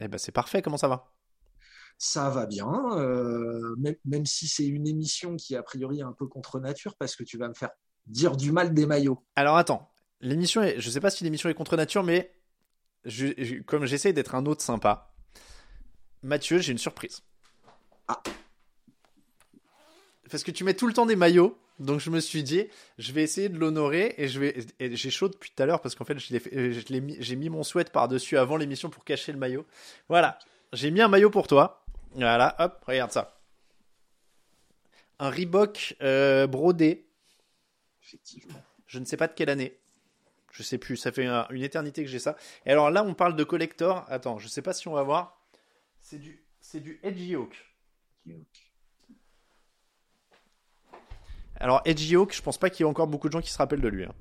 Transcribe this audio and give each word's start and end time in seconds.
Eh 0.00 0.08
ben 0.08 0.18
c'est 0.18 0.32
parfait, 0.32 0.62
comment 0.62 0.76
ça 0.76 0.88
va? 0.88 1.12
Ça 1.98 2.28
va 2.28 2.46
bien, 2.46 2.68
euh, 2.98 3.74
même, 3.78 3.94
même 4.04 4.26
si 4.26 4.48
c'est 4.48 4.66
une 4.66 4.86
émission 4.88 5.36
qui 5.36 5.54
a 5.54 5.62
priori 5.62 6.00
est 6.00 6.02
un 6.02 6.12
peu 6.12 6.26
contre 6.26 6.58
nature 6.58 6.96
parce 6.96 7.14
que 7.14 7.22
tu 7.22 7.38
vas 7.38 7.48
me 7.48 7.54
faire 7.54 7.70
dire 8.06 8.36
du 8.36 8.50
mal 8.50 8.74
des 8.74 8.84
maillots. 8.86 9.24
Alors 9.36 9.56
attends, 9.56 9.90
l'émission 10.20 10.62
est... 10.62 10.80
Je 10.80 10.90
sais 10.90 11.00
pas 11.00 11.10
si 11.10 11.22
l'émission 11.24 11.48
est 11.48 11.54
contre 11.54 11.76
nature, 11.76 12.02
mais 12.02 12.34
je, 13.04 13.28
je- 13.38 13.62
comme 13.62 13.86
j'essaye 13.86 14.12
d'être 14.12 14.34
un 14.34 14.44
autre 14.46 14.62
sympa, 14.62 15.14
Mathieu, 16.22 16.58
j'ai 16.58 16.72
une 16.72 16.78
surprise. 16.78 17.22
Ah. 18.08 18.20
Parce 20.30 20.42
que 20.42 20.50
tu 20.50 20.64
mets 20.64 20.74
tout 20.74 20.86
le 20.88 20.92
temps 20.94 21.06
des 21.06 21.16
maillots, 21.16 21.56
donc 21.80 22.00
je 22.00 22.10
me 22.10 22.20
suis 22.20 22.42
dit, 22.42 22.66
je 22.98 23.12
vais 23.12 23.22
essayer 23.22 23.48
de 23.48 23.58
l'honorer 23.58 24.14
et 24.18 24.28
je 24.28 24.38
vais. 24.40 24.54
j'ai 24.80 25.10
chaud 25.10 25.28
depuis 25.28 25.50
tout 25.54 25.62
à 25.62 25.66
l'heure 25.66 25.80
parce 25.80 25.94
qu'en 25.94 26.04
fait, 26.04 26.14
euh, 26.14 26.72
je 26.72 26.92
l'ai 26.92 27.00
mis- 27.00 27.16
j'ai 27.20 27.36
mis 27.36 27.48
mon 27.48 27.62
sweat 27.62 27.90
par-dessus 27.90 28.36
avant 28.38 28.56
l'émission 28.56 28.90
pour 28.90 29.04
cacher 29.04 29.32
le 29.32 29.38
maillot. 29.38 29.66
Voilà, 30.08 30.38
j'ai 30.72 30.90
mis 30.90 31.00
un 31.00 31.08
maillot 31.08 31.30
pour 31.30 31.46
toi. 31.46 31.84
Voilà, 32.12 32.54
hop, 32.58 32.84
regarde 32.86 33.10
ça. 33.10 33.40
Un 35.18 35.30
Reebok 35.30 35.96
euh, 36.02 36.46
brodé 36.46 37.06
Effectivement. 38.02 38.62
je 38.86 38.98
ne 38.98 39.04
sais 39.04 39.16
pas 39.16 39.26
de 39.28 39.32
quelle 39.34 39.50
année. 39.50 39.78
Je 40.52 40.62
sais 40.62 40.78
plus, 40.78 40.96
ça 40.96 41.10
fait 41.10 41.26
un- 41.26 41.46
une 41.50 41.62
éternité 41.64 42.04
que 42.04 42.08
j'ai 42.10 42.20
ça. 42.20 42.36
Et 42.66 42.70
alors 42.70 42.90
là, 42.90 43.02
on 43.04 43.14
parle 43.14 43.34
de 43.34 43.42
collector. 43.42 44.04
Attends, 44.08 44.38
je 44.38 44.46
sais 44.46 44.62
pas 44.62 44.72
si 44.72 44.86
on 44.86 44.92
va 44.92 45.02
voir. 45.02 45.40
C'est 46.00 46.18
du, 46.18 46.44
c'est 46.60 46.80
du 46.80 47.00
Edgy 47.02 47.34
Oak. 47.34 47.56
Alors 51.60 51.82
Edgy 51.84 52.16
Oak, 52.16 52.34
je 52.34 52.42
pense 52.42 52.58
pas 52.58 52.70
qu'il 52.70 52.84
y 52.84 52.86
ait 52.86 52.90
encore 52.90 53.06
beaucoup 53.06 53.28
de 53.28 53.32
gens 53.32 53.40
qui 53.40 53.50
se 53.50 53.58
rappellent 53.58 53.80
de 53.80 53.88
lui. 53.88 54.04
hein. 54.04 54.12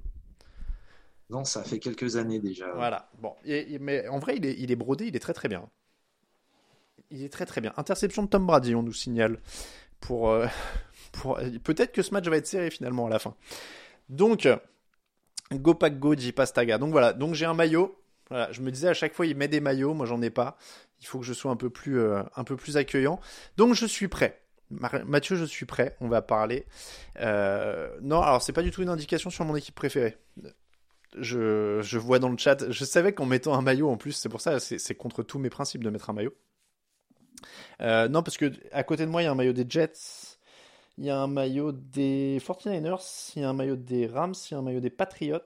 Non, 1.29 1.45
ça 1.45 1.63
fait 1.63 1.79
quelques 1.79 2.15
années 2.15 2.39
déjà. 2.39 2.71
Voilà. 2.73 3.09
Bon, 3.19 3.33
Et- 3.45 3.79
mais 3.79 4.07
en 4.07 4.19
vrai, 4.19 4.35
il 4.37 4.45
est, 4.45 4.55
il 4.59 4.71
est 4.71 4.75
brodé, 4.75 5.07
il 5.07 5.15
est 5.15 5.19
très 5.19 5.33
très 5.33 5.47
bien. 5.47 5.67
Il 7.09 7.23
est 7.23 7.29
très 7.31 7.45
très 7.45 7.61
bien. 7.61 7.73
Interception 7.77 8.23
de 8.23 8.27
Tom 8.27 8.45
Brady, 8.45 8.75
on 8.75 8.83
nous 8.83 8.93
signale. 8.93 9.39
Pour, 9.99 10.29
euh, 10.29 10.47
pour 11.13 11.39
peut-être 11.63 11.91
que 11.91 12.01
ce 12.01 12.11
match 12.13 12.25
va 12.27 12.37
être 12.37 12.47
serré 12.47 12.69
finalement 12.69 13.07
à 13.07 13.09
la 13.09 13.19
fin. 13.19 13.35
Donc, 14.09 14.47
Go 15.51 15.73
Pack 15.73 15.97
Go, 15.99 16.13
Pastaga. 16.35 16.77
Donc 16.77 16.91
voilà. 16.91 17.13
Donc 17.13 17.33
j'ai 17.35 17.45
un 17.45 17.53
maillot. 17.53 17.97
Voilà. 18.29 18.51
Je 18.51 18.61
me 18.61 18.69
disais 18.71 18.89
à 18.89 18.93
chaque 18.93 19.13
fois, 19.13 19.25
il 19.25 19.35
met 19.37 19.47
des 19.47 19.59
maillots. 19.59 19.93
Moi, 19.93 20.05
j'en 20.05 20.21
ai 20.21 20.29
pas. 20.29 20.57
Il 21.01 21.07
faut 21.07 21.19
que 21.19 21.25
je 21.25 21.33
sois 21.33 21.51
un 21.51 21.55
peu 21.55 21.69
plus, 21.69 21.99
euh, 21.99 22.21
un 22.35 22.43
peu 22.43 22.55
plus 22.57 22.77
accueillant. 22.77 23.19
Donc 23.57 23.73
je 23.75 23.85
suis 23.85 24.07
prêt. 24.07 24.42
Mathieu, 25.05 25.35
je 25.35 25.45
suis 25.45 25.65
prêt. 25.65 25.95
On 26.01 26.07
va 26.07 26.21
parler. 26.21 26.65
Euh, 27.19 27.89
non, 28.01 28.21
alors 28.21 28.41
c'est 28.41 28.53
pas 28.53 28.63
du 28.63 28.71
tout 28.71 28.81
une 28.81 28.89
indication 28.89 29.29
sur 29.29 29.45
mon 29.45 29.55
équipe 29.55 29.75
préférée 29.75 30.17
je, 31.17 31.81
je 31.81 31.97
vois 31.97 32.19
dans 32.19 32.29
le 32.29 32.37
chat. 32.37 32.69
Je 32.69 32.85
savais 32.85 33.13
qu'en 33.13 33.25
mettant 33.25 33.53
un 33.53 33.61
maillot 33.61 33.89
en 33.89 33.97
plus, 33.97 34.13
c'est 34.13 34.29
pour 34.29 34.41
ça, 34.41 34.59
c'est 34.59 34.95
contre 34.95 35.23
tous 35.23 35.39
mes 35.39 35.49
principes 35.49 35.83
de 35.83 35.89
mettre 35.89 36.09
un 36.09 36.13
maillot. 36.13 36.33
Euh, 37.81 38.07
non, 38.07 38.23
parce 38.23 38.37
que 38.37 38.51
à 38.71 38.83
côté 38.83 39.05
de 39.05 39.11
moi, 39.11 39.21
il 39.21 39.25
y 39.25 39.27
a 39.27 39.31
un 39.31 39.35
maillot 39.35 39.53
des 39.53 39.65
Jets, 39.67 40.37
il 40.97 41.05
y 41.05 41.09
a 41.09 41.19
un 41.19 41.27
maillot 41.27 41.71
des 41.71 42.39
49ers, 42.39 43.31
il 43.35 43.41
y 43.41 43.45
a 43.45 43.49
un 43.49 43.53
maillot 43.53 43.75
des 43.75 44.07
Rams, 44.07 44.35
il 44.49 44.53
y 44.53 44.55
a 44.55 44.59
un 44.59 44.61
maillot 44.61 44.79
des 44.79 44.89
Patriots. 44.89 45.39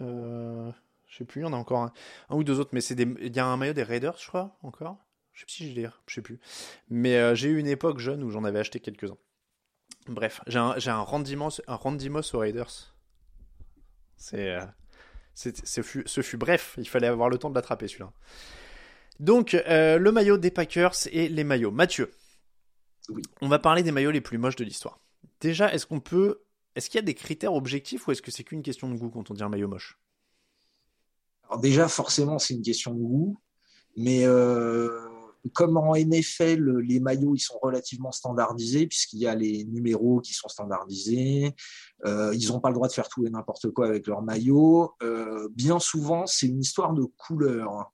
Euh, 0.00 0.70
je 1.06 1.18
sais 1.18 1.24
plus, 1.24 1.40
il 1.40 1.44
y 1.44 1.46
en 1.46 1.52
a 1.52 1.56
encore 1.56 1.82
un, 1.82 1.92
ou 2.30 2.44
deux 2.44 2.60
autres, 2.60 2.70
mais 2.72 2.80
c'est 2.80 2.98
il 2.98 3.34
y 3.34 3.40
a 3.40 3.46
un 3.46 3.56
maillot 3.56 3.72
des 3.72 3.82
Raiders, 3.82 4.16
je 4.18 4.28
crois, 4.28 4.56
encore. 4.62 4.98
Je 5.38 5.42
sais 5.42 5.46
plus 5.46 5.54
si 5.54 5.70
je 5.70 5.80
l'ai, 5.80 5.88
je 6.08 6.14
sais 6.14 6.20
plus. 6.22 6.40
Mais 6.90 7.14
euh, 7.16 7.32
j'ai 7.36 7.48
eu 7.48 7.58
une 7.60 7.68
époque 7.68 8.00
jeune 8.00 8.24
où 8.24 8.30
j'en 8.30 8.42
avais 8.42 8.58
acheté 8.58 8.80
quelques-uns. 8.80 9.16
Bref, 10.08 10.40
j'ai 10.48 10.58
un, 10.58 10.76
j'ai 10.78 10.90
un 10.90 10.98
Randy 10.98 11.36
Moss, 11.36 11.62
un 11.68 11.76
Randy 11.76 12.08
Moss 12.08 12.34
aux 12.34 12.40
Raiders. 12.40 12.92
C'est, 14.16 14.56
euh, 14.56 14.64
c'est- 15.34 15.64
ce, 15.64 15.82
fut, 15.82 16.02
ce 16.06 16.22
fut 16.22 16.38
bref, 16.38 16.74
il 16.76 16.88
fallait 16.88 17.06
avoir 17.06 17.28
le 17.28 17.38
temps 17.38 17.50
de 17.50 17.54
l'attraper 17.54 17.86
celui-là. 17.86 18.12
Donc, 19.20 19.54
euh, 19.54 19.96
le 19.98 20.10
maillot 20.10 20.38
des 20.38 20.50
Packers 20.50 20.94
et 21.12 21.28
les 21.28 21.44
maillots. 21.44 21.70
Mathieu, 21.70 22.10
Oui. 23.10 23.22
on 23.40 23.46
va 23.48 23.60
parler 23.60 23.84
des 23.84 23.92
maillots 23.92 24.10
les 24.10 24.20
plus 24.20 24.38
moches 24.38 24.56
de 24.56 24.64
l'histoire. 24.64 24.98
Déjà, 25.40 25.72
est-ce 25.72 25.86
qu'on 25.86 26.00
peut. 26.00 26.42
Est-ce 26.74 26.90
qu'il 26.90 26.98
y 26.98 27.02
a 27.02 27.06
des 27.06 27.14
critères 27.14 27.54
objectifs 27.54 28.08
ou 28.08 28.10
est-ce 28.10 28.22
que 28.22 28.32
c'est 28.32 28.42
qu'une 28.42 28.62
question 28.64 28.88
de 28.90 28.96
goût 28.98 29.08
quand 29.08 29.30
on 29.30 29.34
dit 29.34 29.42
un 29.44 29.48
maillot 29.48 29.68
moche? 29.68 30.00
Alors 31.44 31.60
déjà, 31.60 31.86
forcément, 31.86 32.40
c'est 32.40 32.54
une 32.54 32.62
question 32.62 32.92
de 32.92 32.98
goût, 33.00 33.38
mais 33.96 34.24
euh, 34.26 35.07
comme 35.48 35.76
en 35.76 35.94
NFL, 35.94 36.78
les 36.80 37.00
maillots 37.00 37.34
ils 37.34 37.40
sont 37.40 37.58
relativement 37.60 38.12
standardisés 38.12 38.86
puisqu'il 38.86 39.20
y 39.20 39.26
a 39.26 39.34
les 39.34 39.64
numéros 39.64 40.20
qui 40.20 40.32
sont 40.34 40.48
standardisés. 40.48 41.54
Euh, 42.06 42.34
ils 42.34 42.48
n'ont 42.48 42.60
pas 42.60 42.68
le 42.68 42.74
droit 42.74 42.88
de 42.88 42.92
faire 42.92 43.08
tout 43.08 43.26
et 43.26 43.30
n'importe 43.30 43.70
quoi 43.70 43.86
avec 43.86 44.06
leurs 44.06 44.22
maillots. 44.22 44.94
Euh, 45.02 45.48
bien 45.52 45.78
souvent, 45.78 46.26
c'est 46.26 46.46
une 46.46 46.60
histoire 46.60 46.92
de 46.92 47.04
couleur. 47.04 47.92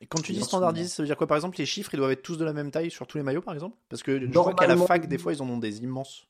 Et 0.00 0.06
quand 0.06 0.20
tu 0.22 0.32
dis 0.32 0.42
standardisé, 0.42 0.88
ça 0.88 1.02
veut 1.02 1.08
dire 1.08 1.16
quoi? 1.16 1.26
Par 1.26 1.36
exemple, 1.36 1.58
les 1.58 1.66
chiffres, 1.66 1.92
ils 1.92 1.96
doivent 1.96 2.12
être 2.12 2.22
tous 2.22 2.36
de 2.36 2.44
la 2.44 2.52
même 2.52 2.70
taille 2.70 2.90
sur 2.90 3.06
tous 3.06 3.18
les 3.18 3.24
maillots, 3.24 3.42
par 3.42 3.54
exemple? 3.54 3.76
Parce 3.88 4.02
que 4.02 4.20
je 4.20 4.26
vois 4.26 4.54
qu'à 4.54 4.66
la 4.66 4.76
fac, 4.76 5.08
des 5.08 5.18
fois, 5.18 5.32
ils 5.32 5.42
en 5.42 5.48
ont 5.48 5.58
des 5.58 5.78
immenses. 5.78 6.26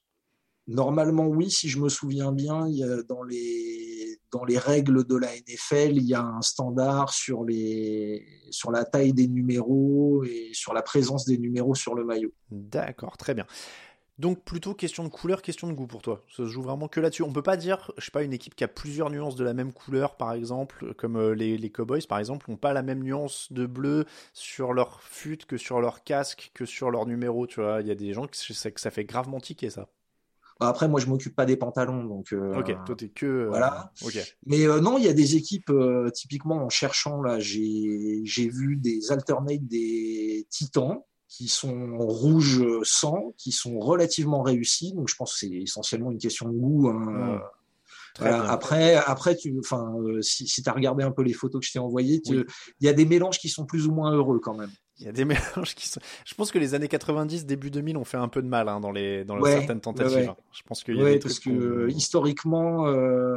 Normalement, 0.66 1.26
oui, 1.26 1.50
si 1.50 1.68
je 1.68 1.78
me 1.78 1.88
souviens 1.88 2.32
bien, 2.32 2.66
il 2.68 2.76
y 2.76 2.84
a 2.84 3.02
dans 3.02 3.22
les 3.22 3.97
dans 4.32 4.44
les 4.44 4.58
règles 4.58 5.04
de 5.04 5.16
la 5.16 5.28
NFL, 5.28 5.96
il 5.96 6.04
y 6.04 6.14
a 6.14 6.22
un 6.22 6.42
standard 6.42 7.12
sur 7.12 7.44
les 7.44 8.26
sur 8.50 8.70
la 8.70 8.84
taille 8.84 9.12
des 9.12 9.28
numéros 9.28 10.24
et 10.24 10.50
sur 10.52 10.74
la 10.74 10.82
présence 10.82 11.24
des 11.24 11.38
numéros 11.38 11.74
sur 11.74 11.94
le 11.94 12.04
maillot. 12.04 12.32
D'accord, 12.50 13.16
très 13.16 13.34
bien. 13.34 13.46
Donc 14.18 14.42
plutôt 14.42 14.74
question 14.74 15.04
de 15.04 15.08
couleur, 15.08 15.42
question 15.42 15.68
de 15.68 15.72
goût 15.74 15.86
pour 15.86 16.02
toi. 16.02 16.24
Ça 16.28 16.38
se 16.38 16.46
joue 16.46 16.62
vraiment 16.62 16.88
que 16.88 16.98
là-dessus. 16.98 17.22
On 17.22 17.32
peut 17.32 17.42
pas 17.42 17.56
dire, 17.56 17.92
je 17.98 18.04
sais 18.04 18.10
pas, 18.10 18.24
une 18.24 18.32
équipe 18.32 18.56
qui 18.56 18.64
a 18.64 18.68
plusieurs 18.68 19.10
nuances 19.10 19.36
de 19.36 19.44
la 19.44 19.54
même 19.54 19.72
couleur, 19.72 20.16
par 20.16 20.32
exemple, 20.32 20.92
comme 20.94 21.16
euh, 21.16 21.34
les, 21.34 21.56
les 21.56 21.70
Cowboys, 21.70 22.04
par 22.08 22.18
exemple, 22.18 22.50
n'ont 22.50 22.56
pas 22.56 22.72
la 22.72 22.82
même 22.82 23.04
nuance 23.04 23.52
de 23.52 23.64
bleu 23.66 24.06
sur 24.32 24.72
leur 24.72 25.02
fut 25.02 25.38
que 25.46 25.56
sur 25.56 25.80
leur 25.80 26.02
casque, 26.02 26.50
que 26.52 26.66
sur 26.66 26.90
leur 26.90 27.06
numéro, 27.06 27.46
tu 27.46 27.60
vois. 27.60 27.80
Il 27.80 27.86
y 27.86 27.92
a 27.92 27.94
des 27.94 28.12
gens 28.12 28.26
que 28.26 28.70
que 28.70 28.80
ça 28.80 28.90
fait 28.90 29.04
gravement 29.04 29.38
tiquer, 29.38 29.70
ça. 29.70 29.88
Après, 30.60 30.88
moi, 30.88 30.98
je 31.00 31.06
m'occupe 31.06 31.36
pas 31.36 31.46
des 31.46 31.56
pantalons, 31.56 32.04
donc. 32.04 32.32
euh, 32.32 32.58
Ok, 32.58 32.74
toi 32.84 32.96
t'es 32.96 33.08
que... 33.10 33.26
euh, 33.26 33.48
voilà. 33.48 33.92
Mais 34.46 34.66
euh, 34.66 34.80
non, 34.80 34.98
il 34.98 35.04
y 35.04 35.08
a 35.08 35.12
des 35.12 35.36
équipes, 35.36 35.70
typiquement 36.14 36.64
en 36.64 36.68
cherchant, 36.68 37.22
là, 37.22 37.38
j'ai 37.38 38.22
j'ai 38.24 38.48
vu 38.48 38.76
des 38.76 39.12
alternates 39.12 39.64
des 39.66 40.46
Titans 40.50 40.98
qui 41.28 41.46
sont 41.48 41.96
rouge 41.98 42.64
sang, 42.82 43.34
qui 43.36 43.52
sont 43.52 43.78
relativement 43.78 44.42
réussis. 44.42 44.92
Donc, 44.94 45.08
je 45.08 45.14
pense 45.14 45.32
que 45.34 45.38
c'est 45.40 45.50
essentiellement 45.52 46.10
une 46.10 46.18
question 46.18 46.48
de 46.48 46.54
goût. 46.58 46.88
hein. 46.88 46.94
Mm. 47.36 47.40
Voilà. 48.18 48.38
bien. 48.40 48.48
Après, 48.50 48.94
après, 48.96 49.36
tu, 49.36 49.54
enfin, 49.60 49.94
euh, 50.02 50.22
si, 50.22 50.48
si 50.48 50.62
tu 50.62 50.68
as 50.68 50.72
regardé 50.72 51.04
un 51.04 51.12
peu 51.12 51.22
les 51.22 51.34
photos 51.34 51.60
que 51.60 51.66
je 51.66 51.72
t'ai 51.72 51.78
envoyées, 51.78 52.20
il 52.24 52.38
Oui. 52.38 52.44
y 52.80 52.88
a 52.88 52.92
des 52.92 53.04
mélanges 53.04 53.38
qui 53.38 53.48
sont 53.48 53.64
plus 53.64 53.86
ou 53.86 53.92
moins 53.92 54.12
heureux 54.12 54.40
quand 54.40 54.54
même. 54.56 54.70
Il 55.00 55.06
y 55.06 55.08
a 55.08 55.12
des 55.12 55.24
mélanges 55.26 55.74
qui 55.74 55.88
sont... 55.88 56.00
Je 56.24 56.34
pense 56.34 56.50
que 56.50 56.58
les 56.58 56.74
années 56.74 56.88
90, 56.88 57.46
début 57.46 57.70
2000 57.70 57.96
ont 57.96 58.04
fait 58.04 58.16
un 58.16 58.28
peu 58.28 58.42
de 58.42 58.48
mal 58.48 58.68
hein, 58.68 58.80
dans, 58.80 58.92
les... 58.92 59.24
dans 59.24 59.38
Ouais, 59.40 59.52
certaines 59.52 59.80
tentatives. 59.80 60.16
ouais, 60.16 60.26
hein. 60.26 60.36
Je 60.52 60.62
pense 60.62 60.82
qu'il 60.84 60.96
y 60.96 61.00
a 61.00 61.04
Ouais, 61.04 61.12
des 61.14 61.18
parce 61.20 61.40
trucs 61.40 61.54
que 61.54 61.60
euh, 61.60 61.90
historiquement, 61.90 62.86
euh, 62.88 63.36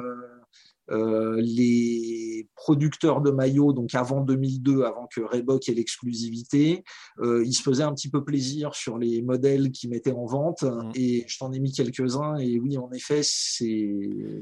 euh, 0.90 1.40
les 1.40 2.50
producteurs 2.56 3.22
de 3.22 3.32
maillots, 3.32 3.72
donc 3.72 3.94
avant 3.96 4.22
2002, 4.22 4.84
avant 4.84 5.08
que 5.08 5.22
Reebok 5.22 5.70
ait 5.70 5.74
l'exclusivité, 5.74 6.84
euh, 7.20 7.44
ils 7.46 7.54
se 7.54 7.62
faisaient 7.62 7.84
un 7.84 7.94
petit 7.94 8.10
peu 8.10 8.24
plaisir 8.24 8.76
sur 8.76 8.98
les 8.98 9.22
modèles 9.22 9.72
qu'ils 9.72 9.90
mettaient 9.90 10.12
en 10.12 10.26
vente. 10.26 10.64
Mm. 10.64 10.92
Et 10.96 11.24
je 11.28 11.38
t'en 11.38 11.52
ai 11.54 11.60
mis 11.60 11.72
quelques-uns. 11.72 12.38
Et 12.38 12.60
oui, 12.60 12.78
en 12.78 12.92
effet, 12.92 13.22
c'est 13.24 14.00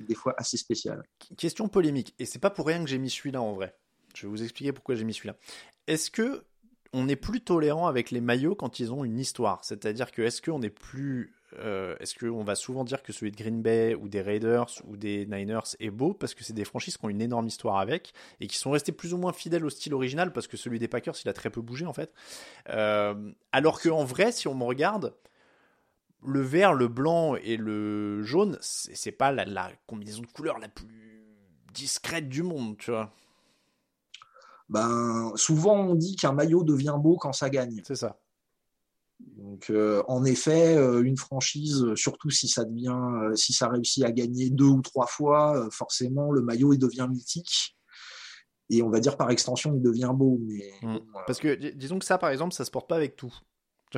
des 0.07 0.16
fois 0.16 0.33
assez 0.38 0.57
spécial. 0.57 1.04
Question 1.38 1.68
polémique, 1.68 2.16
et 2.18 2.25
c'est 2.25 2.39
pas 2.39 2.50
pour 2.50 2.66
rien 2.66 2.83
que 2.83 2.89
j'ai 2.89 2.98
mis 2.98 3.10
celui-là 3.10 3.42
en 3.42 3.54
vrai. 3.54 3.75
Je 4.16 4.24
vais 4.25 4.30
vous 4.30 4.42
expliquer 4.42 4.71
pourquoi 4.71 4.95
j'ai 4.95 5.04
mis 5.04 5.13
celui-là. 5.13 5.36
Est-ce 5.86 6.10
que 6.10 6.44
on 6.94 7.08
est 7.08 7.16
plus 7.16 7.42
tolérant 7.42 7.88
avec 7.88 8.12
les 8.12 8.22
maillots 8.22 8.56
quand 8.56 8.80
ils 8.80 8.92
ont 8.92 9.04
une 9.04 9.20
histoire 9.20 9.64
C'est-à-dire 9.64 10.12
que 10.12 10.22
est-ce 10.22 10.42
qu'on 10.42 10.62
est 10.62 10.70
plus 10.70 11.34
euh, 11.58 11.96
est-ce 12.00 12.14
qu'on 12.14 12.44
va 12.44 12.54
souvent 12.54 12.84
dire 12.84 13.02
que 13.02 13.12
celui 13.12 13.32
de 13.32 13.36
Green 13.36 13.62
Bay 13.62 13.96
ou 13.96 14.08
des 14.08 14.22
Raiders 14.22 14.70
ou 14.88 14.98
des 14.98 15.26
Niners 15.26 15.76
est 15.80 15.90
beau 15.90 16.14
parce 16.14 16.36
que 16.36 16.44
c'est 16.44 16.54
des 16.54 16.66
franchises 16.66 16.98
qui 16.98 17.06
ont 17.06 17.10
une 17.10 17.22
énorme 17.22 17.48
histoire 17.48 17.78
avec 17.78 18.14
et 18.40 18.48
qui 18.48 18.58
sont 18.58 18.72
restés 18.72 18.92
plus 18.92 19.14
ou 19.14 19.18
moins 19.18 19.34
fidèles 19.34 19.66
au 19.66 19.70
style 19.70 19.94
original 19.94 20.32
parce 20.32 20.48
que 20.48 20.58
celui 20.58 20.78
des 20.78 20.88
Packers 20.88 21.16
il 21.24 21.30
a 21.30 21.34
très 21.34 21.50
peu 21.50 21.62
bougé 21.62 21.86
en 21.86 21.94
fait. 21.94 22.14
Euh, 22.70 23.32
alors 23.52 23.82
qu'en 23.82 24.04
vrai, 24.04 24.32
si 24.32 24.48
on 24.48 24.54
me 24.54 24.64
regarde, 24.64 25.16
le 26.24 26.42
vert, 26.42 26.74
le 26.74 26.88
blanc 26.88 27.36
et 27.36 27.58
le 27.58 28.22
jaune, 28.24 28.58
c'est 28.62 29.12
pas 29.12 29.32
la, 29.32 29.46
la 29.46 29.72
combinaison 29.88 30.22
de 30.22 30.28
couleurs 30.28 30.60
la 30.60 30.68
plus 30.68 31.24
discrète 31.74 32.30
du 32.30 32.44
monde, 32.44 32.78
tu 32.78 32.92
vois. 32.92 33.14
Ben, 34.69 35.31
souvent 35.36 35.75
on 35.75 35.95
dit 35.95 36.16
qu'un 36.16 36.31
maillot 36.31 36.63
devient 36.63 36.95
beau 36.98 37.18
quand 37.18 37.33
ça 37.33 37.50
gagne. 37.50 37.81
C'est 37.86 37.95
ça. 37.95 38.18
Donc, 39.19 39.69
euh, 39.69 40.01
en 40.07 40.24
effet, 40.24 40.77
euh, 40.77 41.04
une 41.04 41.18
franchise, 41.18 41.86
surtout 41.95 42.30
si 42.30 42.48
ça 42.48 42.63
devient, 42.63 42.95
euh, 43.24 43.36
si 43.36 43.51
ça 43.51 43.68
réussit 43.68 44.04
à 44.06 44.12
gagner 44.12 44.50
deux 44.50 44.66
ou 44.66 44.81
trois 44.81 45.07
fois, 45.07 45.68
forcément, 45.71 46.31
le 46.31 46.42
maillot 46.42 46.74
il 46.74 46.80
devient 46.80 47.07
mythique. 47.10 47.75
Et 48.69 48.83
on 48.83 48.89
va 48.89 49.00
dire 49.00 49.18
par 49.18 49.31
extension, 49.31 49.74
il 49.74 49.81
devient 49.81 50.12
beau. 50.13 50.39
Mais 50.42 50.71
mm. 50.83 51.00
parce 51.25 51.39
que 51.39 51.56
disons 51.74 52.00
que 52.00 52.06
ça, 52.06 52.18
par 52.18 52.30
exemple, 52.30 52.54
ça 52.54 52.63
se 52.63 52.71
porte 52.71 52.88
pas 52.88 52.95
avec 52.95 53.16
tout. 53.16 53.33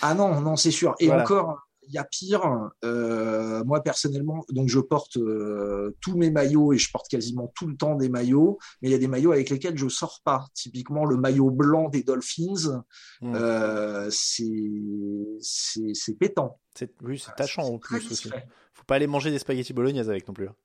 ah 0.00 0.14
non, 0.14 0.40
non, 0.40 0.56
c'est 0.56 0.70
sûr. 0.70 0.94
Et 0.98 1.10
encore, 1.10 1.60
y 1.94 1.98
a 1.98 2.04
pire. 2.04 2.70
Euh, 2.84 3.64
moi, 3.64 3.82
personnellement, 3.82 4.44
donc 4.50 4.68
je 4.68 4.78
porte 4.78 5.16
euh, 5.16 5.96
tous 6.00 6.16
mes 6.16 6.30
maillots 6.30 6.72
et 6.72 6.78
je 6.78 6.90
porte 6.90 7.08
quasiment 7.08 7.52
tout 7.54 7.66
le 7.66 7.76
temps 7.76 7.94
des 7.94 8.08
maillots, 8.08 8.58
mais 8.80 8.88
il 8.88 8.92
y 8.92 8.94
a 8.94 8.98
des 8.98 9.08
maillots 9.08 9.32
avec 9.32 9.50
lesquels 9.50 9.76
je 9.76 9.88
sors 9.88 10.20
pas. 10.24 10.46
Typiquement, 10.54 11.04
le 11.04 11.16
maillot 11.16 11.50
blanc 11.50 11.88
des 11.88 12.02
Dolphins, 12.02 12.84
mmh. 13.20 13.34
euh, 13.34 14.08
c'est 14.10 16.14
pétant. 16.18 16.60
Oui, 17.02 17.18
c'est 17.18 17.34
tachant 17.34 17.64
en 17.64 17.78
plus 17.78 18.10
aussi. 18.10 18.30
Faut 18.72 18.84
pas 18.84 18.96
aller 18.96 19.06
manger 19.06 19.30
des 19.30 19.38
spaghettis 19.38 19.72
bolognaises 19.72 20.08
avec 20.08 20.26
non 20.26 20.34
plus. 20.34 20.48
Hein. 20.48 20.56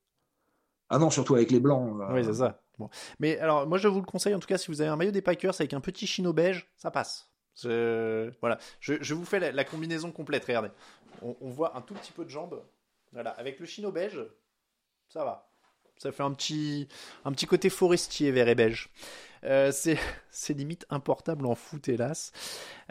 Ah 0.89 0.99
non, 0.99 1.09
surtout 1.09 1.35
avec 1.35 1.51
les 1.51 1.59
blancs. 1.59 1.99
Oui, 2.11 2.23
c'est 2.23 2.35
ça. 2.35 2.61
Bon. 2.77 2.89
Mais 3.19 3.37
alors, 3.39 3.67
moi, 3.67 3.77
je 3.77 3.87
vous 3.87 3.99
le 3.99 4.05
conseille, 4.05 4.33
en 4.33 4.39
tout 4.39 4.47
cas, 4.47 4.57
si 4.57 4.67
vous 4.67 4.81
avez 4.81 4.89
un 4.89 4.95
maillot 4.95 5.11
des 5.11 5.21
Packers 5.21 5.55
avec 5.59 5.73
un 5.73 5.81
petit 5.81 6.07
chino 6.07 6.31
beige, 6.31 6.71
ça 6.77 6.91
passe. 6.91 7.29
Voilà, 7.63 8.57
je, 8.79 9.13
vous 9.13 9.25
fais 9.25 9.51
la, 9.51 9.63
combinaison 9.63 10.11
complète. 10.11 10.45
Regardez, 10.45 10.69
on, 11.21 11.49
voit 11.49 11.77
un 11.77 11.81
tout 11.81 11.93
petit 11.93 12.11
peu 12.11 12.25
de 12.25 12.29
jambes. 12.29 12.61
Voilà, 13.13 13.31
avec 13.31 13.59
le 13.59 13.65
chino 13.65 13.91
beige, 13.91 14.19
ça 15.07 15.23
va. 15.23 15.49
Ça 15.97 16.11
fait 16.11 16.23
un 16.23 16.31
petit, 16.33 16.87
un 17.25 17.31
petit 17.31 17.47
côté 17.47 17.69
forestier 17.69 18.31
vert 18.31 18.47
et 18.47 18.55
beige. 18.55 18.89
Euh, 19.43 19.71
c'est 19.71 20.53
limite 20.53 20.85
importable 20.89 21.45
en 21.45 21.55
foot, 21.55 21.87
hélas. 21.89 22.31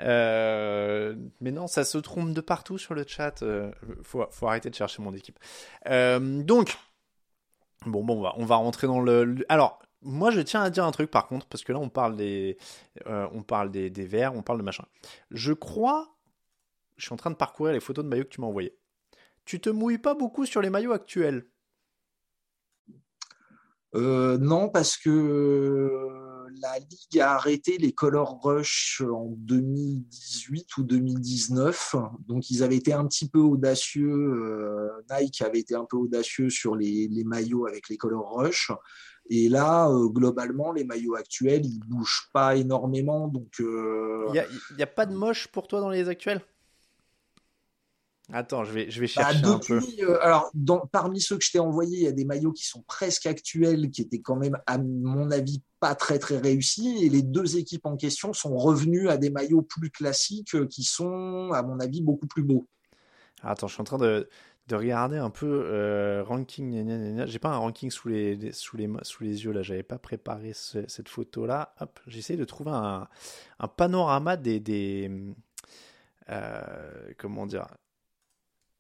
Euh, 0.00 1.14
mais 1.40 1.52
non, 1.52 1.66
ça 1.66 1.84
se 1.84 1.98
trompe 1.98 2.32
de 2.32 2.40
partout 2.40 2.78
sur 2.78 2.94
le 2.94 3.04
chat. 3.06 3.42
Euh, 3.42 3.70
faut, 4.02 4.24
faut, 4.30 4.48
arrêter 4.48 4.70
de 4.70 4.74
chercher 4.74 5.02
mon 5.02 5.14
équipe. 5.14 5.38
donc, 5.86 6.76
bon, 7.84 8.04
bon, 8.04 8.19
on 8.19 8.22
va, 8.22 8.34
on 8.36 8.44
va 8.44 8.56
rentrer 8.56 8.86
dans 8.86 9.00
le. 9.00 9.44
Alors, 9.48 9.80
moi, 10.02 10.31
je 10.31 10.40
tiens 10.40 10.62
à 10.62 10.70
dire 10.70 10.84
un 10.84 10.93
truc 10.93 11.10
par 11.10 11.26
contre, 11.26 11.46
parce 11.46 11.64
que 11.64 11.72
là, 11.72 11.78
on 11.78 11.88
parle 11.88 12.16
des, 12.16 12.58
on 13.06 13.43
parle 13.43 13.70
des, 13.70 13.90
des 13.90 14.06
verres, 14.06 14.34
on 14.34 14.43
parle 14.43 14.58
de 14.58 14.64
machin. 14.64 14.84
Je 15.31 15.52
crois 15.52 16.16
je 16.96 17.04
suis 17.04 17.12
en 17.12 17.16
train 17.16 17.31
de 17.31 17.37
parcourir 17.37 17.72
les 17.72 17.81
photos 17.81 18.04
de 18.04 18.08
maillots 18.08 18.25
que 18.25 18.31
tu 18.31 18.40
m'as 18.40 18.46
envoyées. 18.46 18.76
Tu 19.44 19.60
te 19.60 19.70
mouilles 19.70 19.98
pas 19.98 20.14
beaucoup 20.14 20.46
sur 20.46 20.60
les 20.60 20.70
maillots 20.70 20.93
actuels? 20.93 21.46
Euh, 23.94 24.38
Non, 24.38 24.69
parce 24.69 24.96
que 24.96 25.10
euh, 25.10 26.48
la 26.60 26.78
Ligue 26.78 27.20
a 27.20 27.34
arrêté 27.34 27.78
les 27.78 27.93
Color 27.93 28.40
Rush 28.43 29.02
en 29.02 29.26
2018 29.37 30.76
ou 30.78 30.82
2019. 30.82 31.96
Donc, 32.26 32.50
ils 32.50 32.62
avaient 32.62 32.76
été 32.76 32.93
un 32.93 33.06
petit 33.06 33.28
peu 33.28 33.38
audacieux. 33.38 34.10
Euh, 34.10 34.90
Nike 35.10 35.43
avait 35.43 35.60
été 35.60 35.75
un 35.75 35.84
peu 35.84 35.96
audacieux 35.96 36.50
sur 36.50 36.75
les, 36.75 37.08
maillots 37.25 37.66
avec 37.66 37.88
les 37.88 37.96
Color 37.96 38.37
Rush. 38.37 38.72
Et 39.28 39.49
là, 39.49 39.90
globalement, 40.06 40.73
les 40.73 40.84
maillots 40.84 41.17
actuels, 41.17 41.64
ils 41.64 41.81
bougent 41.81 42.28
pas 42.32 42.56
énormément. 42.56 43.28
Donc, 43.28 43.58
il 43.58 44.46
n'y 44.76 44.82
a, 44.82 44.87
pas 44.87 45.06
de 45.06 45.14
moche 45.14 45.49
pour 45.49 45.67
toi 45.67 45.81
dans 45.81 45.90
les 45.90 46.08
actuels? 46.08 46.43
Attends, 48.32 48.64
je 48.64 48.73
vais, 48.73 48.90
je 48.90 49.00
vais 49.00 49.06
bah, 49.06 49.31
chercher 49.31 49.44
un 49.44 49.58
peu. 49.58 49.81
Euh, 50.00 50.19
alors, 50.20 50.50
dans, 50.52 50.81
parmi 50.81 51.20
ceux 51.20 51.38
que 51.38 51.44
je 51.44 51.52
t'ai 51.52 51.61
envoyés, 51.61 51.99
il 51.99 52.02
y 52.02 52.08
a 52.08 52.12
des 52.12 52.25
maillots 52.25 52.52
qui 52.52 52.67
sont 52.67 52.82
presque 52.82 53.26
actuels, 53.26 53.90
qui 53.90 54.02
étaient 54.02 54.20
quand 54.20 54.34
même, 54.34 54.58
à 54.67 54.78
mon 54.78 55.31
avis, 55.31 55.62
pas 55.79 55.94
très 55.94 56.19
très 56.19 56.38
réussis. 56.38 57.05
Et 57.05 57.08
les 57.08 57.22
deux 57.22 57.56
équipes 57.56 57.87
en 57.87 57.96
question 57.96 58.32
sont 58.32 58.56
revenues 58.56 59.08
à 59.08 59.17
des 59.17 59.31
maillots 59.31 59.62
plus 59.62 59.90
classiques, 59.90 60.56
euh, 60.56 60.67
qui 60.67 60.82
sont, 60.82 61.52
à 61.52 61.62
mon 61.62 61.79
avis, 61.79 62.02
beaucoup 62.02 62.26
plus 62.26 62.43
beaux. 62.43 62.67
Attends, 63.43 63.69
je 63.69 63.75
suis 63.75 63.81
en 63.82 63.84
train 63.84 63.99
de, 63.99 64.29
de 64.68 64.74
regarder 64.76 65.16
un 65.16 65.30
peu 65.30 65.46
euh, 65.66 66.22
ranking. 66.24 67.24
J'ai 67.26 67.38
pas 67.38 67.50
un 67.50 67.58
ranking 67.58 67.90
sous 67.90 68.08
les, 68.08 68.52
sous 68.52 68.76
les, 68.76 68.88
sous 69.02 69.22
les 69.22 69.44
yeux 69.44 69.52
là. 69.52 69.62
J'avais 69.62 69.82
pas 69.82 69.98
préparé 69.98 70.52
cette 70.54 71.08
photo 71.08 71.46
là. 71.46 71.74
Hop, 71.80 72.00
j'essaie 72.06 72.36
de 72.36 72.44
trouver 72.44 72.72
un, 72.72 73.08
un 73.58 73.68
panorama 73.68 74.36
des, 74.36 74.60
des 74.60 75.10
comment 77.16 77.46
dire 77.46 77.66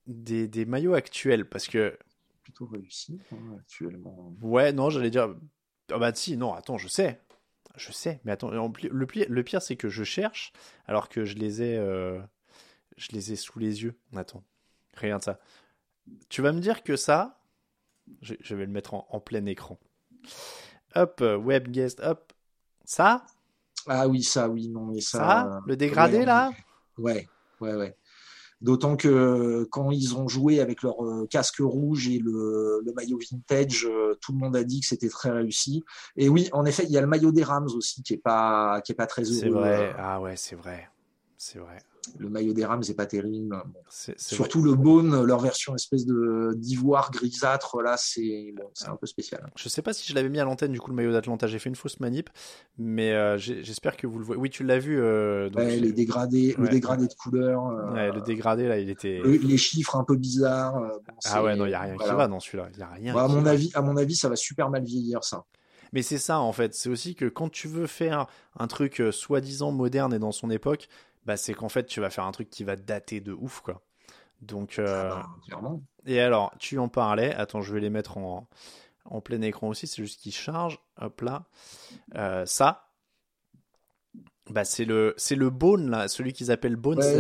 des, 0.06 0.48
des 0.48 0.64
maillots 0.64 0.94
actuels 0.94 1.48
parce 1.48 1.68
que. 1.68 1.96
Plutôt 2.42 2.66
réussi 2.66 3.20
hein, 3.32 3.56
actuellement. 3.58 4.32
Ouais, 4.40 4.72
non, 4.72 4.88
j'allais 4.90 5.10
dire. 5.10 5.34
Ah 5.90 5.98
bah 5.98 6.14
si, 6.14 6.36
non, 6.36 6.52
attends, 6.54 6.78
je 6.78 6.88
sais. 6.88 7.20
Je 7.76 7.92
sais, 7.92 8.20
mais 8.24 8.32
attends, 8.32 8.50
le, 8.50 9.06
pire, 9.06 9.26
le 9.28 9.44
pire 9.44 9.60
c'est 9.60 9.76
que 9.76 9.90
je 9.90 10.02
cherche 10.02 10.52
alors 10.86 11.10
que 11.10 11.24
je 11.26 11.34
les 11.34 11.60
ai, 11.60 11.76
euh, 11.76 12.18
je 12.96 13.08
les 13.12 13.32
ai 13.32 13.36
sous 13.36 13.58
les 13.58 13.82
yeux. 13.82 13.98
Attends, 14.14 14.42
regarde 14.96 15.22
ça. 15.22 15.38
Tu 16.28 16.42
vas 16.42 16.52
me 16.52 16.60
dire 16.60 16.82
que 16.82 16.96
ça, 16.96 17.40
je, 18.20 18.34
je 18.40 18.54
vais 18.54 18.66
le 18.66 18.72
mettre 18.72 18.94
en, 18.94 19.06
en, 19.10 19.20
plein 19.20 19.44
écran. 19.46 19.78
Hop, 20.94 21.20
web 21.20 21.68
guest, 21.68 22.00
hop. 22.00 22.32
Ça 22.84 23.24
Ah 23.86 24.08
oui, 24.08 24.22
ça, 24.22 24.48
oui, 24.48 24.68
non, 24.68 24.86
mais 24.86 25.00
ça. 25.00 25.18
Ça, 25.18 25.60
le 25.66 25.76
dégradé 25.76 26.24
là 26.24 26.52
Ouais, 26.98 27.28
ouais, 27.60 27.74
ouais. 27.74 27.96
D'autant 28.62 28.96
que 28.96 29.64
quand 29.70 29.90
ils 29.90 30.16
ont 30.16 30.28
joué 30.28 30.60
avec 30.60 30.82
leur 30.82 31.04
euh, 31.04 31.26
casque 31.26 31.58
rouge 31.60 32.08
et 32.08 32.18
le, 32.18 32.82
maillot 32.96 33.18
vintage, 33.30 33.84
euh, 33.84 34.14
tout 34.22 34.32
le 34.32 34.38
monde 34.38 34.56
a 34.56 34.64
dit 34.64 34.80
que 34.80 34.86
c'était 34.86 35.10
très 35.10 35.30
réussi. 35.30 35.84
Et 36.16 36.30
oui, 36.30 36.48
en 36.52 36.64
effet, 36.64 36.84
il 36.84 36.90
y 36.90 36.96
a 36.96 37.02
le 37.02 37.06
maillot 37.06 37.32
des 37.32 37.44
Rams 37.44 37.68
aussi 37.76 38.02
qui 38.02 38.14
est 38.14 38.22
pas 38.22 38.80
qui 38.80 38.92
est 38.92 38.94
pas 38.94 39.06
très 39.06 39.24
heureux. 39.24 39.40
C'est 39.40 39.50
vrai. 39.50 39.94
Ah 39.98 40.22
ouais, 40.22 40.36
c'est 40.36 40.56
vrai. 40.56 40.88
C'est 41.36 41.58
vrai 41.58 41.78
le 42.18 42.28
maillot 42.28 42.52
des 42.52 42.64
Rams 42.64 42.82
n'est 42.86 42.94
pas 42.94 43.06
terrible. 43.06 43.56
Surtout 43.88 44.62
le 44.62 44.74
Bone, 44.74 45.24
leur 45.24 45.40
version 45.40 45.74
espèce 45.74 46.06
de 46.06 46.54
d'ivoire 46.56 47.10
grisâtre, 47.10 47.82
là, 47.82 47.96
c'est 47.96 48.54
un 48.86 48.96
peu 48.96 49.06
spécial. 49.06 49.50
Je 49.56 49.68
sais 49.68 49.82
pas 49.82 49.92
si 49.92 50.06
je 50.08 50.14
l'avais 50.14 50.28
mis 50.28 50.40
à 50.40 50.44
l'antenne, 50.44 50.72
du 50.72 50.80
coup, 50.80 50.90
le 50.90 50.96
maillot 50.96 51.12
d'Atlanta. 51.12 51.46
J'ai 51.46 51.58
fait 51.58 51.68
une 51.68 51.76
fausse 51.76 52.00
manip, 52.00 52.30
mais 52.78 53.12
euh, 53.12 53.38
j'espère 53.38 53.96
que 53.96 54.06
vous 54.06 54.18
le 54.18 54.24
voyez. 54.24 54.40
Oui, 54.40 54.50
tu 54.50 54.64
l'as 54.64 54.78
vu. 54.78 55.00
Euh, 55.00 55.48
les 55.56 55.92
dégradés, 55.92 56.54
le 56.58 56.68
dégradé 56.68 57.06
de 57.06 57.14
couleur. 57.14 57.66
Euh, 57.66 58.12
le 58.12 58.20
dégradé, 58.22 58.68
là, 58.68 58.78
il 58.78 58.90
était. 58.90 59.20
les 59.24 59.56
chiffres 59.56 59.96
un 59.96 60.04
peu 60.04 60.16
bizarres. 60.16 60.80
ah 61.24 61.42
ouais, 61.42 61.56
non, 61.56 61.64
il 61.66 61.70
n'y 61.70 61.74
a 61.74 61.80
rien 61.80 61.96
qui 61.96 62.08
va 62.08 62.28
dans 62.28 62.40
celui-là. 62.40 62.68
Y 62.76 62.82
a 62.82 62.88
rien 62.88 63.14
bah, 63.14 63.24
à, 63.24 63.28
mon 63.28 63.46
avis, 63.46 63.70
à 63.74 63.82
mon 63.82 63.96
avis, 63.96 64.16
ça 64.16 64.28
va 64.28 64.36
super 64.36 64.70
mal 64.70 64.84
vieillir, 64.84 65.24
ça. 65.24 65.44
Mais 65.92 66.02
c'est 66.02 66.18
ça 66.18 66.40
en 66.40 66.52
fait, 66.52 66.74
c'est 66.74 66.88
aussi 66.88 67.14
que 67.14 67.26
quand 67.26 67.48
tu 67.48 67.68
veux 67.68 67.86
faire 67.86 68.26
un 68.58 68.66
truc 68.66 69.00
soi-disant 69.12 69.70
moderne 69.70 70.12
et 70.12 70.18
dans 70.18 70.32
son 70.32 70.50
époque, 70.50 70.88
bah, 71.26 71.36
c'est 71.36 71.54
qu'en 71.54 71.68
fait, 71.68 71.84
tu 71.86 72.00
vas 72.00 72.08
faire 72.08 72.24
un 72.24 72.32
truc 72.32 72.48
qui 72.48 72.64
va 72.64 72.76
dater 72.76 73.20
de 73.20 73.32
ouf, 73.32 73.60
quoi. 73.60 73.82
Donc, 74.40 74.78
euh, 74.78 75.10
ah 75.12 75.28
bah, 75.60 75.72
et 76.06 76.20
alors, 76.20 76.54
tu 76.58 76.78
en 76.78 76.88
parlais. 76.88 77.34
Attends, 77.34 77.62
je 77.62 77.74
vais 77.74 77.80
les 77.80 77.90
mettre 77.90 78.16
en, 78.18 78.48
en 79.04 79.20
plein 79.20 79.40
écran 79.42 79.68
aussi. 79.68 79.86
C'est 79.86 80.02
juste 80.02 80.20
qu'ils 80.20 80.32
chargent. 80.34 80.80
Hop 81.00 81.20
là. 81.22 81.44
Euh, 82.14 82.46
ça. 82.46 82.85
Bah, 84.50 84.64
c'est 84.64 84.84
le, 84.84 85.12
c'est 85.16 85.34
le 85.34 85.50
Bone, 85.50 85.90
là, 85.90 86.06
celui 86.08 86.32
qu'ils 86.32 86.50
appellent 86.52 86.76
Bone. 86.76 86.98
Ouais, 86.98 87.16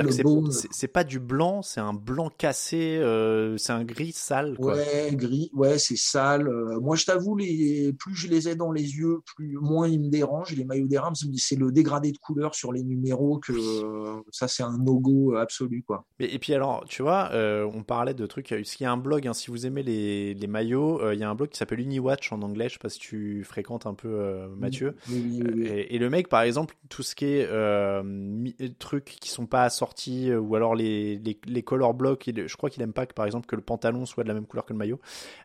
c'est- 0.70 0.86
pas 0.88 1.02
du 1.04 1.18
blanc, 1.18 1.60
c'est 1.62 1.80
un 1.80 1.92
blanc 1.92 2.30
cassé, 2.30 2.96
euh, 2.98 3.56
c'est 3.58 3.72
un 3.72 3.82
gris 3.84 4.12
sale, 4.12 4.56
quoi. 4.56 4.74
Ouais, 4.76 5.10
gris, 5.12 5.50
ouais, 5.52 5.78
c'est 5.78 5.96
sale. 5.96 6.48
Euh, 6.48 6.78
moi, 6.80 6.94
je 6.94 7.04
t'avoue, 7.04 7.36
les, 7.36 7.92
plus 7.98 8.14
je 8.14 8.28
les 8.28 8.48
ai 8.48 8.54
dans 8.54 8.70
les 8.70 8.96
yeux, 8.96 9.18
plus 9.34 9.58
moins 9.60 9.88
ils 9.88 10.00
me 10.00 10.08
dérangent. 10.08 10.54
Les 10.54 10.64
maillots 10.64 10.86
des 10.86 10.98
Rams, 10.98 11.14
c'est 11.36 11.56
le 11.56 11.72
dégradé 11.72 12.12
de 12.12 12.18
couleur 12.18 12.54
sur 12.54 12.72
les 12.72 12.84
numéros 12.84 13.38
que 13.38 13.52
euh, 13.52 14.20
ça, 14.30 14.46
c'est 14.46 14.62
un 14.62 14.78
no-go 14.78 15.34
absolu, 15.34 15.82
quoi. 15.82 16.04
Mais- 16.20 16.32
et 16.32 16.38
puis 16.38 16.54
alors, 16.54 16.84
tu 16.88 17.02
vois, 17.02 17.30
euh, 17.32 17.68
on 17.74 17.82
parlait 17.82 18.14
de 18.14 18.24
trucs. 18.26 18.50
Parce 18.50 18.74
qu'il 18.76 18.84
y 18.84 18.86
a 18.86 18.92
un 18.92 18.96
blog, 18.96 19.26
hein, 19.26 19.34
si 19.34 19.50
vous 19.50 19.66
aimez 19.66 19.82
les, 19.82 20.34
les 20.34 20.46
maillots, 20.46 21.10
il 21.10 21.18
y 21.18 21.24
a 21.24 21.28
un 21.30 21.34
blog 21.34 21.48
qui 21.50 21.58
s'appelle 21.58 21.80
Uniwatch 21.80 22.32
en 22.32 22.40
anglais. 22.42 22.68
Je 22.68 22.74
sais 22.74 22.78
pas 22.78 22.88
si 22.88 23.00
tu 23.00 23.42
fréquentes 23.44 23.86
un 23.86 23.94
peu 23.94 24.46
Mathieu. 24.56 24.94
Oui, 25.08 25.20
oui, 25.24 25.42
oui, 25.44 25.52
oui. 25.56 25.66
Et, 25.66 25.96
et 25.96 25.98
le 25.98 26.08
mec, 26.08 26.28
par 26.28 26.42
exemple, 26.42 26.76
tout 26.88 27.02
ce 27.02 27.15
qui 27.16 27.24
est 27.24 27.46
euh, 27.50 28.02
mi- 28.04 28.54
trucs 28.78 29.04
qui 29.06 29.28
sont 29.30 29.46
pas 29.46 29.64
assortis, 29.64 30.30
euh, 30.30 30.38
ou 30.38 30.54
alors 30.54 30.76
les, 30.76 31.18
les, 31.18 31.40
les 31.46 31.62
color 31.64 31.94
blocks, 31.94 32.26
il- 32.28 32.46
je 32.46 32.56
crois 32.56 32.70
qu'il 32.70 32.82
aime 32.82 32.92
pas 32.92 33.06
que, 33.06 33.14
par 33.14 33.26
exemple, 33.26 33.46
que 33.46 33.56
le 33.56 33.62
pantalon 33.62 34.06
soit 34.06 34.22
de 34.22 34.28
la 34.28 34.34
même 34.34 34.46
couleur 34.46 34.64
que 34.64 34.72
le 34.72 34.78
maillot. 34.78 35.00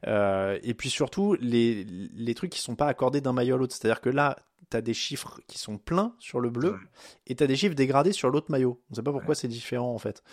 Euh, 0.05 0.59
et 0.61 0.75
puis 0.75 0.89
surtout, 0.91 1.35
les, 1.41 1.83
les 1.83 2.35
trucs 2.35 2.51
qui 2.51 2.61
sont 2.61 2.75
pas 2.75 2.85
accordés 2.87 3.21
d'un 3.21 3.33
maillot 3.33 3.55
à 3.55 3.57
l'autre. 3.57 3.73
C'est-à-dire 3.75 4.01
que 4.01 4.09
là, 4.09 4.37
tu 4.69 4.77
as 4.77 4.81
des 4.81 4.93
chiffres 4.93 5.41
qui 5.47 5.57
sont 5.57 5.77
pleins 5.77 6.15
sur 6.19 6.39
le 6.39 6.49
bleu 6.49 6.77
et 7.27 7.35
tu 7.35 7.43
as 7.43 7.47
des 7.47 7.57
chiffres 7.57 7.75
dégradés 7.75 8.13
sur 8.13 8.29
l'autre 8.29 8.49
maillot. 8.51 8.79
On 8.89 8.93
sait 8.95 9.03
pas 9.03 9.11
pourquoi 9.11 9.35
c'est 9.35 9.49
différent 9.49 9.93
en 9.93 9.97
fait. 9.97 10.23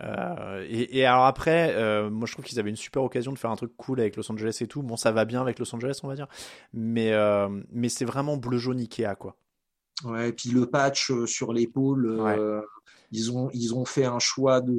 Euh, 0.00 0.64
et, 0.68 0.98
et 1.00 1.04
alors 1.04 1.26
après, 1.26 1.74
euh, 1.74 2.08
moi 2.08 2.26
je 2.26 2.32
trouve 2.32 2.44
qu'ils 2.44 2.58
avaient 2.58 2.70
une 2.70 2.76
super 2.76 3.02
occasion 3.02 3.32
de 3.32 3.38
faire 3.38 3.50
un 3.50 3.56
truc 3.56 3.76
cool 3.76 4.00
avec 4.00 4.16
Los 4.16 4.30
Angeles 4.32 4.56
et 4.62 4.66
tout. 4.66 4.82
Bon, 4.82 4.96
ça 4.96 5.12
va 5.12 5.26
bien 5.26 5.42
avec 5.42 5.58
Los 5.58 5.74
Angeles, 5.74 6.00
on 6.02 6.08
va 6.08 6.14
dire. 6.14 6.26
Mais, 6.72 7.12
euh, 7.12 7.48
mais 7.70 7.90
c'est 7.90 8.06
vraiment 8.06 8.38
bleu-jaune 8.38 8.78
Ikea 8.78 9.14
quoi. 9.18 9.36
Ouais, 10.04 10.30
et 10.30 10.32
puis 10.32 10.50
le 10.50 10.66
patch 10.66 11.10
euh, 11.10 11.26
sur 11.26 11.52
l'épaule, 11.52 12.06
euh, 12.38 12.60
ils, 13.10 13.30
ont, 13.32 13.50
ils 13.52 13.74
ont 13.74 13.84
fait 13.84 14.04
un 14.04 14.18
choix 14.18 14.60
de, 14.60 14.72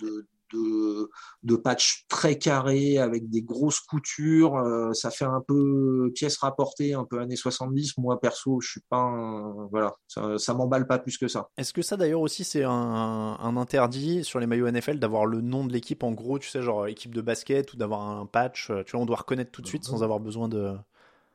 de, 0.00 0.26
de, 0.52 1.10
de 1.42 1.56
patch 1.56 2.06
très 2.08 2.38
carré 2.38 2.98
avec 2.98 3.28
des 3.28 3.42
grosses 3.42 3.80
coutures. 3.80 4.56
euh, 4.56 4.92
ça 4.94 5.10
fait 5.10 5.24
un 5.24 5.42
peu 5.46 6.10
pièce 6.14 6.38
rapportée, 6.38 6.94
un 6.94 7.04
peu 7.04 7.18
années 7.20 7.36
70. 7.36 7.98
Moi, 7.98 8.18
perso, 8.20 8.60
je 8.60 8.70
suis 8.70 8.80
pas 8.88 8.98
un- 8.98 9.66
Voilà, 9.70 9.94
ça, 10.06 10.38
ça 10.38 10.54
m'emballe 10.54 10.86
pas 10.86 10.98
plus 10.98 11.18
que 11.18 11.28
ça. 11.28 11.48
Est-ce 11.58 11.72
que 11.72 11.82
ça 11.82 11.96
d'ailleurs 11.96 12.20
aussi 12.22 12.44
c'est 12.44 12.64
un, 12.64 12.70
un 12.72 13.56
interdit 13.56 14.24
sur 14.24 14.38
les 14.40 14.46
maillots 14.46 14.68
NFL 14.68 14.98
d'avoir 14.98 15.26
le 15.26 15.40
nom 15.40 15.66
de 15.66 15.72
l'équipe? 15.72 16.02
En 16.02 16.12
gros, 16.12 16.38
tu 16.38 16.48
sais, 16.48 16.62
genre 16.62 16.86
équipe 16.86 17.14
de 17.14 17.20
basket 17.20 17.72
ou 17.74 17.76
d'avoir 17.76 18.02
un 18.08 18.24
patch 18.26 18.70
Tu 18.86 18.92
vois, 18.92 19.00
on 19.02 19.06
doit 19.06 19.16
reconnaître 19.16 19.50
tout 19.50 19.60
de 19.62 19.66
suite 19.66 19.84
sans 19.84 20.02
avoir 20.02 20.20
besoin 20.20 20.48
de. 20.48 20.74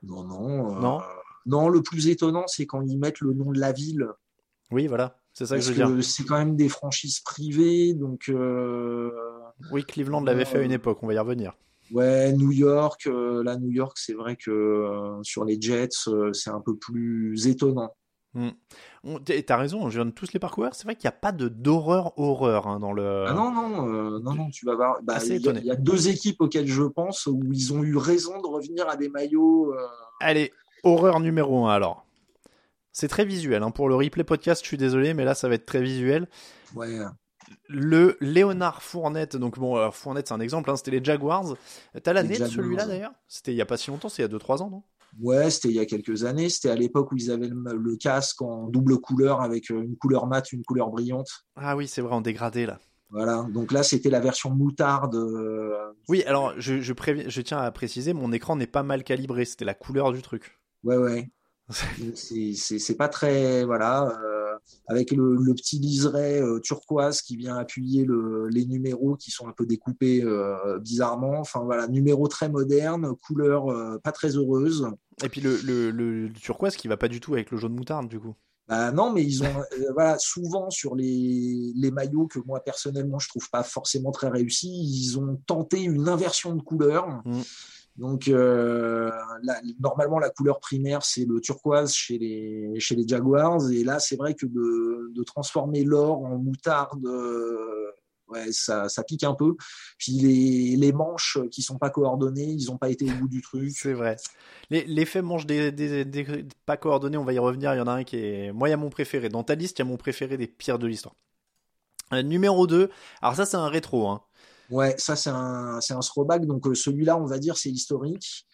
Non, 0.02 0.24
non. 0.24 0.76
euh, 0.78 0.80
Non? 0.82 1.02
Non, 1.46 1.70
le 1.70 1.82
plus 1.82 2.08
étonnant, 2.08 2.46
c'est 2.48 2.66
quand 2.66 2.82
ils 2.82 2.98
mettent 2.98 3.20
le 3.22 3.34
nom 3.34 3.52
de 3.52 3.60
la 3.60 3.72
ville. 3.72 4.08
Oui, 4.72 4.88
voilà, 4.88 5.20
c'est 5.34 5.46
ça 5.46 5.56
que 5.56 5.60
Parce 5.60 5.68
je 5.76 5.82
veux 5.82 5.88
dire. 5.88 5.96
que 5.98 6.02
c'est 6.02 6.24
quand 6.24 6.38
même 6.38 6.56
des 6.56 6.70
franchises 6.70 7.20
privées, 7.20 7.94
donc 7.94 8.30
euh, 8.30 9.12
Oui, 9.72 9.84
Cleveland 9.86 10.22
l'avait 10.22 10.46
fait 10.46 10.60
à 10.60 10.62
une 10.62 10.72
euh, 10.72 10.76
époque, 10.76 11.00
on 11.04 11.08
va 11.08 11.14
y 11.14 11.20
revenir. 11.20 11.54
ouais, 11.92 12.34
New 12.34 12.52
York, 12.52 13.08
euh, 13.08 13.44
là 13.44 13.58
New 13.58 13.70
York, 13.70 13.98
c'est 14.00 14.14
vrai 14.14 14.36
que 14.36 15.20
sur 15.24 15.46
les 15.46 15.60
Jets, 15.62 15.90
c'est 16.34 16.50
un 16.50 16.62
peu 16.62 16.76
plus 16.76 17.48
étonnant. 17.48 17.94
On- 19.04 19.20
t- 19.20 19.44
T'as 19.44 19.58
raison, 19.58 19.90
je 19.90 20.00
viens 20.00 20.06
de 20.06 20.12
tous 20.12 20.34
les 20.34 20.40
parcours. 20.40 20.68
C'est 20.72 20.86
vrai 20.86 20.96
qu'il 20.96 21.08
n'y 21.08 21.14
a 21.14 21.20
pas 21.20 21.32
de 21.32 21.48
d'horreur 21.50 22.18
horreur 22.18 22.68
hein, 22.68 22.80
dans 22.80 22.92
le. 22.94 23.26
Ah 23.28 23.34
non, 23.34 23.52
non, 23.52 23.88
euh, 23.90 24.20
non, 24.20 24.34
non, 24.34 24.50
tu 24.50 24.66
vas 24.66 24.76
voir. 24.76 24.98
Bah, 25.04 25.20
il 25.24 25.38
y, 25.40 25.50
a- 25.50 25.76
y 25.76 25.78
deux 25.78 26.08
équipes 26.08 26.42
auxquelles 26.42 26.68
je 26.68 26.84
pense 26.84 27.28
où 27.28 27.40
ils 27.54 27.74
ont 27.74 27.84
eu 27.84 27.96
raison 27.96 28.42
de 28.42 28.48
revenir 28.48 28.90
à 28.90 28.96
des 28.96 29.10
maillots. 29.10 29.74
euh, 29.74 29.86
Allez, 30.20 30.52
horreur 30.84 31.20
numéro 31.20 31.66
1 31.66 31.74
alors. 31.74 32.06
C'est 32.92 33.08
très 33.08 33.26
visuel. 33.26 33.64
hein. 33.64 33.72
Pour 33.72 33.90
le 33.90 33.96
replay 33.96 34.24
podcast, 34.24 34.62
je 34.64 34.68
suis 34.68 34.78
désolé, 34.78 35.14
mais 35.14 35.26
là, 35.26 35.34
ça 35.34 35.48
va 35.50 35.56
être 35.56 35.66
très 35.66 35.82
visuel. 35.82 36.28
ouais, 36.76 37.00
Le 37.68 38.18
Léonard 38.22 38.84
Fournette, 38.84 39.36
donc 39.36 39.58
bon, 39.60 39.76
alors 39.76 39.96
Fournette, 39.96 40.28
c'est 40.28 40.34
un 40.34 40.40
exemple, 40.40 40.70
hein, 40.70 40.76
c'était 40.76 40.92
les 40.92 41.04
Jaguars. 41.04 41.56
T'as 42.04 42.14
l'année 42.14 42.38
de 42.38 42.46
celui-là 42.46 42.86
d'ailleurs? 42.86 43.14
C'était 43.28 43.52
il 43.52 43.56
y 43.58 43.62
a 43.62 43.66
pas 43.66 43.78
si 43.78 43.90
longtemps, 43.90 44.10
c'est 44.10 44.22
il 44.22 44.26
y 44.26 44.26
a 44.26 44.38
2-3 44.38 44.62
ans, 44.62 44.70
non? 44.70 44.84
Ouais, 45.22 45.50
c'était 45.52 45.70
il 45.70 45.76
y 45.76 45.80
a 45.80 45.86
quelques 45.86 46.24
années. 46.24 46.50
C'était 46.50 46.70
à 46.72 46.76
l'époque 46.76 47.12
où 47.12 47.18
ils 47.18 47.30
avaient 47.32 47.48
le, 47.48 47.78
le 47.78 47.96
casque 47.98 48.42
en 48.42 48.68
double 48.68 49.00
couleur 49.00 49.42
avec 49.42 49.70
euh, 49.72 49.82
une 49.82 49.96
couleur 49.96 50.26
mate, 50.26 50.52
une 50.54 50.64
couleur 50.64 50.90
brillante. 50.90 51.30
Ah 51.56 51.76
oui, 51.76 51.88
c'est 51.88 52.02
vrai, 52.02 52.14
en 52.14 52.22
dégradé 52.22 52.66
là. 52.66 52.80
Voilà. 53.12 53.46
Donc 53.54 53.72
là, 53.72 53.84
c'était 53.84 54.10
la 54.10 54.20
version 54.20 54.50
moutarde. 54.50 55.14
euh, 55.16 55.94
Oui, 56.10 56.24
alors 56.24 56.54
je, 56.58 56.82
je, 56.82 56.94
préviens- 56.94 57.26
je 57.30 57.42
tiens 57.42 57.60
à 57.60 57.70
préciser, 57.72 58.14
mon 58.14 58.32
écran 58.32 58.56
n'est 58.56 58.66
pas 58.66 58.82
mal 58.82 59.04
calibré, 59.04 59.46
c'était 59.46 59.66
la 59.66 59.76
couleur 59.76 60.12
du 60.14 60.24
truc. 60.24 60.58
Ouais, 60.84 60.98
ouais. 60.98 61.30
C'est- 62.16 62.98
pas 62.98 63.08
très. 63.08 63.64
Voilà. 63.66 64.08
euh, 64.24 64.58
avec 64.88 65.12
le, 65.12 65.36
le 65.36 65.54
petit 65.54 65.80
liseré 65.80 66.40
euh, 66.40 66.60
turquoise 66.60 67.22
qui 67.22 67.36
vient 67.36 67.58
appuyer 67.58 68.06
le, 68.06 68.48
les 68.48 68.66
numéros 68.66 69.16
qui 69.16 69.32
sont 69.32 69.48
un 69.48 69.52
peu 69.52 69.66
découpés 69.66 70.24
euh, 70.24 70.80
bizarrement. 70.80 71.40
Enfin, 71.40 71.62
voilà. 71.64 71.88
Numéro 71.88 72.28
très 72.28 72.50
moderne, 72.50 73.16
couleur 73.16 73.66
pas 74.02 74.12
très 74.12 74.36
heureuse. 74.36 74.88
Et 75.24 75.30
puis 75.30 75.42
le, 75.42 75.58
le, 75.92 76.32
turquoise 76.34 76.76
qui 76.76 76.88
va 76.88 76.98
pas 76.98 77.08
du 77.08 77.20
tout 77.20 77.34
avec 77.34 77.52
le 77.52 77.58
jaune 77.58 77.76
moutarde 77.76 78.08
du 78.08 78.20
coup. 78.20 78.36
Bah 78.68 78.92
non, 78.92 79.12
mais 79.12 79.24
ils 79.24 79.44
ont. 79.44 79.64
voilà. 79.94 80.18
Souvent, 80.20 80.70
sur 80.70 80.96
les, 80.96 81.74
les 81.76 81.92
maillots 81.92 82.28
que 82.28 82.40
moi, 82.46 82.62
personnellement, 82.64 83.20
je 83.20 83.28
trouve 83.28 83.50
pas 83.50 83.64
forcément 83.64 84.12
très 84.12 84.30
réussis, 84.30 84.72
ils 84.72 85.20
ont 85.20 85.38
tenté 85.46 85.82
une 85.82 86.08
inversion 86.08 86.56
de 86.56 86.62
couleur. 86.62 87.22
Mm. 87.26 87.42
Donc, 87.96 88.28
euh, 88.28 89.12
normalement, 89.80 90.18
la 90.18 90.30
couleur 90.30 90.60
primaire, 90.60 91.04
c'est 91.04 91.26
le 91.26 91.40
turquoise 91.40 91.94
chez 91.94 92.18
les, 92.18 92.80
chez 92.80 92.96
les 92.96 93.08
Jaguars. 93.08 93.70
Et 93.72 93.84
là, 93.84 94.00
c'est 94.00 94.16
vrai 94.16 94.34
que 94.34 94.48
de, 94.48 95.24
transformer 95.24 95.84
l'or 95.84 96.24
en 96.24 96.38
moutarde, 96.38 97.06
euh, 97.06 97.92
ça, 98.52 98.90
ça 98.90 99.04
pique 99.04 99.24
un 99.24 99.36
peu. 99.36 99.56
Puis 99.98 100.14
les, 100.14 100.76
les 100.76 100.92
manches 100.92 101.38
qui 101.52 101.62
sont 101.62 101.78
pas 101.78 101.90
coordonnées, 101.92 102.50
ils 102.50 102.72
ont 102.72 102.78
pas 102.78 102.90
été 102.90 103.06
au 103.06 103.14
bout 103.16 103.28
du 103.28 103.42
truc. 103.42 103.72
C'est 103.76 103.94
vrai. 103.94 104.16
L'effet 104.70 105.22
manche 105.22 105.46
des, 105.46 105.72
des, 105.72 106.04
des- 106.04 106.48
pas 106.66 106.78
coordonné, 106.78 107.18
on 107.18 107.24
va 107.24 107.34
y 107.34 107.40
revenir. 107.40 107.74
Il 107.76 107.78
y 107.78 107.82
en 107.82 107.88
a 107.88 107.92
un 107.94 108.04
qui 108.04 108.18
est. 108.18 108.52
Moi, 108.52 108.70
il 108.70 108.72
y 108.72 108.74
a 108.74 108.78
mon 108.78 108.90
préféré. 108.90 109.30
Dans 109.30 109.44
ta 109.44 109.56
liste, 109.56 109.78
il 109.78 109.82
y 109.82 109.84
a 109.84 109.86
mon 109.86 109.98
préféré 109.98 110.36
des 110.38 110.48
pires 110.48 110.80
de 110.80 110.88
l'histoire. 110.88 111.16
Euh, 112.14 112.24
numéro 112.24 112.68
2. 112.68 112.90
Alors, 113.22 113.36
ça, 113.36 113.46
c'est 113.46 113.58
un 113.58 113.70
rétro. 113.70 114.08
Hein. 114.08 114.22
Ouais, 114.70 114.96
ça, 114.98 115.16
c'est 115.16 115.30
un, 115.30 115.80
c'est 115.82 115.94
un 115.94 116.00
throwback. 116.00 116.46
Donc, 116.46 116.68
euh, 116.68 116.74
celui-là, 116.74 117.18
on 117.18 117.26
va 117.26 117.38
dire, 117.40 117.58
c'est 117.58 117.70
historique. 117.70 118.48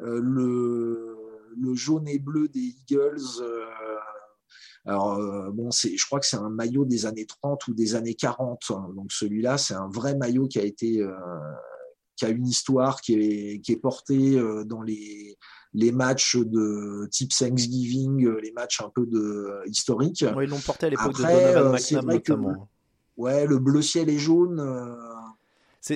Euh, 0.00 0.20
le, 0.22 1.16
le 1.58 1.74
jaune 1.74 2.06
et 2.08 2.18
bleu 2.18 2.48
des 2.48 2.74
Eagles. 2.88 3.40
euh, 3.40 3.64
alors, 4.84 5.14
euh, 5.14 5.50
bon, 5.50 5.70
c'est, 5.70 5.96
je 5.96 6.06
crois 6.06 6.20
que 6.20 6.26
c'est 6.26 6.36
un 6.36 6.50
maillot 6.50 6.84
des 6.84 7.06
années 7.06 7.26
30 7.26 7.66
ou 7.68 7.74
des 7.74 7.94
années 7.96 8.14
40. 8.14 8.62
hein. 8.70 8.88
Donc, 8.94 9.10
celui-là, 9.10 9.58
c'est 9.58 9.74
un 9.74 9.88
vrai 9.88 10.14
maillot 10.14 10.46
qui 10.46 10.60
a 10.60 10.64
été, 10.64 11.02
euh, 11.02 11.10
qui 12.14 12.24
a 12.24 12.28
une 12.28 12.46
histoire, 12.46 13.00
qui 13.00 13.14
est, 13.14 13.60
qui 13.60 13.72
est 13.72 13.76
porté 13.80 14.40
dans 14.64 14.82
les, 14.82 15.36
les 15.74 15.92
matchs 15.92 16.36
de 16.36 17.06
type 17.10 17.32
Thanksgiving, 17.36 18.26
les 18.42 18.52
matchs 18.52 18.80
un 18.80 18.90
peu 18.94 19.06
de 19.06 19.60
historiques. 19.66 20.24
Ouais, 20.34 20.44
ils 20.44 20.50
l'ont 20.50 20.60
porté 20.60 20.86
à 20.86 20.90
l'époque 20.90 21.18
de 21.18 21.22
Après, 21.24 21.52
Donovan 21.52 21.74
euh, 21.74 21.78
c'est 21.78 21.96
McNabb 21.96 22.22
que 22.22 22.32
notamment. 22.32 22.68
Ouais, 23.16 23.46
le 23.46 23.58
bleu 23.58 23.82
ciel 23.82 24.08
et 24.08 24.18
jaune. 24.18 24.60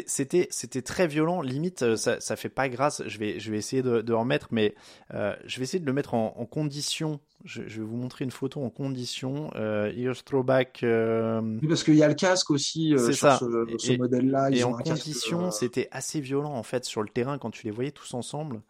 C'était 0.06 0.46
c'était 0.50 0.82
très 0.82 1.08
violent. 1.08 1.42
Limite, 1.42 1.82
euh, 1.82 1.96
ça, 1.96 2.20
ça 2.20 2.36
fait 2.36 2.48
pas 2.48 2.68
grâce. 2.68 3.02
Je 3.06 3.18
vais, 3.18 3.40
je 3.40 3.50
vais 3.50 3.58
essayer 3.58 3.82
de, 3.82 4.02
de 4.02 4.12
remettre, 4.12 4.48
mais 4.52 4.74
euh, 5.14 5.34
je 5.46 5.56
vais 5.58 5.64
essayer 5.64 5.80
de 5.80 5.86
le 5.86 5.92
mettre 5.92 6.14
en, 6.14 6.34
en 6.36 6.46
condition. 6.46 7.18
Je, 7.44 7.62
je 7.66 7.80
vais 7.80 7.86
vous 7.86 7.96
montrer 7.96 8.24
une 8.24 8.30
photo 8.30 8.62
en 8.62 8.70
condition. 8.70 9.50
Euh, 9.56 10.14
throwback. 10.24 10.84
euh, 10.84 11.40
Oui, 11.60 11.66
parce 11.66 11.82
qu'il 11.82 11.96
y 11.96 12.04
a 12.04 12.08
le 12.08 12.14
casque 12.14 12.50
aussi 12.52 12.94
euh, 12.94 12.98
C'est 12.98 13.14
sur 13.14 13.32
ça. 13.32 13.38
ce, 13.40 13.96
modèle-là. 13.96 14.50
Et 14.52 14.62
en 14.62 14.74
condition, 14.74 15.46
euh, 15.46 15.50
c'était 15.50 15.88
assez 15.90 16.20
violent 16.20 16.52
en 16.54 16.62
fait 16.62 16.84
sur 16.84 17.02
le 17.02 17.08
terrain 17.08 17.38
quand 17.38 17.50
tu 17.50 17.64
les 17.66 17.72
voyais 17.72 17.90
tous 17.90 18.14
ensemble. 18.14 18.60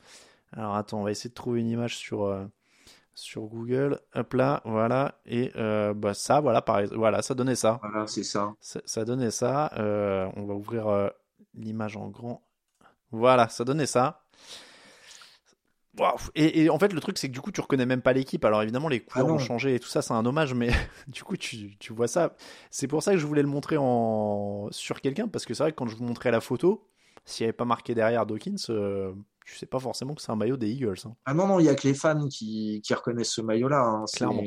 Alors 0.53 0.75
attends, 0.75 1.01
on 1.01 1.05
va 1.05 1.11
essayer 1.11 1.29
de 1.29 1.35
trouver 1.35 1.61
une 1.61 1.69
image 1.69 1.97
sur 1.99 2.25
sur 3.21 3.43
Google. 3.43 4.01
Hop 4.15 4.35
là, 4.35 4.63
voilà. 4.65 5.21
Et 5.27 5.53
euh, 5.57 5.95
bah 5.95 6.15
ça, 6.15 6.41
voilà, 6.41 6.63
pareil. 6.63 6.89
Voilà, 6.93 7.23
ça 7.23 7.35
donnait 7.35 7.55
ça. 7.55 7.79
Voilà, 7.83 8.07
c'est 8.07 8.25
ça. 8.25 8.55
Ça, 8.61 8.81
ça 8.85 9.05
donnait 9.05 9.31
ça. 9.31 9.71
Euh, 9.79 10.29
on 10.37 10.45
va 10.45 10.55
ouvrir 10.55 10.89
euh, 10.89 11.09
l'image 11.55 11.97
en 11.97 12.09
grand. 12.09 12.43
Voilà, 13.11 13.49
ça 13.49 13.65
donnait 13.65 13.87
ça. 13.87 14.25
Waouh. 15.99 16.17
Et, 16.35 16.63
et 16.63 16.71
en 16.71 16.79
fait, 16.79 16.93
le 16.93 17.01
truc, 17.01 17.19
c'est 17.19 17.29
que 17.29 17.33
du 17.33 17.41
coup, 17.41 17.53
tu 17.53 17.61
reconnais 17.61 17.87
même 17.87 18.03
pas 18.03 18.13
l'équipe. 18.13 18.45
Alors 18.45 18.63
évidemment, 18.63 18.89
les 18.89 19.01
couleurs 19.01 19.29
Ah 19.29 19.33
ont 19.33 19.39
changé 19.39 19.75
et 19.75 19.81
tout 19.81 19.89
ça, 19.89 20.03
c'est 20.03 20.15
un 20.15 20.25
hommage, 20.25 20.55
mais 20.55 20.71
du 21.09 21.23
coup, 21.25 21.37
tu, 21.37 21.77
tu 21.79 21.93
vois 21.93 22.09
ça. 22.09 22.37
C'est 22.71 22.87
pour 22.87 23.03
ça 23.03 23.13
que 23.13 23.19
je 23.19 23.27
voulais 23.27 23.43
le 23.43 23.49
montrer 23.49 23.77
en... 23.79 24.69
sur 24.71 25.01
quelqu'un, 25.01 25.29
parce 25.29 25.45
que 25.45 25.55
c'est 25.55 25.65
vrai 25.65 25.73
que 25.73 25.77
quand 25.77 25.89
je 25.89 25.97
vous 25.97 26.05
montrais 26.05 26.31
la 26.31 26.41
photo, 26.41 26.89
s'il 27.25 27.45
n'y 27.45 27.49
avait 27.49 27.57
pas 27.57 27.65
marqué 27.65 27.95
derrière 27.95 28.25
Dawkins, 28.25 28.57
tu 29.47 29.57
sais 29.57 29.67
pas 29.67 29.79
forcément 29.81 30.15
que 30.15 30.23
c'est 30.23 30.31
un 30.31 30.37
maillot 30.37 30.57
des 30.57 30.71
Eagles, 30.71 30.97
hein, 31.05 31.15
Ah 31.25 31.35
non, 31.35 31.47
non, 31.47 31.59
il 31.61 31.67
y 31.67 31.69
a 31.69 31.75
que 31.75 31.87
les 31.89 31.95
fans 31.95 32.29
qui, 32.29 32.81
qui 32.85 32.95
reconnaissent 32.95 33.33
ce 33.33 33.41
maillot-là. 33.41 33.81
hein. 33.85 34.05
C'est- 34.07 34.19
Clairement. 34.19 34.43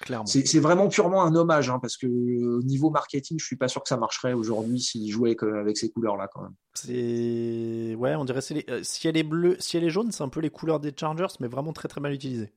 clairement. 0.00 0.26
C'est 0.26 0.58
vraiment 0.60 0.88
purement 0.88 1.22
un 1.24 1.34
hommage, 1.34 1.68
hein, 1.70 1.78
parce 1.80 1.96
que 1.96 2.06
au 2.06 2.62
niveau 2.62 2.90
marketing, 2.90 3.38
je 3.40 3.44
suis 3.44 3.56
pas 3.56 3.68
sûr 3.68 3.82
que 3.82 3.88
ça 3.88 3.96
marcherait 3.96 4.34
aujourd'hui 4.34 4.78
s'ils 4.80 5.10
jouaient 5.10 5.30
avec, 5.30 5.42
euh, 5.42 5.72
ces 5.74 5.90
couleurs-là 5.90 6.28
quand 6.32 6.42
même. 6.42 6.54
C'est 6.74 7.94
ouais, 7.98 8.14
on 8.14 8.24
dirait 8.24 8.40
les... 8.50 8.64
euh, 8.68 8.80
si 8.82 9.08
elle 9.08 9.16
est 9.16 9.22
bleue, 9.22 9.56
si 9.58 9.76
elle 9.76 9.84
est 9.84 9.90
jaune, 9.90 10.12
c'est 10.12 10.22
un 10.22 10.28
peu 10.28 10.40
les 10.40 10.50
couleurs 10.50 10.78
des 10.80 10.92
Chargers, 10.96 11.26
mais 11.40 11.48
vraiment 11.48 11.72
très 11.72 11.88
très 11.88 12.00
mal 12.00 12.12
utilisées. 12.12 12.52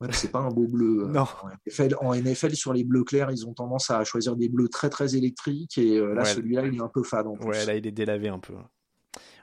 Ouais, 0.00 0.08
c'est 0.12 0.30
pas 0.30 0.40
un 0.40 0.50
beau 0.50 0.66
bleu. 0.66 1.06
Non. 1.08 1.22
En 1.22 1.48
NFL, 1.66 1.96
en 2.02 2.14
NFL, 2.14 2.54
sur 2.54 2.74
les 2.74 2.84
bleus 2.84 3.04
clairs, 3.04 3.30
ils 3.30 3.46
ont 3.46 3.54
tendance 3.54 3.90
à 3.90 4.04
choisir 4.04 4.36
des 4.36 4.48
bleus 4.50 4.68
très 4.68 4.90
très 4.90 5.16
électriques 5.16 5.78
et 5.78 5.96
euh, 5.96 6.12
là, 6.12 6.22
Ouais. 6.22 6.28
celui-là, 6.34 6.66
il 6.66 6.74
est 6.76 6.82
un 6.82 6.88
peu 6.88 7.02
fade 7.02 7.26
en 7.26 7.34
plus. 7.36 7.46
Ouais, 7.48 7.64
là, 7.64 7.74
il 7.76 7.86
est 7.86 7.92
délavé 7.92 8.28
un 8.28 8.38
peu. 8.38 8.52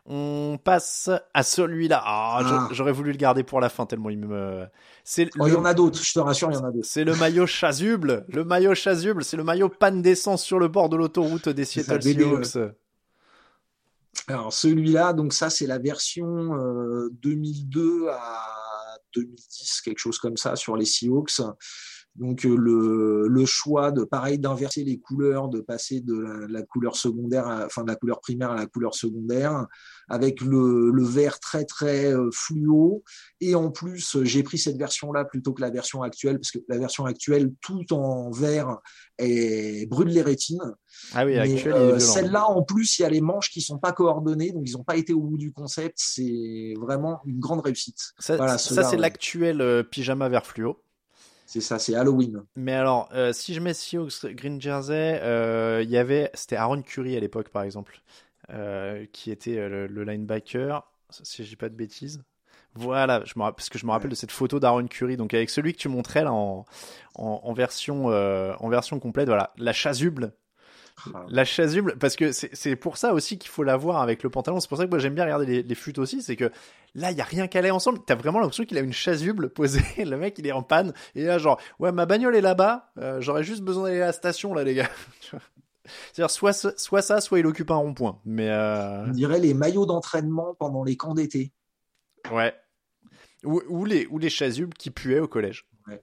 On 0.05 0.59
passe 0.61 1.09
à 1.33 1.43
celui-là. 1.43 2.01
Ah, 2.05 2.39
Ah. 2.39 2.43
j'a- 2.69 2.73
j'aurais 2.75 2.91
voulu 2.91 3.11
le 3.13 3.17
garder 3.17 3.43
pour 3.43 3.61
la 3.61 3.69
fin 3.69 3.85
tellement 3.85 4.09
il 4.09 4.19
me. 4.19 4.65
C'est 5.05 5.29
Oh, 5.39 5.47
il 5.47 5.49
y 5.49 5.51
le- 5.51 5.57
en 5.59 5.65
a 5.65 5.73
d'autres, 5.73 6.03
je 6.03 6.13
te 6.13 6.19
rassure, 6.19 6.51
il 6.51 6.55
y 6.55 6.57
en 6.57 6.65
a 6.65 6.71
d'autres. 6.71 6.85
C'est 6.85 7.05
le 7.05 7.15
maillot 7.15 7.45
chasuble. 7.47 8.25
Le 8.27 8.43
maillot 8.43 8.75
chasuble, 8.75 9.23
c'est 9.23 9.37
le 9.37 9.45
maillot 9.45 9.69
panne 9.69 10.01
d'essence 10.01 10.43
sur 10.43 10.59
le 10.59 10.67
bord 10.67 10.89
de 10.89 10.97
l'autoroute 10.97 11.47
des 11.47 11.63
Seattle 11.63 11.99
DBE. 11.99 12.43
Seahawks. 12.43 12.73
Alors 14.27 14.53
celui-là, 14.53 15.13
donc 15.13 15.33
ça 15.33 15.49
c'est 15.49 15.67
la 15.67 15.79
version 15.79 16.53
euh, 16.55 17.09
2002 17.21 18.07
à 18.09 18.97
2010, 19.15 19.81
quelque 19.81 19.99
chose 19.99 20.19
comme 20.19 20.37
ça 20.37 20.55
sur 20.55 20.75
les 20.77 20.85
Seahawks. 20.85 21.41
Donc 22.15 22.45
euh, 22.45 22.55
le, 22.55 23.27
le 23.27 23.45
choix 23.45 23.91
de 23.91 24.03
pareil 24.03 24.37
d'inverser 24.37 24.83
les 24.83 24.99
couleurs, 24.99 25.49
de 25.49 25.61
passer 25.61 25.99
de 25.99 26.15
la, 26.15 26.47
la 26.47 26.61
couleur 26.61 26.95
secondaire, 26.95 27.47
à- 27.47 27.65
enfin 27.65 27.81
de 27.83 27.87
la 27.87 27.95
couleur 27.95 28.21
primaire 28.21 28.51
à 28.51 28.55
la 28.55 28.67
couleur 28.67 28.93
secondaire, 28.93 29.65
avec 30.09 30.41
le, 30.41 30.91
le 30.91 31.03
vert 31.03 31.39
très 31.39 31.65
très 31.65 32.13
euh, 32.13 32.29
fluo. 32.31 33.03
Et 33.41 33.55
en 33.55 33.71
plus, 33.71 34.17
j'ai 34.23 34.43
pris 34.43 34.59
cette 34.59 34.77
version-là 34.77 35.25
plutôt 35.25 35.53
que 35.53 35.61
la 35.61 35.71
version 35.71 36.03
actuelle, 36.03 36.37
parce 36.39 36.51
que 36.51 36.59
la 36.67 36.77
version 36.77 37.05
actuelle, 37.05 37.51
tout 37.61 37.91
en 37.93 38.29
vert, 38.29 38.77
est, 39.17 39.89
brûle 39.89 40.09
les 40.09 40.21
rétines. 40.21 40.59
Ah 41.13 41.25
oui, 41.25 41.35
euh. 41.65 41.97
Celle-là, 41.97 42.47
en 42.47 42.61
plus, 42.61 42.99
il 42.99 43.01
y 43.01 43.05
a 43.05 43.09
les 43.09 43.21
manches 43.21 43.49
qui 43.49 43.61
sont 43.61 43.79
pas 43.79 43.91
coordonnées, 43.91 44.51
donc 44.51 44.69
ils 44.69 44.73
n'ont 44.73 44.83
pas 44.83 44.97
été 44.97 45.13
au 45.13 45.21
bout 45.21 45.37
du 45.37 45.51
concept. 45.51 45.95
C'est 45.97 46.75
vraiment 46.79 47.21
une 47.25 47.39
grande 47.39 47.61
réussite. 47.61 47.97
Ça, 48.19 48.37
voilà, 48.37 48.59
ça, 48.59 48.83
c'est 48.83 48.95
ouais. 48.95 49.01
l'actuel 49.01 49.61
euh, 49.61 49.81
pyjama 49.81 50.29
vert 50.29 50.45
fluo. 50.45 50.77
C'est 51.45 51.61
ça, 51.61 51.79
c'est 51.79 51.95
Halloween. 51.95 52.43
Mais 52.55 52.73
alors, 52.73 53.09
euh, 53.13 53.33
si 53.33 53.53
je 53.53 53.59
mets 53.59 53.73
Seahawks 53.73 54.25
Green 54.27 54.61
Jersey, 54.61 55.19
euh, 55.21 55.81
il 55.83 55.89
y 55.89 55.97
avait, 55.97 56.31
c'était 56.33 56.55
Aaron 56.55 56.81
Curry 56.81 57.15
à 57.17 57.19
l'époque, 57.19 57.49
par 57.49 57.63
exemple, 57.63 58.01
euh, 58.49 59.05
qui 59.13 59.31
était 59.31 59.57
euh, 59.57 59.87
le, 59.87 60.03
linebacker, 60.03 60.83
si 61.09 61.43
je 61.43 61.49
dis 61.49 61.55
pas 61.55 61.69
de 61.69 61.75
bêtises. 61.75 62.23
Voilà, 62.75 63.21
parce 63.35 63.69
que 63.69 63.77
je 63.77 63.85
me 63.85 63.91
rappelle 63.91 64.09
de 64.09 64.15
cette 64.15 64.31
photo 64.31 64.59
d'Aaron 64.59 64.87
Curry, 64.87 65.15
donc 65.15 65.33
avec 65.33 65.49
celui 65.49 65.73
que 65.73 65.77
tu 65.77 65.87
montrais 65.89 66.23
là 66.23 66.33
en, 66.33 66.65
version, 67.53 68.09
euh, 68.09 68.53
en 68.59 68.67
version 68.67 68.99
complète, 68.99 69.27
voilà, 69.27 69.53
la 69.57 69.73
chasuble. 69.73 70.33
La 71.29 71.43
chasuble, 71.43 71.97
parce 71.97 72.15
que 72.15 72.31
c'est 72.31 72.75
pour 72.75 72.97
ça 72.97 73.13
aussi 73.13 73.37
qu'il 73.37 73.49
faut 73.49 73.63
l'avoir 73.63 74.01
avec 74.01 74.23
le 74.23 74.29
pantalon. 74.29 74.59
C'est 74.59 74.67
pour 74.69 74.77
ça 74.77 74.85
que 74.85 74.89
moi 74.89 74.99
j'aime 74.99 75.15
bien 75.15 75.23
regarder 75.25 75.45
les, 75.45 75.63
les 75.63 75.75
flûtes 75.75 75.97
aussi. 75.97 76.21
C'est 76.21 76.35
que 76.35 76.51
là, 76.95 77.11
il 77.11 77.17
y 77.17 77.21
a 77.21 77.25
rien 77.25 77.47
qu'à 77.47 77.59
aller 77.59 77.71
ensemble. 77.71 77.99
T'as 78.05 78.15
vraiment 78.15 78.39
l'impression 78.39 78.63
qu'il 78.63 78.77
a 78.77 78.81
une 78.81 78.93
chasuble 78.93 79.49
posée. 79.49 79.81
Le 79.97 80.15
mec, 80.17 80.37
il 80.37 80.47
est 80.47 80.51
en 80.51 80.63
panne. 80.63 80.93
Et 81.15 81.23
là, 81.25 81.37
genre, 81.39 81.59
ouais, 81.79 81.91
ma 81.91 82.05
bagnole 82.05 82.35
est 82.35 82.41
là-bas. 82.41 82.91
euh, 82.99 83.19
J'aurais 83.21 83.43
juste 83.43 83.63
besoin 83.63 83.85
d'aller 83.89 84.01
à 84.01 84.07
la 84.07 84.13
station, 84.13 84.53
là, 84.53 84.63
les 84.63 84.75
gars. 84.75 84.89
C'est-à-dire, 86.13 86.29
soit, 86.31 86.53
soit 86.53 87.01
ça, 87.01 87.19
soit 87.19 87.39
il 87.39 87.45
occupe 87.47 87.71
un 87.71 87.75
rond-point. 87.75 88.21
Mais, 88.23 88.49
euh, 88.49 89.05
On 89.07 89.11
dirait 89.11 89.39
les 89.39 89.53
maillots 89.53 89.85
d'entraînement 89.85 90.53
pendant 90.55 90.83
les 90.83 90.95
camps 90.95 91.13
d'été. 91.15 91.51
ouais. 92.31 92.53
Ou, 93.43 93.61
ou 93.67 93.83
les, 93.83 94.05
ou 94.07 94.19
les 94.19 94.29
chasubles 94.29 94.73
qui 94.73 94.89
puaient 94.89 95.19
au 95.19 95.27
collège. 95.27 95.65
Ouais. 95.87 96.01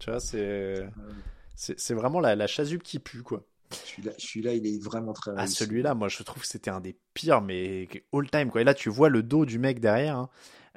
Tu 0.00 0.08
vois, 0.10 0.20
c'est. 0.20 0.88
C'est 1.54 1.78
c'est 1.78 1.92
vraiment 1.94 2.18
la, 2.18 2.34
la 2.34 2.46
chasuble 2.46 2.82
qui 2.82 2.98
pue, 2.98 3.22
quoi. 3.22 3.44
Celui-là, 4.18 4.54
il 4.54 4.66
est 4.66 4.82
vraiment 4.82 5.12
très 5.12 5.32
Ah, 5.36 5.46
celui-là, 5.46 5.94
moi, 5.94 6.08
je 6.08 6.22
trouve 6.22 6.42
que 6.42 6.48
c'était 6.48 6.70
un 6.70 6.80
des 6.80 6.96
pires, 7.14 7.40
mais 7.40 7.88
all 8.12 8.30
time, 8.30 8.50
quoi. 8.50 8.60
Et 8.60 8.64
là, 8.64 8.74
tu 8.74 8.88
vois 8.88 9.08
le 9.08 9.22
dos 9.22 9.44
du 9.44 9.58
mec 9.58 9.80
derrière. 9.80 10.16
hein. 10.18 10.30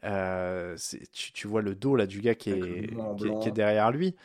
Euh, 0.03 0.75
c'est- 0.77 1.11
tu, 1.11 1.31
tu 1.31 1.47
vois 1.47 1.61
le 1.63 1.73
dos 1.73 1.95
là 1.95 2.05
du 2.05 2.21
gars 2.21 2.35
qui 2.35 2.51
est, 2.51 2.59
qui, 2.59 2.69
est- 2.69 3.15
blanc. 3.15 3.39
qui 3.39 3.47
est 3.49 3.51
derrière 3.51 3.91
lui. 3.91 4.15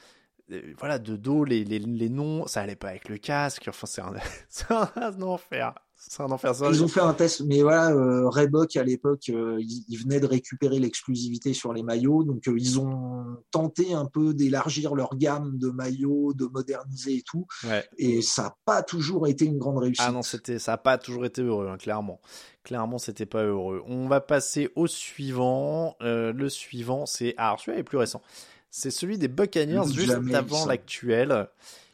Euh, 0.52 0.74
Voilà, 0.78 0.98
de 0.98 1.16
dos, 1.16 1.44
les, 1.44 1.64
les, 1.64 1.78
les 1.78 2.08
noms, 2.10 2.46
ça 2.46 2.60
allait 2.62 2.76
pas 2.76 2.88
avec 2.90 3.08
le 3.08 3.18
casque. 3.18 3.66
Enfin, 3.68 3.86
c'est 3.86 4.02
un, 4.02 4.12
c'est 4.50 4.70
un 4.70 5.22
enfer. 5.22 5.74
C'est 6.08 6.20
un 6.22 6.26
enfer. 6.30 6.54
Ça, 6.54 6.68
Ils 6.68 6.82
ont 6.82 6.88
fait 6.88 7.00
un 7.00 7.14
test, 7.14 7.42
mais 7.46 7.62
voilà, 7.62 7.90
euh, 7.92 8.28
Reebok 8.28 8.76
à 8.76 8.82
l'époque, 8.82 9.28
euh, 9.30 9.56
ils, 9.60 9.84
ils 9.88 9.96
venaient 9.96 10.18
de 10.18 10.26
récupérer 10.26 10.78
l'exclusivité 10.80 11.54
sur 11.54 11.72
les 11.72 11.82
maillots, 11.84 12.24
donc 12.24 12.48
euh, 12.48 12.56
ils 12.58 12.80
ont 12.80 13.36
tenté 13.52 13.94
un 13.94 14.06
peu 14.06 14.34
d'élargir 14.34 14.94
leur 14.96 15.16
gamme 15.16 15.58
de 15.58 15.70
maillots, 15.70 16.32
de 16.34 16.46
moderniser 16.46 17.16
et 17.18 17.22
tout, 17.22 17.46
Ouais. 17.64 17.84
et 17.98 18.20
ça 18.20 18.42
n'a 18.42 18.56
pas 18.64 18.82
toujours 18.82 19.28
été 19.28 19.44
une 19.44 19.58
grande 19.58 19.78
réussite. 19.78 20.04
Ah 20.06 20.10
non, 20.10 20.22
c'était, 20.22 20.58
ça 20.58 20.72
a 20.72 20.76
pas 20.78 20.98
toujours 20.98 21.24
été 21.24 21.40
heureux, 21.42 21.68
hein, 21.68 21.76
clairement. 21.78 22.20
Clairement, 22.64 22.98
c'était 22.98 23.26
pas 23.26 23.44
heureux. 23.44 23.82
On 23.86 24.08
va 24.08 24.20
passer 24.20 24.70
au 24.76 24.86
suivant. 24.86 25.96
Euh, 26.02 26.32
le 26.32 26.48
suivant, 26.48 27.06
c'est, 27.06 27.34
alors 27.36 27.58
celui-là 27.60 27.78
est 27.78 27.84
plus 27.84 27.98
récent. 27.98 28.22
C'est 28.70 28.90
celui 28.90 29.18
des 29.18 29.28
Buccaneers 29.28 29.92
juste 29.92 30.12
avant 30.34 30.66
l'actuel. 30.66 31.48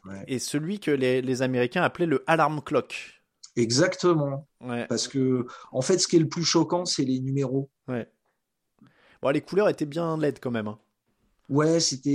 Ouais. 0.06 0.24
Et 0.28 0.38
celui 0.38 0.78
que 0.80 0.90
les, 0.90 1.20
les 1.22 1.42
Américains 1.42 1.82
appelaient 1.82 2.06
le 2.06 2.22
alarm 2.26 2.60
clock. 2.62 3.17
Exactement, 3.58 4.46
Ouais. 4.60 4.86
parce 4.86 5.08
que 5.08 5.46
en 5.72 5.82
fait, 5.82 5.98
ce 5.98 6.06
qui 6.08 6.16
est 6.16 6.20
le 6.20 6.28
plus 6.28 6.44
choquant, 6.44 6.84
c'est 6.84 7.04
les 7.04 7.20
numéros. 7.20 7.68
ouais. 7.88 8.10
Bon, 9.20 9.30
les 9.30 9.40
couleurs 9.40 9.68
étaient 9.68 9.84
bien 9.86 10.16
laides 10.16 10.38
quand 10.40 10.52
même. 10.52 10.68
hein. 10.68 10.78
Ouais, 11.48 11.80
c'était 11.80 12.10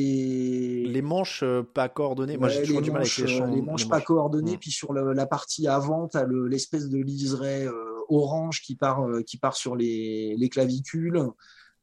Les 0.87 1.01
manches 1.01 1.41
euh, 1.43 1.61
pas 1.63 1.89
coordonnées. 1.89 2.37
Moi, 2.37 2.47
j'ai 2.49 2.61
toujours 2.63 2.81
du 2.81 2.91
mal 2.91 3.01
avec 3.01 3.17
les, 3.17 3.23
euh, 3.23 3.27
champs- 3.27 3.45
les 3.47 3.61
manches 3.61 3.89
pas 3.89 3.97
manches. 3.97 4.05
coordonnées. 4.05 4.55
Mm. 4.55 4.59
Puis 4.59 4.71
sur 4.71 4.93
le- 4.93 5.11
la 5.11 5.25
partie 5.25 5.67
avant, 5.67 6.07
tu 6.07 6.15
as 6.17 6.25
l'espèce 6.25 6.87
de 6.87 6.97
liseré 6.99 7.65
euh, 7.65 7.73
orange 8.09 8.61
qui 8.61 8.75
part, 8.75 9.01
euh, 9.05 9.21
qui 9.23 9.37
part 9.37 9.57
sur 9.57 9.75
les, 9.75 10.35
les 10.37 10.49
clavicules. 10.49 11.19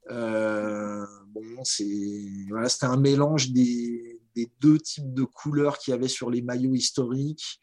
Euh, 0.09 1.05
bon, 1.27 1.43
c'est 1.63 1.85
voilà, 2.49 2.67
c'était 2.69 2.85
un 2.87 2.97
mélange 2.97 3.51
des, 3.51 4.19
des 4.35 4.51
deux 4.59 4.79
types 4.79 5.13
de 5.13 5.23
couleurs 5.23 5.77
qu'il 5.77 5.91
y 5.91 5.93
avait 5.93 6.07
sur 6.07 6.31
les 6.31 6.41
maillots 6.41 6.73
historiques. 6.73 7.59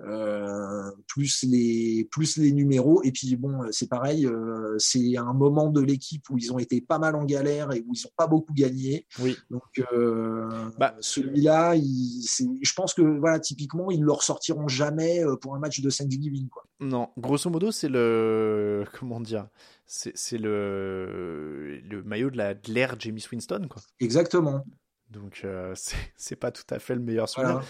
Euh, 0.00 0.90
plus 1.08 1.42
les 1.44 2.06
plus 2.10 2.36
les 2.36 2.52
numéros 2.52 3.02
et 3.02 3.12
puis 3.12 3.34
bon 3.36 3.60
c'est 3.70 3.88
pareil 3.88 4.26
euh, 4.26 4.74
c'est 4.78 5.16
un 5.16 5.32
moment 5.32 5.70
de 5.70 5.80
l'équipe 5.80 6.28
où 6.28 6.36
ils 6.36 6.52
ont 6.52 6.58
été 6.58 6.82
pas 6.82 6.98
mal 6.98 7.16
en 7.16 7.24
galère 7.24 7.72
et 7.72 7.82
où 7.86 7.94
ils 7.94 8.06
ont 8.06 8.10
pas 8.16 8.26
beaucoup 8.26 8.52
gagné 8.52 9.06
Oui. 9.20 9.36
donc 9.50 9.62
euh, 9.92 10.50
Bah. 10.78 10.94
celui-là, 11.00 11.74
je 11.76 12.72
pense 12.74 12.92
que 12.94 13.02
voilà, 13.02 13.40
typiquement, 13.40 13.90
ils 13.90 14.02
le 14.02 14.12
ressortiront 14.12 14.68
jamais 14.68 15.24
euh, 15.24 15.36
pour 15.36 15.54
un 15.54 15.58
match 15.58 15.80
de 15.80 15.90
Thanksgiving. 15.90 16.48
Quoi. 16.48 16.64
Non, 16.80 17.08
grosso 17.16 17.48
modo, 17.50 17.70
c'est 17.70 17.88
le. 17.88 18.84
Comment 19.00 19.20
dire 19.20 19.48
C'est 19.86 20.38
le... 20.38 21.80
le 21.88 22.02
maillot 22.02 22.30
de 22.30 22.36
la- 22.36 22.54
de 22.54 22.72
l'ère 22.72 22.98
Jamie 22.98 23.24
Winston, 23.30 23.66
quoi. 23.70 23.82
Exactement. 24.00 24.64
Donc, 25.10 25.42
euh, 25.44 25.72
c'est 25.76 25.96
c'est 26.16 26.36
pas 26.36 26.50
tout 26.50 26.64
à 26.70 26.78
fait 26.78 26.94
le 26.94 27.00
meilleur 27.00 27.28
souvenir. 27.28 27.52
Voilà. 27.54 27.66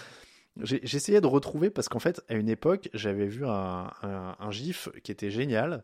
Essayé 0.63 1.21
de 1.21 1.27
retrouver 1.27 1.69
parce 1.69 1.89
qu'en 1.89 1.99
fait, 1.99 2.23
à 2.29 2.33
une 2.33 2.49
époque, 2.49 2.89
j'avais 2.93 3.27
vu 3.27 3.45
un, 3.45 3.91
gif 4.49 4.89
qui 5.03 5.11
était 5.11 5.29
génial, 5.29 5.83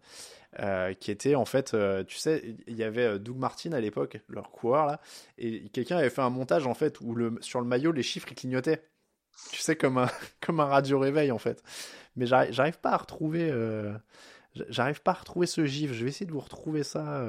euh, 0.60 0.94
qui 0.94 1.12
était 1.12 1.36
en 1.36 1.46
fait, 1.46 1.74
euh, 1.74 2.04
tu 2.04 2.18
sais, 2.18 2.56
il 2.68 2.76
y 2.76 2.84
avait 2.84 3.06
euh, 3.06 3.20
Doug 3.20 3.38
Martin 3.38 3.74
à 3.74 3.80
l'époque, 3.80 4.20
leur 4.30 4.52
coureur 4.52 4.86
là, 4.86 5.02
et 5.38 5.70
quelqu'un 5.70 5.98
avait 5.98 6.10
fait 6.10 6.22
un 6.22 6.30
montage 6.30 6.68
en 6.68 6.74
fait 6.74 7.02
où 7.02 7.16
le, 7.16 7.38
sur 7.42 7.60
le 7.60 7.68
maillot 7.68 7.92
les 7.92 8.04
chiffres 8.04 8.28
clignotaient, 8.34 8.88
tu 9.52 9.60
sais 9.60 9.76
comme 9.76 9.98
un 9.98 10.10
comme 10.42 10.60
un 10.60 10.66
radio 10.66 11.00
réveil 11.00 11.32
en 11.32 11.40
fait. 11.40 11.64
Mais 12.16 12.26
j'arrive 12.26 12.80
pas 12.80 12.92
à 12.92 12.98
retrouver, 12.98 13.52
j'arrive 14.70 15.02
pas 15.02 15.12
à 15.12 15.16
retrouver 15.16 15.48
ce 15.48 15.66
gif. 15.66 15.94
Je 15.94 16.04
vais 16.04 16.10
essayer 16.10 16.28
de 16.28 16.32
vous 16.32 16.40
retrouver 16.40 16.84
ça 16.84 17.26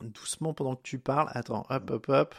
doucement 0.00 0.54
pendant 0.54 0.76
que 0.76 0.82
tu 0.82 0.98
parles. 0.98 1.28
Attends, 1.32 1.66
hop 1.68 1.90
hop 1.90 2.08
hop. 2.08 2.34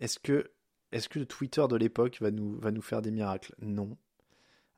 Est-ce 0.00 0.18
que 0.18 0.50
est-ce 0.92 1.08
que 1.08 1.18
le 1.18 1.26
Twitter 1.26 1.64
de 1.68 1.76
l'époque 1.76 2.18
va 2.20 2.30
nous, 2.30 2.58
va 2.58 2.70
nous 2.70 2.82
faire 2.82 3.02
des 3.02 3.10
miracles? 3.10 3.54
Non. 3.60 3.96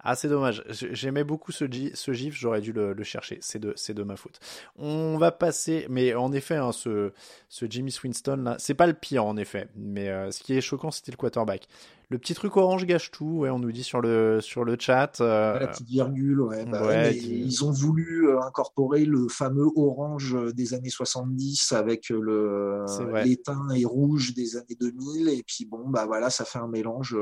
Ah, 0.04 0.16
c'est 0.16 0.28
dommage. 0.28 0.64
J'aimais 0.68 1.22
beaucoup 1.22 1.52
ce, 1.52 1.64
gi- 1.64 1.92
ce 1.94 2.12
gif, 2.12 2.34
j'aurais 2.34 2.60
dû 2.60 2.72
le, 2.72 2.92
le 2.92 3.04
chercher. 3.04 3.38
C'est 3.40 3.60
de, 3.60 4.02
ma 4.02 4.16
faute. 4.16 4.40
On 4.76 5.16
va 5.16 5.30
passer. 5.30 5.86
Mais 5.88 6.14
en 6.14 6.32
effet, 6.32 6.56
hein, 6.56 6.72
ce, 6.72 7.12
ce 7.48 7.66
Jimmy 7.70 7.92
Swinston 7.92 8.36
là, 8.44 8.56
c'est 8.58 8.74
pas 8.74 8.88
le 8.88 8.94
pire 8.94 9.24
en 9.24 9.36
effet. 9.36 9.68
Mais 9.76 10.08
euh, 10.08 10.30
ce 10.32 10.42
qui 10.42 10.54
est 10.56 10.60
choquant, 10.60 10.90
c'était 10.90 11.12
le 11.12 11.16
quarterback. 11.16 11.68
Le 12.10 12.18
petit 12.18 12.34
truc 12.34 12.56
orange 12.58 12.84
gâche 12.84 13.10
tout, 13.10 13.38
ouais, 13.38 13.48
on 13.48 13.58
nous 13.58 13.72
dit 13.72 13.84
sur 13.84 14.00
le, 14.02 14.40
sur 14.42 14.64
le 14.64 14.76
chat. 14.78 15.20
euh, 15.20 15.58
La 15.60 15.68
petite 15.68 15.88
virgule, 15.88 16.40
ouais. 16.42 16.66
bah 16.66 16.84
ouais, 16.86 17.10
mais 17.10 17.16
Ils 17.16 17.64
ont 17.64 17.70
voulu 17.70 18.28
euh, 18.28 18.40
incorporer 18.42 19.04
le 19.06 19.28
fameux 19.28 19.68
orange 19.76 20.36
des 20.52 20.74
années 20.74 20.90
70 20.90 21.72
avec 21.72 22.10
le 22.10 22.84
l'étain 23.24 23.66
et 23.70 23.84
rouge 23.86 24.34
des 24.34 24.56
années 24.56 24.76
2000. 24.78 25.28
Et 25.30 25.42
puis 25.46 25.64
bon, 25.64 25.88
bah 25.88 26.04
voilà, 26.06 26.28
ça 26.28 26.44
fait 26.44 26.58
un 26.58 26.68
mélange 26.68 27.16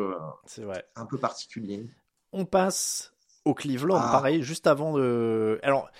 vrai. 0.59 0.85
un 0.97 1.07
peu 1.07 1.19
particulier. 1.19 1.87
On 2.33 2.45
passe 2.45 3.13
au 3.45 3.55
Cleveland, 3.55 3.99
Ah. 4.01 4.11
pareil, 4.13 4.43
juste 4.43 4.67
avant 4.67 4.93
de. 4.97 5.59
Alors, 5.63 5.91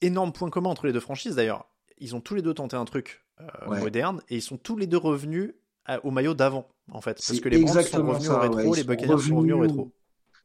énorme 0.00 0.32
point 0.32 0.50
commun 0.50 0.70
entre 0.70 0.86
les 0.86 0.92
deux 0.92 1.00
franchises 1.00 1.36
d'ailleurs. 1.36 1.66
Ils 1.98 2.16
ont 2.16 2.20
tous 2.20 2.34
les 2.34 2.42
deux 2.42 2.54
tenté 2.54 2.76
un 2.76 2.84
truc 2.84 3.24
euh, 3.40 3.68
Ouais. 3.68 3.80
moderne 3.80 4.20
et 4.28 4.36
ils 4.36 4.42
sont 4.42 4.56
tous 4.56 4.76
les 4.76 4.86
deux 4.86 4.96
revenus 4.98 5.54
à- 5.84 6.04
au 6.04 6.10
maillot 6.10 6.34
d'avant, 6.34 6.68
en 6.90 7.00
fait. 7.00 7.20
Parce 7.26 7.40
que 7.40 7.48
les 7.48 7.58
Browns 7.62 7.82
sont 7.82 8.06
revenus 8.06 8.26
ça, 8.26 8.36
au 8.36 8.40
rétro, 8.40 8.56
ouais, 8.70 8.76
les 8.76 8.84
Buccaneers 8.84 9.18
sont 9.18 9.36
revenus 9.36 9.54
au 9.54 9.58
revenus 9.58 9.86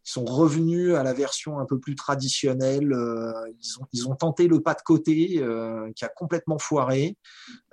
rétro. 0.07 0.25
sont 0.25 0.25
revenus 0.25 0.95
à 0.95 1.03
la 1.03 1.13
version 1.13 1.59
un 1.59 1.65
peu 1.65 1.79
plus 1.79 1.95
traditionnelle. 1.95 2.93
ils, 3.61 3.79
ont, 3.79 3.85
ils 3.93 4.07
ont 4.07 4.15
tenté 4.15 4.47
le 4.47 4.61
pas 4.61 4.73
de 4.73 4.81
côté 4.81 5.43
qui 5.95 6.05
a 6.05 6.09
complètement 6.09 6.59
foiré. 6.59 7.17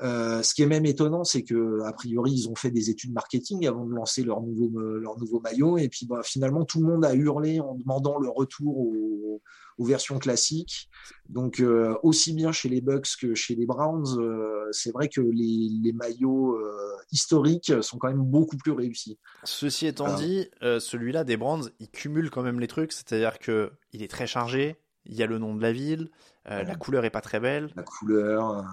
ce 0.01 0.55
qui 0.55 0.63
est 0.63 0.67
même 0.67 0.87
étonnant, 0.87 1.25
c'est 1.25 1.43
que 1.43 1.81
a 1.83 1.93
priori 1.93 2.33
ils 2.33 2.49
ont 2.49 2.55
fait 2.55 2.71
des 2.71 2.91
études 2.91 3.13
marketing 3.13 3.67
avant 3.67 3.85
de 3.85 3.93
lancer 3.93 4.23
leur 4.23 4.41
nouveau 4.41 4.71
leur 4.79 5.19
nouveau 5.19 5.41
maillot 5.41 5.79
et 5.79 5.89
puis 5.89 6.07
bah, 6.07 6.21
finalement 6.23 6.65
tout 6.65 6.81
le 6.81 6.87
monde 6.87 7.05
a 7.05 7.15
hurlé 7.15 7.61
en 7.61 7.75
demandant 7.75 8.19
le 8.19 8.29
retour 8.29 8.79
au 8.79 9.41
aux 9.79 9.85
versions 9.85 10.19
classiques. 10.19 10.89
Donc, 11.29 11.61
euh, 11.61 11.97
aussi 12.03 12.33
bien 12.35 12.53
chez 12.53 12.69
les 12.69 12.81
Bucks 12.81 13.09
que 13.21 13.35
chez 13.35 13.55
les 13.55 13.67
Browns, 13.67 14.19
euh, 14.19 14.67
c'est 14.73 14.93
vrai 14.93 15.09
que 15.09 15.21
les, 15.21 15.93
maillots 15.93 16.57
euh, 16.57 16.97
historiques 17.13 17.73
sont 17.83 17.99
quand 17.99 18.09
même 18.09 18.25
beaucoup 18.25 18.57
plus 18.57 18.73
réussis. 18.73 19.19
Ceci 19.45 19.87
étant 19.87 20.15
dit, 20.15 20.49
celui-là 20.61 21.25
des 21.25 21.37
Browns, 21.37 21.71
il 21.81 21.91
cumule 21.91 22.31
quand 22.31 22.43
même 22.43 22.61
les 22.61 22.69
trucs, 22.69 22.93
c'est-à-dire 22.93 23.39
que 23.39 23.73
il 23.93 24.03
est 24.03 24.11
très 24.11 24.27
chargé. 24.27 24.77
Il 25.07 25.15
y 25.15 25.23
a 25.23 25.27
le 25.27 25.39
nom 25.39 25.55
de 25.55 25.61
la 25.61 25.73
ville, 25.73 26.11
la 26.47 26.77
couleur 26.77 27.05
est 27.05 27.11
pas 27.11 27.21
très 27.21 27.41
belle. 27.41 27.71
La 27.77 27.83
couleur, 27.83 28.65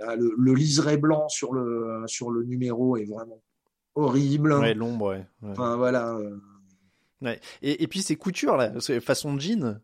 le, 0.00 0.54
liseré 0.54 0.96
blanc 0.96 1.28
sur 1.28 1.52
le, 1.52 2.04
sur 2.06 2.30
le 2.30 2.44
numéro 2.44 2.96
est 2.96 3.04
vraiment 3.04 3.42
horrible. 3.94 4.54
Ouais, 4.54 4.74
l'ombre, 4.74 5.10
ouais. 5.10 5.26
Enfin, 5.42 5.76
voilà. 5.76 6.18
Et, 7.62 7.82
et, 7.82 7.86
puis 7.86 8.02
ces 8.02 8.16
coutures 8.16 8.56
là, 8.56 8.72
façon 9.00 9.38
jean, 9.38 9.80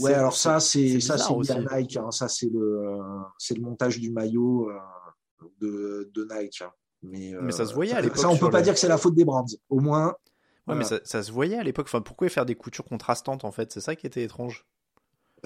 Ouais, 0.00 0.14
alors 0.14 0.34
ça, 0.34 0.60
c'est 0.60 1.00
ça, 1.00 1.18
c'est 1.18 1.32
Nike. 1.72 1.96
Hein. 1.96 2.10
Ça, 2.10 2.28
c'est 2.28 2.50
le, 2.50 2.98
c'est 3.38 3.54
le 3.54 3.62
montage 3.62 3.98
du 4.00 4.10
maillot 4.10 4.70
euh, 4.70 4.78
de, 5.60 6.10
de, 6.12 6.28
Nike. 6.30 6.62
Hein. 6.62 6.72
Mais, 7.02 7.32
mais 7.40 7.52
ça 7.52 7.64
se 7.64 7.74
voyait 7.74 7.94
à 7.94 8.00
l'époque. 8.00 8.18
Ça, 8.18 8.28
on 8.28 8.36
peut 8.36 8.50
pas 8.50 8.62
dire 8.62 8.74
que 8.74 8.80
c'est 8.80 8.88
la 8.88 8.98
faute 8.98 9.14
des 9.14 9.24
brands. 9.24 9.46
Au 9.68 9.80
moins. 9.80 10.14
Ouais, 10.66 10.74
mais 10.74 10.84
ça, 10.84 10.98
ça, 11.04 11.22
se 11.22 11.32
voyait 11.32 11.56
à 11.56 11.62
l'époque. 11.62 11.86
Enfin, 11.88 12.02
pourquoi 12.02 12.28
faire 12.28 12.44
des 12.44 12.54
coutures 12.54 12.84
contrastantes 12.84 13.44
en 13.44 13.52
fait? 13.52 13.72
C'est 13.72 13.80
ça 13.80 13.96
qui 13.96 14.06
était 14.06 14.22
étrange. 14.22 14.66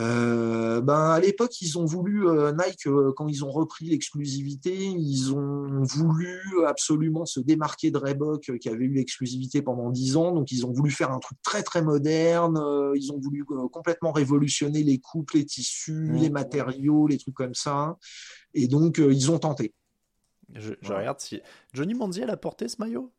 Euh, 0.00 0.80
ben 0.80 1.10
à 1.10 1.20
l'époque, 1.20 1.60
ils 1.60 1.78
ont 1.78 1.84
voulu 1.84 2.26
euh, 2.26 2.52
Nike 2.52 2.86
euh, 2.86 3.12
quand 3.14 3.28
ils 3.28 3.44
ont 3.44 3.50
repris 3.50 3.86
l'exclusivité, 3.86 4.74
ils 4.74 5.34
ont 5.34 5.82
voulu 5.82 6.40
absolument 6.66 7.26
se 7.26 7.40
démarquer 7.40 7.90
de 7.90 7.98
Reebok 7.98 8.58
qui 8.58 8.68
avait 8.68 8.84
eu 8.84 8.94
l'exclusivité 8.94 9.60
pendant 9.60 9.90
dix 9.90 10.16
ans. 10.16 10.32
Donc 10.32 10.50
ils 10.50 10.64
ont 10.64 10.72
voulu 10.72 10.90
faire 10.90 11.10
un 11.10 11.18
truc 11.18 11.38
très 11.42 11.62
très 11.62 11.82
moderne. 11.82 12.58
ils 12.94 13.12
ont 13.12 13.18
voulu 13.18 13.44
complètement 13.44 14.12
révolutionner 14.12 14.82
les 14.82 14.98
coupes, 14.98 15.32
les 15.32 15.44
tissus, 15.44 15.92
mmh. 15.92 16.16
les 16.16 16.30
matériaux, 16.30 17.06
les 17.06 17.18
trucs 17.18 17.34
comme 17.34 17.54
ça. 17.54 17.98
Et 18.54 18.68
donc 18.68 18.98
ils 18.98 19.30
ont 19.30 19.38
tenté. 19.38 19.74
Je, 20.54 20.72
regarde 20.84 21.20
si 21.20 21.40
Johnny 21.72 21.94
Manziel 21.94 22.30
a 22.30 22.36
porté 22.36 22.68
ce 22.68 22.76
maillot? 22.78 23.10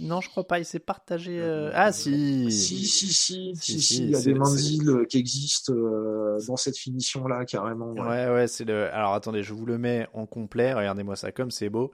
Non, 0.00 0.20
je 0.20 0.28
crois 0.28 0.46
pas. 0.46 0.58
Il 0.58 0.64
s'est 0.64 0.78
partagé. 0.78 1.38
Euh, 1.40 1.70
ah, 1.74 1.92
si. 1.92 2.50
Si, 2.50 2.86
si, 2.86 3.12
si. 3.12 3.54
si, 3.56 4.04
Il 4.04 4.10
y 4.10 4.16
a 4.16 4.20
des 4.20 4.34
mandils 4.34 4.88
qui 5.08 5.18
existent 5.18 5.72
euh, 5.72 6.38
dans 6.46 6.56
cette 6.56 6.76
finition-là, 6.76 7.44
carrément. 7.44 7.92
Ouais, 7.92 8.28
ouais, 8.30 8.46
c'est 8.46 8.64
le. 8.64 8.92
Alors, 8.94 9.14
attendez, 9.14 9.42
je 9.42 9.52
vous 9.52 9.66
le 9.66 9.78
mets 9.78 10.06
en 10.14 10.26
complet. 10.26 10.72
Regardez-moi 10.72 11.16
ça 11.16 11.32
comme 11.32 11.50
c'est 11.50 11.68
beau. 11.68 11.92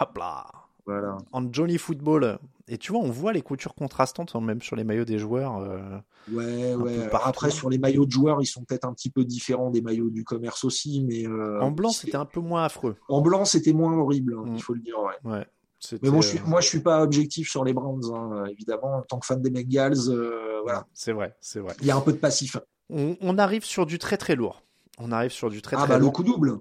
Hop 0.00 0.16
là. 0.16 0.46
Voilà. 0.86 1.18
En 1.30 1.52
Johnny 1.52 1.78
Football. 1.78 2.38
Et 2.68 2.78
tu 2.78 2.92
vois, 2.92 3.02
on 3.02 3.10
voit 3.10 3.32
les 3.32 3.42
coutures 3.42 3.74
contrastantes, 3.74 4.34
hein, 4.34 4.40
même 4.40 4.62
sur 4.62 4.76
les 4.76 4.84
maillots 4.84 5.04
des 5.04 5.18
joueurs. 5.18 5.58
Euh, 5.58 5.98
ouais, 6.32 6.74
ouais. 6.74 7.08
Après, 7.12 7.50
sur 7.50 7.68
les 7.68 7.78
maillots 7.78 8.06
de 8.06 8.10
joueurs, 8.10 8.40
ils 8.40 8.46
sont 8.46 8.64
peut-être 8.64 8.86
un 8.86 8.92
petit 8.92 9.10
peu 9.10 9.24
différents 9.24 9.70
des 9.70 9.82
maillots 9.82 10.10
du 10.10 10.24
commerce 10.24 10.64
aussi, 10.64 11.04
mais. 11.04 11.26
en 11.26 11.70
blanc, 11.70 11.90
c'était 11.90 12.16
un 12.16 12.24
peu 12.24 12.40
moins 12.40 12.64
affreux. 12.64 12.96
En 13.08 13.20
blanc, 13.20 13.44
c'était 13.44 13.72
moins 13.72 13.96
horrible, 13.96 14.34
hein, 14.38 14.50
mm. 14.50 14.56
il 14.56 14.62
faut 14.62 14.74
le 14.74 14.80
dire, 14.80 14.98
ouais. 15.00 15.30
Ouais. 15.30 15.46
Mais 16.02 16.10
bon, 16.10 16.20
je 16.20 16.28
suis, 16.28 16.40
moi, 16.46 16.60
je 16.60 16.68
suis 16.68 16.80
pas 16.80 17.02
objectif 17.02 17.50
sur 17.50 17.64
les 17.64 17.72
Browns, 17.72 18.04
hein, 18.14 18.44
évidemment. 18.50 18.98
En 18.98 19.02
tant 19.02 19.18
que 19.18 19.26
fan 19.26 19.42
des 19.42 19.50
Bengals, 19.50 20.08
euh, 20.08 20.60
voilà. 20.62 20.86
C'est 20.94 21.12
vrai, 21.12 21.34
c'est 21.40 21.60
vrai. 21.60 21.74
Il 21.80 21.86
y 21.86 21.90
a 21.90 21.96
un 21.96 22.00
peu 22.00 22.12
de 22.12 22.18
passif. 22.18 22.56
On, 22.88 23.38
arrive 23.38 23.64
sur 23.64 23.86
du 23.86 23.98
très 23.98 24.16
très 24.16 24.36
lourd. 24.36 24.62
On 24.98 25.12
arrive 25.12 25.30
sur 25.30 25.50
du 25.50 25.62
très 25.62 25.76
ah, 25.76 25.80
très 25.80 25.88
bah, 25.88 25.98
lourd. 25.98 26.10
Le 26.10 26.12
coup 26.12 26.22
double. 26.22 26.58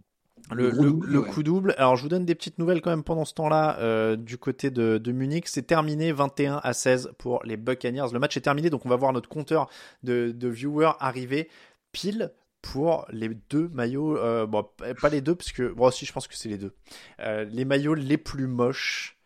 Le, 0.51 1.21
coup 1.21 1.43
double. 1.43 1.75
Alors, 1.77 1.95
je 1.95 2.03
vous 2.03 2.09
donne 2.09 2.25
des 2.25 2.35
petites 2.35 2.57
nouvelles 2.57 2.81
quand 2.81 2.89
même 2.89 3.03
pendant 3.03 3.25
ce 3.25 3.33
temps-là 3.35 3.77
euh, 3.79 4.15
du 4.15 4.37
côté 4.37 4.71
de, 4.71 4.97
de 4.97 5.11
Munich. 5.11 5.47
C'est 5.47 5.61
terminé 5.61 6.11
21 6.11 6.59
à 6.63 6.73
16 6.73 7.11
pour 7.17 7.43
les 7.43 7.57
Buccaneers. 7.57 8.07
Le 8.11 8.19
match 8.19 8.35
est 8.37 8.41
terminé, 8.41 8.69
donc 8.69 8.85
on 8.85 8.89
va 8.89 8.95
voir 8.95 9.13
notre 9.13 9.29
compteur 9.29 9.69
de, 10.03 10.31
de 10.31 10.47
viewers 10.47 10.93
arriver 10.99 11.49
pile 11.91 12.31
pour 12.61 13.05
les 13.09 13.29
deux 13.49 13.69
maillots, 13.69 14.17
euh, 14.17 14.45
bon, 14.45 14.65
pas 15.01 15.09
les 15.09 15.21
deux, 15.21 15.35
parce 15.35 15.51
que, 15.51 15.71
bon, 15.73 15.89
si, 15.91 16.05
je 16.05 16.13
pense 16.13 16.27
que 16.27 16.35
c'est 16.35 16.49
les 16.49 16.57
deux. 16.57 16.73
Euh, 17.19 17.43
les 17.45 17.65
maillots 17.65 17.93
les 17.93 18.17
plus 18.17 18.47
moches, 18.47 19.17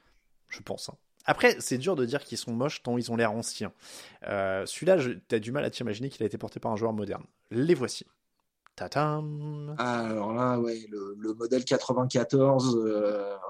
je 0.48 0.62
pense. 0.62 0.90
Hein. 0.90 0.96
Après, 1.26 1.58
c'est 1.60 1.78
dur 1.78 1.96
de 1.96 2.06
dire 2.06 2.24
qu'ils 2.24 2.38
sont 2.38 2.54
moches 2.54 2.84
tant 2.84 2.98
ils 2.98 3.12
ont 3.12 3.16
l'air 3.16 3.32
anciens. 3.32 3.74
Euh, 4.28 4.66
celui-là, 4.66 4.98
t'as 5.28 5.40
du 5.40 5.52
mal 5.52 5.66
à 5.66 5.70
t'imaginer 5.70 6.10
qu'il 6.10 6.24
a 6.24 6.28
été 6.28 6.38
porté 6.38 6.60
par 6.60 6.72
un 6.72 6.76
joueur 6.76 6.94
moderne. 6.94 7.24
Les 7.52 7.74
voici. 7.74 8.06
Tatam. 8.76 9.74
Alors 9.80 10.34
là, 10.34 10.60
ouais, 10.60 10.86
le, 10.90 11.34
modèle 11.34 11.64
94, 11.64 12.78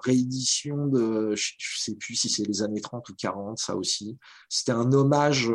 réédition 0.04 0.86
de, 0.88 1.36
je, 1.36 1.54
sais 1.80 1.95
plus 1.95 2.15
si 2.15 2.30
c'est 2.30 2.45
les 2.45 2.62
années 2.62 2.80
30 2.80 3.10
ou 3.10 3.15
40, 3.15 3.58
ça 3.58 3.76
aussi. 3.76 4.17
C'était 4.50 4.71
un 4.71 4.93
hommage 4.93 5.52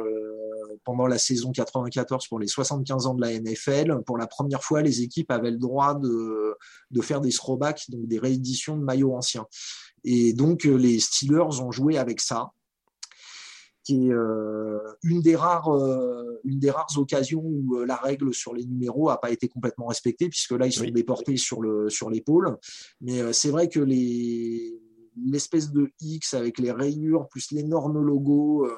pendant 0.85 1.07
la 1.07 1.19
saison 1.19 1.53
94 1.53 2.27
pour 2.29 2.39
les 2.39 2.47
75 2.47 3.07
ans 3.07 3.15
de 3.15 3.21
la 3.21 3.39
NFL. 3.39 4.03
Pour 4.07 4.19
la 4.19 4.27
première 4.27 4.63
fois, 4.63 4.83
les 4.83 5.03
équipes 5.03 5.31
avaient 5.31 5.51
le 5.51 5.59
droit 5.59 5.95
de, 5.95 6.57
de 6.91 7.01
faire 7.01 7.21
des 7.21 7.31
throwbacks, 7.31 7.91
donc 7.91 8.07
des 8.07 8.19
rééditions 8.19 8.77
de 8.77 8.83
maillots 8.83 9.15
anciens. 9.15 9.47
Et 10.05 10.33
donc, 10.33 10.67
euh, 10.67 10.77
les 10.77 10.99
Steelers 11.01 11.61
ont 11.61 11.71
joué 11.71 11.99
avec 11.99 12.21
ça 12.21 12.51
qui 13.83 14.09
est 14.09 14.13
euh, 14.13 14.79
une, 15.03 15.23
des 15.23 15.35
rares, 15.35 15.75
euh, 15.75 16.41
une 16.45 16.59
des 16.59 16.71
rares 16.71 16.93
occasions 16.97 17.43
où 17.43 17.83
la 17.85 17.97
règle 17.97 18.33
sur 18.35 18.55
les 18.55 18.65
numéros 18.67 19.09
n'a 19.09 19.17
pas 19.17 19.31
été 19.31 19.49
complètement 19.49 19.87
respectée, 19.87 20.29
puisque 20.29 20.53
là, 20.53 20.67
ils 20.67 20.73
sont 20.73 20.85
déportés 20.85 21.37
sur, 21.37 21.63
le, 21.63 21.89
sur 21.89 22.11
l'épaule. 22.11 22.57
Mais 23.01 23.33
c'est 23.33 23.51
vrai 23.51 23.69
que 23.69 23.81
les, 23.81 24.79
l'espèce 25.25 25.73
de 25.73 25.91
X 26.01 26.35
avec 26.35 26.59
les 26.59 26.73
rayures, 26.73 27.27
plus 27.29 27.51
l'énorme 27.53 28.01
logo, 28.01 28.69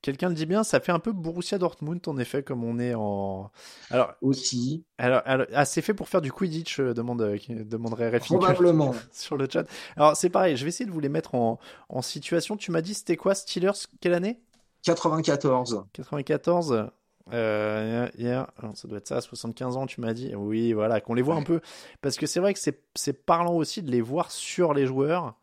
Quelqu'un 0.00 0.30
le 0.30 0.34
dit 0.34 0.46
bien, 0.46 0.64
ça 0.64 0.80
fait 0.80 0.92
un 0.92 0.98
peu 0.98 1.12
Borussia 1.12 1.58
Dortmund 1.58 2.00
en 2.06 2.16
effet, 2.16 2.42
comme 2.42 2.64
on 2.64 2.78
est 2.78 2.94
en. 2.94 3.50
Alors 3.90 4.14
aussi. 4.22 4.84
Alors, 4.96 5.22
ah, 5.26 5.64
c'est 5.64 5.82
fait 5.82 5.92
pour 5.92 6.08
faire 6.08 6.22
du 6.22 6.32
Quidditch, 6.32 6.80
euh, 6.80 6.94
demande, 6.94 7.20
euh, 7.20 7.38
demanderait 7.48 8.18
Probablement. 8.20 8.94
sur 9.12 9.36
le 9.36 9.46
chat. 9.50 9.66
Alors 9.96 10.16
c'est 10.16 10.30
pareil, 10.30 10.56
je 10.56 10.64
vais 10.64 10.70
essayer 10.70 10.86
de 10.86 10.90
vous 10.90 11.00
les 11.00 11.10
mettre 11.10 11.34
en, 11.34 11.58
en 11.90 12.02
situation. 12.02 12.56
Tu 12.56 12.70
m'as 12.70 12.80
dit 12.80 12.94
c'était 12.94 13.16
quoi 13.16 13.34
Steelers 13.34 13.72
Quelle 14.00 14.14
année? 14.14 14.40
94. 14.84 15.86
94. 15.92 16.90
Euh, 17.32 18.08
ça 18.74 18.88
doit 18.88 18.98
être 18.98 19.08
ça, 19.08 19.20
75 19.20 19.76
ans, 19.76 19.86
tu 19.86 20.00
m'as 20.00 20.12
dit. 20.12 20.34
Oui, 20.34 20.72
voilà, 20.72 21.00
qu'on 21.00 21.14
les 21.14 21.22
voit 21.22 21.36
un 21.36 21.42
peu. 21.42 21.60
Parce 22.00 22.16
que 22.16 22.26
c'est 22.26 22.40
vrai 22.40 22.54
que 22.54 22.60
c'est 22.94 23.26
parlant 23.26 23.54
aussi 23.54 23.82
de 23.82 23.90
les 23.90 24.00
voir 24.00 24.30
sur 24.30 24.74
les 24.74 24.86
joueurs. 24.86 25.34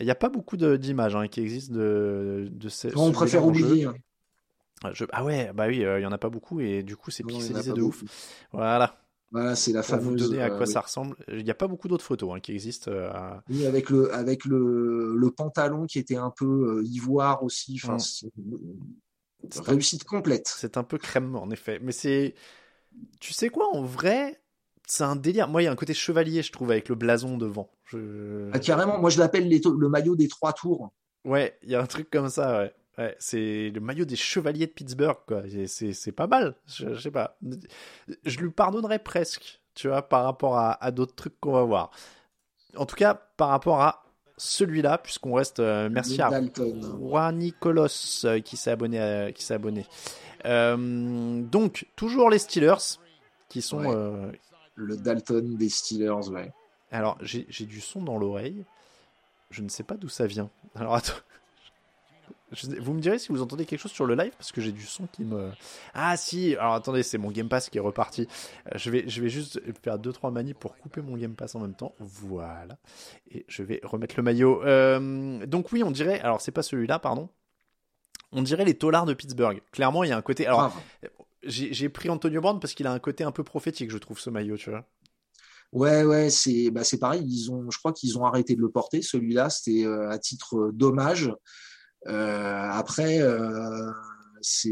Il 0.00 0.04
n'y 0.06 0.10
a 0.10 0.16
pas 0.16 0.28
beaucoup 0.28 0.56
d'images 0.56 1.14
hein, 1.14 1.28
qui 1.28 1.40
existent 1.40 1.74
de, 1.74 2.48
de 2.50 2.68
ces. 2.68 2.96
On 2.96 3.12
préfère 3.12 3.46
oublier. 3.46 3.84
Hein. 3.84 3.94
Ah, 4.82 4.90
ah 5.12 5.24
ouais, 5.24 5.52
bah 5.54 5.66
oui, 5.68 5.84
euh, 5.84 6.00
il 6.00 6.02
y 6.02 6.06
en 6.06 6.12
a 6.12 6.18
pas 6.18 6.28
beaucoup 6.28 6.60
et 6.60 6.82
du 6.82 6.96
coup 6.96 7.10
c'est 7.10 7.22
pixelisé 7.22 7.72
de 7.72 7.82
ouf. 7.82 8.02
Voilà. 8.52 9.00
Voilà, 9.30 9.56
c'est 9.56 9.72
la 9.72 9.80
Pour 9.80 9.90
fameuse. 9.90 10.22
vous 10.22 10.28
donner 10.28 10.42
à 10.42 10.52
euh, 10.52 10.56
quoi 10.56 10.66
ça 10.66 10.80
ressemble. 10.80 11.16
Il 11.28 11.42
n'y 11.42 11.50
a 11.50 11.54
pas 11.54 11.66
beaucoup 11.66 11.88
d'autres 11.88 12.04
photos 12.04 12.30
hein, 12.34 12.40
qui 12.40 12.52
existent. 12.52 12.90
Euh, 12.90 13.10
oui, 13.48 13.66
avec 13.66 13.90
le 13.90 14.12
avec 14.14 14.44
le, 14.44 15.14
le 15.16 15.30
pantalon 15.30 15.86
qui 15.86 15.98
était 15.98 16.16
un 16.16 16.30
peu 16.30 16.82
ivoire 16.84 17.42
aussi. 17.42 17.80
Enfin, 17.82 17.96
mm. 17.96 19.60
réussite 19.60 20.04
complète. 20.04 20.52
C'est 20.54 20.76
un 20.76 20.84
peu 20.84 20.98
crème 20.98 21.34
en 21.36 21.50
effet, 21.50 21.80
mais 21.82 21.92
c'est. 21.92 22.34
Tu 23.18 23.32
sais 23.32 23.48
quoi, 23.48 23.74
en 23.74 23.82
vrai, 23.82 24.40
c'est 24.86 25.04
un 25.04 25.16
délire. 25.16 25.48
Moi, 25.48 25.62
il 25.62 25.64
y 25.66 25.68
a 25.68 25.72
un 25.72 25.76
côté 25.76 25.94
chevalier, 25.94 26.42
je 26.42 26.52
trouve, 26.52 26.70
avec 26.70 26.88
le 26.88 26.94
blason 26.94 27.36
devant. 27.36 27.70
Ah, 28.52 28.58
carrément, 28.58 28.98
moi 28.98 29.10
je 29.10 29.18
l'appelle 29.18 29.48
le 29.48 29.88
maillot 29.88 30.16
des 30.16 30.28
trois 30.28 30.52
tours. 30.52 30.92
Ouais, 31.24 31.56
il 31.62 31.70
y 31.70 31.74
a 31.74 31.80
un 31.80 31.86
truc 31.86 32.10
comme 32.10 32.28
ça, 32.28 32.58
ouais. 32.58 32.74
ouais 32.98 33.16
c'est 33.18 33.70
le 33.70 33.80
maillot 33.80 34.04
des 34.04 34.16
chevaliers 34.16 34.66
de 34.66 34.72
Pittsburgh, 34.72 35.18
quoi. 35.26 35.42
C'est 35.66 36.12
pas 36.12 36.26
mal, 36.26 36.56
je, 36.66 36.98
sais 36.98 37.10
pas. 37.10 37.38
Je 38.24 38.38
lui 38.38 38.50
pardonnerais 38.50 38.98
presque, 38.98 39.60
tu 39.74 39.88
vois, 39.88 40.02
par 40.02 40.24
rapport 40.24 40.58
à, 40.58 40.84
à 40.84 40.90
d'autres 40.90 41.14
trucs 41.14 41.38
qu'on 41.40 41.52
va 41.52 41.62
voir. 41.62 41.90
En 42.76 42.84
tout 42.84 42.96
cas, 42.96 43.14
par 43.14 43.50
rapport 43.50 43.80
à 43.80 44.04
celui-là, 44.36 44.98
puisqu'on 44.98 45.34
reste. 45.34 45.60
Euh, 45.60 45.88
merci 45.90 46.20
à 46.20 46.30
Roi 46.98 47.32
Nicolas 47.32 48.20
euh, 48.24 48.40
qui 48.40 48.56
s'est 48.56 48.70
abonné. 48.70 49.32
qui 49.34 49.44
s'est 49.44 49.54
abonné. 49.54 49.86
Euh, 50.44 51.42
donc, 51.42 51.86
toujours 51.96 52.30
les 52.30 52.38
Steelers 52.38 52.98
qui 53.48 53.62
sont 53.62 54.32
le 54.74 54.96
Dalton 54.96 55.56
des 55.56 55.68
Steelers, 55.68 56.28
ouais. 56.30 56.52
Alors, 56.90 57.18
j'ai 57.20 57.66
du 57.66 57.80
son 57.80 58.02
dans 58.02 58.18
l'oreille. 58.18 58.64
Je 59.50 59.62
ne 59.62 59.68
sais 59.68 59.82
pas 59.82 59.96
d'où 59.96 60.08
ça 60.08 60.26
vient. 60.26 60.50
Alors, 60.74 60.94
attends. 60.94 61.14
vous 62.80 62.92
me 62.92 63.00
direz 63.00 63.18
si 63.18 63.28
vous 63.28 63.42
entendez 63.42 63.64
quelque 63.66 63.80
chose 63.80 63.92
sur 63.92 64.06
le 64.06 64.14
live 64.14 64.32
parce 64.36 64.52
que 64.52 64.60
j'ai 64.60 64.72
du 64.72 64.84
son 64.84 65.06
qui 65.06 65.24
me. 65.24 65.50
Ah 65.92 66.16
si. 66.16 66.54
Alors 66.56 66.74
attendez, 66.74 67.02
c'est 67.02 67.18
mon 67.18 67.30
Game 67.30 67.48
Pass 67.48 67.68
qui 67.68 67.78
est 67.78 67.80
reparti. 67.80 68.28
Euh, 68.66 68.78
je 68.78 68.90
vais, 68.90 69.08
je 69.08 69.20
vais 69.20 69.28
juste 69.28 69.60
faire 69.82 69.98
deux 69.98 70.12
trois 70.12 70.30
manies 70.30 70.54
pour 70.54 70.76
couper 70.76 71.02
mon 71.02 71.16
Game 71.16 71.34
Pass 71.34 71.54
en 71.54 71.60
même 71.60 71.74
temps. 71.74 71.94
Voilà. 71.98 72.76
Et 73.30 73.44
je 73.48 73.62
vais 73.62 73.80
remettre 73.82 74.14
le 74.16 74.22
maillot. 74.22 74.62
Euh, 74.64 75.44
donc 75.46 75.72
oui, 75.72 75.82
on 75.82 75.90
dirait. 75.90 76.20
Alors 76.20 76.40
c'est 76.40 76.52
pas 76.52 76.62
celui-là, 76.62 76.98
pardon. 76.98 77.28
On 78.32 78.42
dirait 78.42 78.64
les 78.64 78.74
tolards 78.74 79.06
de 79.06 79.14
Pittsburgh. 79.14 79.60
Clairement, 79.72 80.04
il 80.04 80.10
y 80.10 80.12
a 80.12 80.16
un 80.16 80.22
côté. 80.22 80.46
Alors. 80.46 80.72
J'ai 81.46 81.88
pris 81.88 82.10
Antonio 82.10 82.40
Brown 82.40 82.60
parce 82.60 82.74
qu'il 82.74 82.86
a 82.86 82.92
un 82.92 82.98
côté 82.98 83.24
un 83.24 83.32
peu 83.32 83.44
prophétique, 83.44 83.90
je 83.90 83.98
trouve, 83.98 84.18
ce 84.18 84.30
maillot, 84.30 84.56
tu 84.56 84.70
vois. 84.70 84.88
Ouais, 85.72 86.04
ouais, 86.04 86.30
c'est 86.30 86.70
bah, 86.70 86.82
pareil. 87.00 87.24
Ils 87.26 87.50
ont, 87.50 87.68
je 87.70 87.78
crois 87.78 87.92
qu'ils 87.92 88.16
ont 88.16 88.24
arrêté 88.24 88.54
de 88.54 88.60
le 88.60 88.70
porter. 88.70 89.02
Celui-là, 89.02 89.50
c'était 89.50 89.84
euh, 89.84 90.08
à 90.08 90.18
titre 90.18 90.56
euh, 90.56 90.72
dommage. 90.72 91.32
Euh, 92.06 92.68
après, 92.70 93.18
c'est 94.44 94.70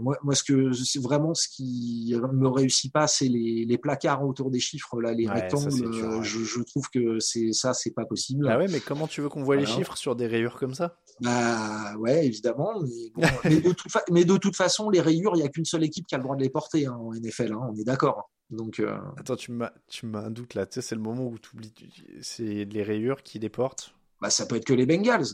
moi, 0.00 0.18
moi 0.22 0.34
ce 0.34 0.42
que 0.42 0.72
c'est 0.72 1.00
vraiment 1.00 1.32
ce 1.34 1.48
qui 1.48 2.14
me 2.32 2.48
réussit 2.48 2.92
pas, 2.92 3.06
c'est 3.06 3.28
les, 3.28 3.64
les 3.64 3.78
placards 3.78 4.24
autour 4.26 4.50
des 4.50 4.60
chiffres 4.60 5.00
là, 5.00 5.12
les 5.14 5.26
Ouais, 5.26 5.34
rectangles. 5.34 5.90
dur, 5.90 6.04
euh, 6.08 6.18
ouais. 6.18 6.24
je, 6.24 6.42
je 6.42 6.62
trouve 6.62 6.88
que 6.90 7.18
c'est 7.20 7.52
ça, 7.52 7.72
c'est 7.74 7.92
pas 7.92 8.04
possible. 8.04 8.48
Ah 8.50 8.58
ouais, 8.58 8.68
mais 8.68 8.80
comment 8.80 9.06
tu 9.06 9.20
veux 9.20 9.28
qu'on 9.28 9.42
voit 9.42 9.56
les 9.56 9.66
chiffres 9.66 9.96
sur 9.96 10.16
des 10.16 10.26
rayures 10.26 10.56
comme 10.58 10.74
ça? 10.74 10.96
Bah 11.20 11.96
ouais, 11.98 12.26
évidemment. 12.26 12.80
Mais, 12.80 13.10
bon, 13.14 13.22
mais, 13.44 13.60
de 13.60 13.72
toute 13.72 13.90
fa- 13.90 14.04
mais 14.10 14.24
de 14.24 14.36
toute 14.36 14.56
façon, 14.56 14.88
les 14.90 15.00
rayures, 15.00 15.32
il 15.34 15.40
y 15.40 15.42
a 15.44 15.48
qu'une 15.48 15.64
seule 15.64 15.84
équipe 15.84 16.06
qui 16.06 16.14
a 16.14 16.18
le 16.18 16.24
droit 16.24 16.36
de 16.36 16.42
les 16.42 16.50
porter 16.50 16.86
hein, 16.86 16.92
en 16.94 17.12
NFL. 17.12 17.52
hein, 17.52 17.60
on 17.70 17.74
est 17.76 17.84
d'accord. 17.84 18.30
Donc 18.50 18.80
euh, 18.80 18.96
Attends, 19.18 19.36
tu 19.36 19.52
m'as 19.52 19.72
tu 19.88 20.06
m'as 20.06 20.20
un 20.20 20.30
doute 20.30 20.54
là. 20.54 20.64
Tu 20.66 20.74
sais, 20.74 20.80
c'est 20.80 20.94
le 20.94 21.00
moment 21.02 21.26
où 21.26 21.38
tu 21.38 21.50
oublies. 21.54 21.74
C'est 22.22 22.64
les 22.64 22.82
rayures 22.82 23.22
qui 23.22 23.38
les 23.38 23.48
portent. 23.50 23.94
bah, 24.20 24.30
ça 24.30 24.46
peut 24.46 24.56
être 24.56 24.64
que 24.64 24.72
les 24.74 24.86
Bengals. 24.86 25.26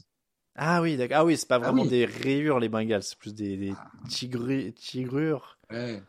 Ah 0.56 0.80
oui, 0.82 0.96
d'accord. 0.96 1.16
Ah 1.18 1.24
oui, 1.24 1.36
c'est 1.36 1.48
pas 1.48 1.58
vraiment 1.58 1.82
oui. 1.82 1.88
des 1.88 2.04
rayures 2.04 2.60
les 2.60 2.68
Bengals, 2.68 3.02
c'est 3.02 3.18
plus 3.18 3.34
des, 3.34 3.56
des 3.56 3.72
tigru- 4.08 4.72
tigrures. 4.72 5.58
Ouais. 5.70 6.02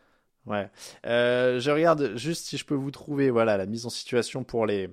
Ouais. 0.46 0.70
Euh, 1.08 1.60
je 1.60 1.72
regarde 1.72 2.16
juste 2.16 2.46
si 2.46 2.58
je 2.58 2.66
peux 2.66 2.76
vous 2.76 2.92
trouver 2.92 3.32
voilà 3.32 3.58
la 3.58 3.66
mise 3.66 3.88
en 3.88 3.90
situation 3.90 4.44
pour 4.44 4.68
les 4.68 4.90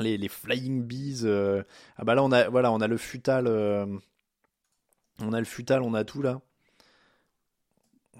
les, 0.00 0.18
les 0.18 0.28
Flying 0.28 0.82
Bees. 0.82 1.20
euh. 1.24 1.62
Ah 1.96 2.04
bah 2.04 2.16
là 2.16 2.24
on 2.24 2.32
a 2.32 2.48
voilà 2.48 2.72
on 2.72 2.80
a 2.80 2.88
le 2.88 2.96
futal, 2.96 3.46
euh, 3.46 3.86
on 5.20 5.32
a 5.32 5.38
le 5.38 5.44
futal, 5.44 5.82
on 5.82 5.94
a 5.94 6.04
tout 6.04 6.22
là. 6.22 6.40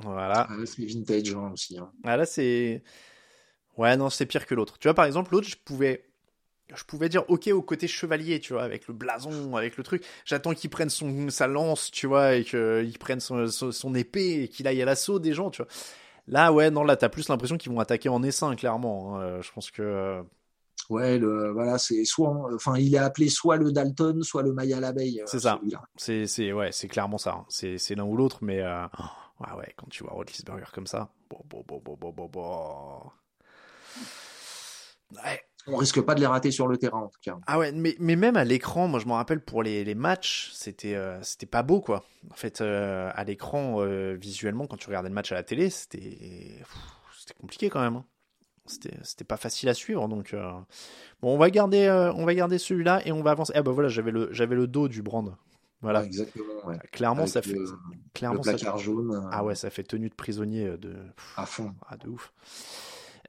Voilà. 0.00 0.46
Ah, 0.48 0.56
c'est 0.64 0.84
vintage 0.86 1.34
hein, 1.34 1.50
aussi. 1.52 1.76
hein. 1.76 1.90
Ah 2.04 2.16
là 2.16 2.24
c'est 2.24 2.84
ouais 3.76 3.96
non 3.96 4.10
c'est 4.10 4.26
pire 4.26 4.46
que 4.46 4.54
l'autre. 4.54 4.78
Tu 4.78 4.86
vois 4.86 4.94
par 4.94 5.06
exemple 5.06 5.32
l'autre 5.32 5.48
je 5.48 5.56
pouvais 5.56 6.07
je 6.74 6.84
pouvais 6.84 7.08
dire 7.08 7.24
ok 7.28 7.48
au 7.48 7.62
côté 7.62 7.88
chevalier 7.88 8.40
tu 8.40 8.52
vois 8.52 8.62
avec 8.62 8.88
le 8.88 8.94
blason 8.94 9.56
avec 9.56 9.76
le 9.76 9.82
truc. 9.84 10.04
J'attends 10.24 10.54
qu'il 10.54 10.70
prenne 10.70 10.90
son 10.90 11.30
sa 11.30 11.46
lance 11.46 11.90
tu 11.90 12.06
vois 12.06 12.34
et 12.34 12.44
qu'il 12.44 12.98
prenne 12.98 13.20
son, 13.20 13.46
son, 13.48 13.72
son 13.72 13.94
épée 13.94 14.42
et 14.44 14.48
qu'il 14.48 14.66
aille 14.66 14.82
à 14.82 14.84
l'assaut 14.84 15.18
des 15.18 15.32
gens 15.34 15.50
tu 15.50 15.62
vois. 15.62 15.70
Là 16.28 16.52
ouais 16.52 16.70
non 16.70 16.84
là 16.84 16.96
t'as 16.96 17.08
plus 17.08 17.28
l'impression 17.28 17.56
qu'ils 17.58 17.72
vont 17.72 17.80
attaquer 17.80 18.08
en 18.10 18.22
essaim 18.22 18.54
clairement. 18.56 19.16
hein. 19.18 19.22
Euh, 19.22 19.42
Je 19.42 19.52
pense 19.52 19.70
que 19.70 19.82
euh, 19.82 20.22
Ouais, 20.90 21.18
le, 21.18 21.50
voilà, 21.50 21.76
c'est 21.76 22.04
soit, 22.06 22.30
enfin, 22.54 22.78
il 22.78 22.94
est 22.94 22.98
appelé 22.98 23.28
soit 23.28 23.58
le 23.58 23.72
Dalton, 23.72 24.22
soit 24.22 24.42
le 24.42 24.54
Maya 24.54 24.80
l'abeille. 24.80 25.20
euh, 25.20 25.26
C'est 25.26 25.40
ça. 25.40 25.60
c'est 25.96 26.26
c'est 26.26 26.52
ouais 26.52 26.72
c'est 26.72 26.88
clairement 26.88 27.18
ça. 27.18 27.32
hein. 27.32 27.44
C'est 27.48 27.76
c'est 27.78 27.94
l'un 27.94 28.04
ou 28.04 28.16
l'autre 28.16 28.38
mais 28.42 28.60
euh, 28.62 28.86
oh, 28.98 29.44
ouais 29.44 29.52
ouais 29.58 29.74
quand 29.76 29.88
tu 29.90 30.02
vois 30.02 30.12
Roethlisberger 30.14 30.70
comme 30.72 30.86
ça 30.86 31.10
bon 31.30 31.40
bon 31.50 31.62
bon 31.66 31.80
bon 31.84 31.96
bon 31.96 32.12
bon 32.12 32.28
bon. 32.28 33.02
Ouais 35.14 35.47
On 35.70 35.76
risque 35.76 36.00
pas 36.00 36.14
de 36.14 36.20
les 36.20 36.26
rater 36.26 36.50
sur 36.50 36.66
le 36.66 36.76
terrain 36.78 36.98
en 37.00 37.08
tout 37.08 37.20
cas. 37.20 37.36
Ah 37.46 37.58
ouais, 37.58 37.72
mais, 37.72 37.94
mais 37.98 38.16
même 38.16 38.36
à 38.36 38.44
l'écran, 38.44 38.88
moi 38.88 39.00
je 39.00 39.06
me 39.06 39.12
rappelle 39.12 39.40
pour 39.40 39.62
les, 39.62 39.84
les 39.84 39.94
matchs, 39.94 40.50
c'était 40.54 40.94
euh, 40.94 41.20
c'était 41.22 41.46
pas 41.46 41.62
beau 41.62 41.80
quoi. 41.80 42.04
En 42.30 42.34
fait, 42.34 42.60
euh, 42.60 43.10
à 43.14 43.24
l'écran, 43.24 43.76
euh, 43.80 44.16
visuellement, 44.20 44.66
quand 44.66 44.76
tu 44.76 44.86
regardais 44.88 45.08
le 45.10 45.14
match 45.14 45.30
à 45.32 45.34
la 45.34 45.42
télé, 45.42 45.70
c'était 45.70 46.58
c'était 47.18 47.34
compliqué 47.40 47.68
quand 47.68 47.80
même. 47.80 47.96
hein. 47.96 48.04
C'était 48.66 48.96
c'était 49.02 49.24
pas 49.24 49.36
facile 49.36 49.68
à 49.68 49.74
suivre. 49.74 50.08
Donc 50.08 50.34
bon, 51.22 51.34
on 51.34 51.38
va 51.38 51.50
garder 51.50 51.88
on 52.16 52.24
va 52.24 52.34
garder 52.34 52.58
celui-là 52.58 53.00
et 53.06 53.12
on 53.12 53.22
va 53.22 53.30
avancer. 53.32 53.52
Ah 53.54 53.62
bah 53.62 53.72
voilà, 53.72 53.88
j'avais 53.88 54.10
le 54.10 54.28
j'avais 54.32 54.56
le 54.56 54.66
dos 54.66 54.88
du 54.88 55.02
brand. 55.02 55.34
Voilà, 55.80 56.00
Ouais, 56.00 56.06
exactement. 56.06 56.66
Ouais. 56.66 56.76
clairement 56.90 57.20
Avec 57.20 57.32
ça 57.32 57.40
fait 57.40 57.52
le, 57.52 57.60
le 57.64 57.70
clairement 58.12 58.42
ça 58.42 58.50
placard 58.54 58.78
jaune 58.78 59.28
ah 59.30 59.44
ouais, 59.44 59.54
ça 59.54 59.70
fait 59.70 59.84
tenue 59.84 60.08
de 60.08 60.14
prisonnier 60.14 60.76
de 60.76 60.96
à 61.36 61.46
fond. 61.46 61.72
ah 61.86 61.96
de 61.96 62.08
ouf. 62.08 62.32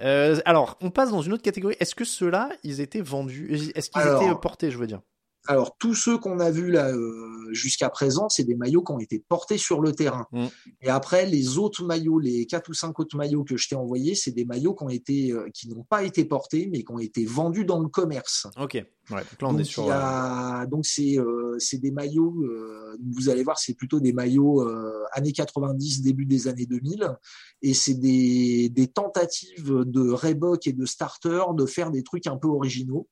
Euh, 0.02 0.40
alors, 0.46 0.78
on 0.82 0.92
passe 0.92 1.12
dans 1.12 1.22
une 1.22 1.34
autre 1.34 1.44
catégorie. 1.44 1.76
Est-ce 1.80 1.96
que 1.96 2.06
ceux-là, 2.06 2.50
ils 2.64 2.80
étaient 2.82 3.02
vendus? 3.02 3.72
Est-ce 3.76 3.90
qu'ils 3.90 4.02
étaient 4.02 4.36
portés, 4.40 4.72
je 4.72 4.78
veux 4.78 4.88
dire? 4.88 5.02
Alors 5.50 5.76
tous 5.80 5.96
ceux 5.96 6.20
qu'on 6.20 6.40
a 6.40 6.52
vus 6.52 6.70
là 6.70 6.92
euh, 6.92 7.50
jusqu'à 7.54 7.90
présent, 7.90 8.30
c'est 8.30 8.44
des 8.44 8.54
maillots 8.54 8.84
qui 8.84 8.92
ont 8.92 9.00
été 9.00 9.18
portés 9.18 9.58
sur 9.58 9.82
le 9.82 9.94
terrain. 9.94 10.28
Mm. 10.32 10.46
Et 10.84 10.90
après 10.90 11.26
les 11.26 11.58
autres 11.58 11.84
maillots, 11.84 12.20
les 12.20 12.46
quatre 12.46 12.70
ou 12.70 12.76
cinq 12.76 13.00
autres 13.00 13.18
maillots 13.18 13.44
que 13.44 13.58
je 13.58 13.68
t'ai 13.68 13.76
envoyés, 13.76 14.14
c'est 14.14 14.30
des 14.30 14.46
maillots 14.46 14.76
qui 14.76 14.84
ont 14.84 14.90
été, 14.90 15.32
euh, 15.32 15.50
qui 15.52 15.68
n'ont 15.68 15.84
pas 15.84 16.04
été 16.04 16.24
portés, 16.24 16.70
mais 16.72 16.84
qui 16.84 16.92
ont 16.92 17.00
été 17.00 17.26
vendus 17.26 17.66
dans 17.66 17.80
le 17.80 17.88
commerce. 17.88 18.46
Ok. 18.58 18.74
Ouais, 18.76 18.86
donc 19.10 19.42
là, 19.42 19.48
on 19.48 19.54
donc 19.54 19.62
est 19.62 19.64
sur. 19.64 19.86
il 19.86 19.92
a- 19.92 20.68
donc 20.68 20.86
c'est 20.86 21.18
euh, 21.18 21.58
des 21.74 21.92
maillots. 21.92 22.44
euh, 22.44 22.96
vous 23.16 23.30
allez 23.30 23.42
voir, 23.42 23.58
c'est 23.58 23.74
plutôt 23.74 24.00
des 24.00 24.14
maillots 24.14 24.62
euh, 24.62 25.04
années 25.14 25.32
90, 25.32 26.04
début 26.04 26.28
des 26.28 26.48
années 26.48 26.68
2000, 26.68 27.18
et 27.64 27.74
c'est 27.74 27.96
des 27.96 28.70
des 28.70 28.86
tentatives 28.88 29.84
de 29.84 30.12
Reebok 30.12 30.68
et 30.68 30.74
de 30.74 30.86
Starter 30.86 31.42
de 31.56 31.66
faire 31.66 31.90
des 31.90 32.04
trucs 32.04 32.28
un 32.28 32.38
peu 32.38 32.48
originaux. 32.50 33.08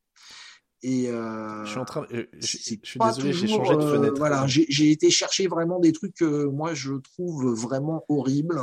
Et 0.84 1.10
euh, 1.10 1.64
Je 1.66 1.70
suis 1.72 1.80
en 1.80 1.86
train. 1.86 2.06
euh, 2.14 2.26
je, 2.40 2.46
suis 2.46 2.80
désolé, 3.00 3.34
j'ai 3.34 3.48
changé 3.48 3.76
de 3.76 3.82
euh, 3.82 3.96
fenêtre. 3.96 4.14
voilà, 4.18 4.46
j'ai 4.46 4.92
été 4.92 5.10
chercher 5.10 5.48
vraiment 5.48 5.80
des 5.80 5.92
trucs 5.92 6.14
que 6.16 6.46
moi 6.46 6.74
je 6.76 6.94
trouve 6.94 7.52
vraiment 7.60 8.06
horribles. 8.10 8.62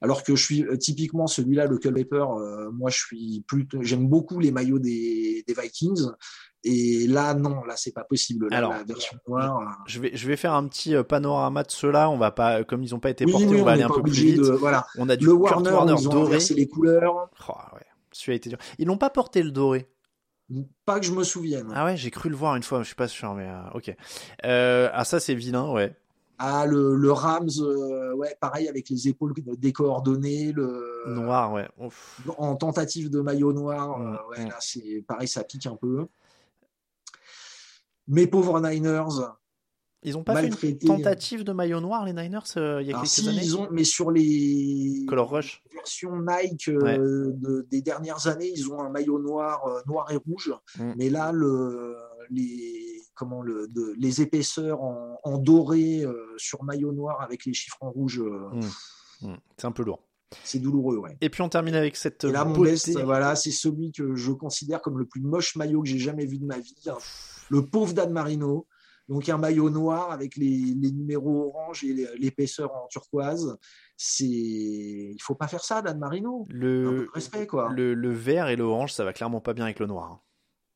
Alors 0.00 0.22
que 0.22 0.36
je 0.36 0.44
suis 0.44 0.62
euh, 0.64 0.76
typiquement 0.76 1.26
celui-là, 1.26 1.66
le 1.66 1.78
Culpaper, 1.78 2.24
euh, 2.38 2.70
moi 2.70 2.90
je 2.90 2.98
suis 2.98 3.44
plutôt, 3.48 3.82
j'aime 3.82 4.06
beaucoup 4.06 4.38
les 4.38 4.52
maillots 4.52 4.78
des, 4.78 5.42
des 5.48 5.54
Vikings. 5.60 6.06
Et 6.64 7.06
là, 7.08 7.34
non, 7.34 7.64
là 7.64 7.74
c'est 7.76 7.92
pas 7.92 8.04
possible. 8.04 8.48
Là, 8.50 8.58
Alors, 8.58 8.72
la 8.72 8.84
version 8.84 9.16
noire. 9.26 9.60
euh, 9.60 9.82
Je 9.86 9.98
vais, 10.00 10.10
je 10.14 10.26
vais 10.28 10.36
faire 10.36 10.54
un 10.54 10.66
petit 10.68 10.94
euh, 10.94 11.02
panorama 11.02 11.64
de 11.64 11.70
ceux-là. 11.72 12.08
On 12.10 12.18
va 12.18 12.30
pas, 12.30 12.62
comme 12.64 12.82
ils 12.84 12.94
ont 12.94 13.00
pas 13.00 13.10
été 13.10 13.24
portés, 13.26 13.46
oui, 13.46 13.60
on 13.60 13.64
va 13.64 13.70
on 13.72 13.74
aller 13.74 13.82
un 13.82 13.88
peu 13.88 14.02
plus 14.02 14.12
vite. 14.12 14.36
de, 14.38 14.50
voilà. 14.50 14.86
On 14.96 15.08
a 15.08 15.16
du 15.16 15.26
Le 15.26 15.32
Warner, 15.32 15.70
Warner 15.70 15.94
ils 15.98 16.08
ont 16.08 16.12
doré. 16.12 16.38
les 16.54 16.68
couleurs. 16.68 17.28
Oh, 17.48 17.52
ouais. 17.74 17.82
Celui-là 18.12 18.34
a 18.34 18.36
été 18.36 18.48
dur. 18.50 18.58
Ils 18.78 18.86
n'ont 18.86 18.96
pas 18.98 19.10
porté 19.10 19.42
le 19.42 19.50
doré. 19.50 19.88
Pas 20.86 20.98
que 20.98 21.04
je 21.06 21.12
me 21.12 21.24
souvienne. 21.24 21.70
Ah 21.74 21.84
ouais, 21.84 21.96
j'ai 21.96 22.10
cru 22.10 22.30
le 22.30 22.36
voir 22.36 22.56
une 22.56 22.62
fois, 22.62 22.80
je 22.80 22.86
suis 22.86 22.94
pas 22.94 23.08
sûr, 23.08 23.34
mais 23.34 23.48
euh, 23.48 23.60
ok. 23.74 23.94
Euh, 24.44 24.88
ah 24.92 25.04
ça 25.04 25.20
c'est 25.20 25.34
vilain, 25.34 25.70
ouais. 25.70 25.94
Ah, 26.38 26.66
le, 26.66 26.94
le 26.94 27.10
Rams, 27.12 27.48
euh, 27.60 28.14
ouais, 28.14 28.36
pareil 28.40 28.68
avec 28.68 28.88
les 28.90 29.08
épaules 29.08 29.34
décoordonnées, 29.58 30.52
le 30.52 31.02
Noir, 31.08 31.52
ouais. 31.52 31.68
Ouf. 31.78 32.20
en 32.38 32.54
tentative 32.54 33.10
de 33.10 33.20
maillot 33.20 33.52
noir, 33.52 33.98
Mm, 33.98 34.18
ouais, 34.30 34.44
mm. 34.44 34.48
là 34.48 34.56
c'est 34.60 35.04
pareil, 35.06 35.26
ça 35.28 35.42
pique 35.44 35.66
un 35.66 35.76
peu. 35.76 36.06
Mes 38.06 38.26
pauvres 38.26 38.60
Niners, 38.60 39.20
Ils 40.04 40.16
ont 40.16 40.22
pas 40.22 40.40
fait 40.52 40.70
une 40.70 40.78
tentative 40.78 41.42
de 41.42 41.52
maillot 41.52 41.80
noir 41.80 42.04
les 42.04 42.12
Niners 42.12 42.38
euh, 42.56 42.80
il 42.80 42.86
y 42.86 42.92
a 42.92 42.96
Alors, 42.98 43.02
quelques 43.02 43.06
si, 43.08 43.28
années. 43.28 43.40
ils 43.42 43.56
ont, 43.56 43.68
mais 43.72 43.82
sur 43.82 44.12
les 44.12 45.04
Color 45.08 45.28
Rush. 45.30 45.62
versions 45.74 46.12
Nike 46.20 46.68
euh, 46.68 47.32
de- 47.34 47.66
des 47.70 47.82
dernières 47.82 48.28
années, 48.28 48.52
ils 48.54 48.70
ont 48.70 48.80
un 48.80 48.90
maillot 48.90 49.18
noir, 49.18 49.66
euh, 49.66 49.80
noir 49.88 50.08
et 50.12 50.16
rouge. 50.16 50.54
Mm. 50.78 50.92
Mais 50.96 51.10
là, 51.10 51.32
le, 51.32 51.96
les, 52.30 53.02
comment 53.16 53.42
le, 53.42 53.66
de- 53.66 53.92
les 53.98 54.20
épaisseurs 54.22 54.80
en, 54.82 55.18
en 55.24 55.36
doré 55.38 56.04
sur 56.36 56.62
maillot 56.62 56.92
noir 56.92 57.20
avec 57.20 57.44
les 57.44 57.52
chiffres 57.52 57.78
en 57.80 57.90
rouge, 57.90 58.20
Mm. 58.20 58.60
Mm. 59.32 59.36
C'est 59.56 59.66
un 59.66 59.72
peu 59.72 59.82
lourd. 59.82 60.04
c'est 60.44 60.60
douloureux. 60.60 60.98
Ouais. 60.98 61.16
Et 61.20 61.28
puis 61.28 61.42
on 61.42 61.48
termine 61.48 61.74
avec 61.74 61.96
cette 61.96 62.22
Et 62.22 62.30
là, 62.30 62.44
mon 62.44 62.56
best, 62.60 62.96
voilà, 63.00 63.34
c'est 63.34 63.50
celui 63.50 63.90
que 63.90 64.14
je 64.14 64.30
considère 64.30 64.80
comme 64.80 64.96
le 64.96 65.06
plus 65.06 65.22
moche 65.22 65.56
maillot 65.56 65.82
que 65.82 65.88
j'ai 65.88 65.98
jamais 65.98 66.24
vu 66.24 66.38
de 66.38 66.44
ma 66.46 66.60
vie. 66.60 66.76
hein. 66.86 66.96
Le 67.48 67.66
pauvre 67.66 67.94
Dan 67.94 68.12
Marino. 68.12 68.67
Donc 69.08 69.28
un 69.28 69.38
maillot 69.38 69.70
noir 69.70 70.10
avec 70.10 70.36
les, 70.36 70.74
les 70.78 70.92
numéros 70.92 71.46
orange 71.48 71.82
et 71.84 71.94
l'épaisseur 72.18 72.74
en 72.74 72.86
turquoise. 72.88 73.56
C'est, 73.96 74.24
il 74.26 75.18
faut 75.20 75.34
pas 75.34 75.48
faire 75.48 75.64
ça, 75.64 75.82
Dan 75.82 75.98
Marino. 75.98 76.42
Un 76.42 76.52
peu 76.52 76.54
Le, 76.56 76.84
de 77.06 77.10
respect, 77.14 77.46
quoi. 77.46 77.70
le, 77.70 77.94
le 77.94 78.12
vert 78.12 78.48
et 78.48 78.56
le 78.56 78.64
orange, 78.64 78.92
ça 78.92 79.04
va 79.04 79.12
clairement 79.12 79.40
pas 79.40 79.54
bien 79.54 79.64
avec 79.64 79.78
le 79.80 79.86
noir. 79.86 80.10
hein. 80.12 80.20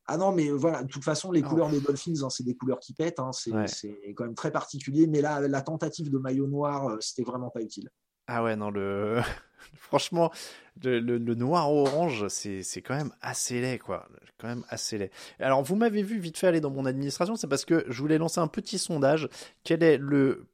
Ah 0.07 0.16
non, 0.16 0.33
mais 0.33 0.51
voilà, 0.51 0.83
de 0.83 0.88
toute 0.88 1.05
façon, 1.05 1.31
les 1.31 1.42
Oh. 1.45 1.49
couleurs 1.49 1.71
des 1.71 1.81
Dolphins, 1.81 2.23
hein, 2.25 2.31
c'est 2.31 2.42
des 2.42 2.57
couleurs 2.57 2.81
qui 2.81 2.92
pètent. 2.92 3.21
hein, 3.21 3.31
c'est, 3.33 3.53
Ouais. 3.53 3.68
c'est 3.68 4.14
quand 4.16 4.25
même 4.25 4.35
très 4.35 4.51
particulier. 4.51 5.07
Mais 5.07 5.21
là, 5.21 5.40
la 5.47 5.62
tentative 5.62 6.11
de 6.11 6.18
maillot 6.18 6.49
noir, 6.49 6.88
euh, 6.88 6.97
c'était 7.01 7.23
vraiment 7.23 7.51
pas 7.51 7.62
utile. 7.62 7.88
Ah 8.26 8.42
ouais, 8.42 8.56
non, 8.56 8.70
le. 8.70 9.20
Franchement, 9.74 10.32
le, 10.82 11.18
noir 11.35 11.70
orange, 11.70 12.28
c'est 12.28 12.82
quand 12.82 12.96
même 12.96 13.12
assez 13.20 13.61
laid, 13.61 13.78
quoi. 13.78 14.08
Quand 14.38 14.48
même 14.48 14.64
assez 14.68 14.98
laid. 14.98 15.11
Alors, 15.38 15.62
vous 15.62 15.76
m'avez 15.76 16.02
vu 16.02 16.18
vite 16.18 16.38
fait 16.38 16.46
aller 16.46 16.61
dans 16.61 16.70
mon 16.70 16.87
administration, 16.87 17.37
c'est 17.37 17.46
parce 17.46 17.64
que 17.64 17.85
je 17.88 18.00
voulais 18.00 18.18
lancer 18.18 18.40
un 18.40 18.48
petit 18.48 18.78
sondage. 18.78 19.28
Quel 19.64 19.82
est 19.82 19.98
le 19.98 20.46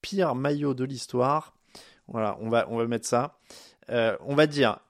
pire 0.00 0.34
maillot 0.34 0.74
de 0.74 0.84
l'histoire? 0.84 1.54
Voilà, 2.06 2.38
on 2.40 2.48
va, 2.48 2.66
on 2.70 2.78
va 2.78 2.86
mettre 2.86 3.06
ça. 3.06 3.38
Euh, 3.90 4.16
on 4.20 4.34
va 4.34 4.46
dire 4.46 4.80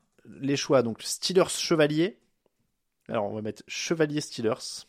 les 0.41 0.57
choix. 0.57 0.83
Donc, 0.83 1.03
Steelers 1.03 1.49
Chevalier. 1.49 2.19
Alors, 3.09 3.25
on 3.25 3.35
va 3.35 3.43
mettre 3.43 3.63
Chevalier 3.67 4.21
Steelers. 4.21 4.87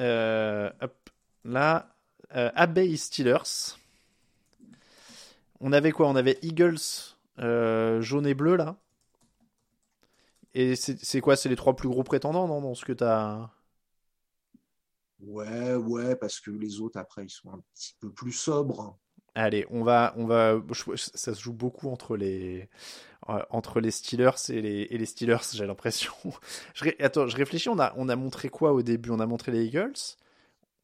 Euh, 0.00 0.70
hop, 0.80 1.10
là, 1.44 1.94
euh, 2.34 2.50
Abbey 2.54 2.96
Steelers. 2.96 3.76
On 5.62 5.72
avait 5.72 5.92
quoi? 5.92 6.08
On 6.08 6.16
avait 6.16 6.38
Eagles 6.42 6.76
euh, 7.38 8.02
jaune 8.02 8.26
et 8.26 8.34
bleu 8.34 8.56
là. 8.56 8.76
Et 10.54 10.76
c'est 10.76 11.20
quoi? 11.20 11.36
C'est 11.36 11.48
les 11.48 11.56
trois 11.56 11.76
plus 11.76 11.88
gros 11.88 12.04
prétendants, 12.04 12.46
non? 12.46 12.60
Dans 12.60 12.74
ce 12.74 12.84
que 12.84 12.92
t'as. 12.92 13.50
Ouais, 15.20 15.74
ouais, 15.74 16.16
parce 16.16 16.38
que 16.38 16.50
les 16.50 16.80
autres, 16.80 16.98
après, 16.98 17.24
ils 17.24 17.30
sont 17.30 17.50
un 17.50 17.60
petit 17.74 17.96
peu 17.98 18.12
plus 18.12 18.32
sobres. 18.32 18.98
Allez, 19.34 19.64
on 19.70 19.82
va, 19.82 20.12
on 20.18 20.26
va, 20.26 20.60
ça 20.96 21.34
se 21.34 21.40
joue 21.40 21.54
beaucoup 21.54 21.88
entre 21.88 22.16
les, 22.18 22.68
euh, 23.30 23.42
entre 23.50 23.80
les 23.80 23.90
Steelers 23.92 24.32
et 24.50 24.62
les, 24.62 24.88
et 24.90 24.98
les 24.98 25.06
Steelers, 25.06 25.38
j'ai 25.54 25.66
l'impression. 25.66 26.12
Je, 26.74 26.86
attends, 27.00 27.28
je 27.28 27.36
réfléchis, 27.36 27.68
on 27.70 27.78
a, 27.78 27.94
on 27.96 28.08
a 28.10 28.16
montré 28.16 28.48
quoi 28.50 28.72
au 28.72 28.82
début? 28.82 29.10
On 29.10 29.20
a 29.20 29.26
montré 29.26 29.52
les 29.52 29.66
Eagles? 29.66 29.94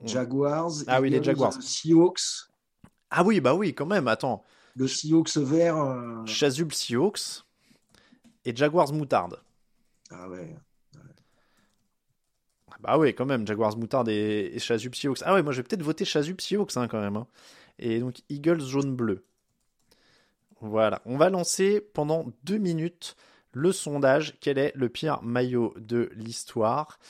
Jaguars. 0.04 0.82
Ah 0.88 1.00
oui, 1.00 1.08
les 1.10 1.22
Jaguars. 1.22 1.62
Seahawks. 1.62 2.50
Ah 3.10 3.22
oui, 3.24 3.40
bah 3.40 3.54
oui, 3.54 3.74
quand 3.74 3.86
même, 3.86 4.08
attends. 4.08 4.44
Le 4.78 4.86
Seahawks 4.86 5.36
vert. 5.36 5.76
Euh... 5.76 6.24
Chasuble 6.24 6.72
Seahawks 6.72 7.44
et 8.44 8.54
Jaguars 8.54 8.92
Moutarde. 8.92 9.40
Ah 10.10 10.28
ouais. 10.28 10.56
Bah 12.80 12.96
oui, 12.96 13.12
quand 13.12 13.26
même, 13.26 13.44
Jaguars 13.44 13.76
Moutarde 13.76 14.08
et, 14.08 14.52
et 14.54 14.58
Chasuble 14.60 14.94
Seahawks. 14.94 15.18
Ah 15.24 15.34
ouais, 15.34 15.42
moi 15.42 15.52
je 15.52 15.58
vais 15.58 15.64
peut-être 15.64 15.82
voter 15.82 16.04
Chasuble 16.04 16.40
Seahawks 16.40 16.76
hein, 16.76 16.86
quand 16.86 17.00
même. 17.00 17.16
Hein. 17.16 17.26
Et 17.80 17.98
donc 17.98 18.18
Eagles 18.28 18.60
jaune-bleu. 18.60 19.24
Voilà, 20.60 21.02
on 21.04 21.16
va 21.16 21.28
lancer 21.28 21.80
pendant 21.80 22.32
deux 22.44 22.58
minutes 22.58 23.16
le 23.52 23.72
sondage. 23.72 24.38
Quel 24.40 24.58
est 24.58 24.72
le 24.76 24.88
pire 24.88 25.22
maillot 25.22 25.74
de 25.76 26.10
l'histoire? 26.14 27.00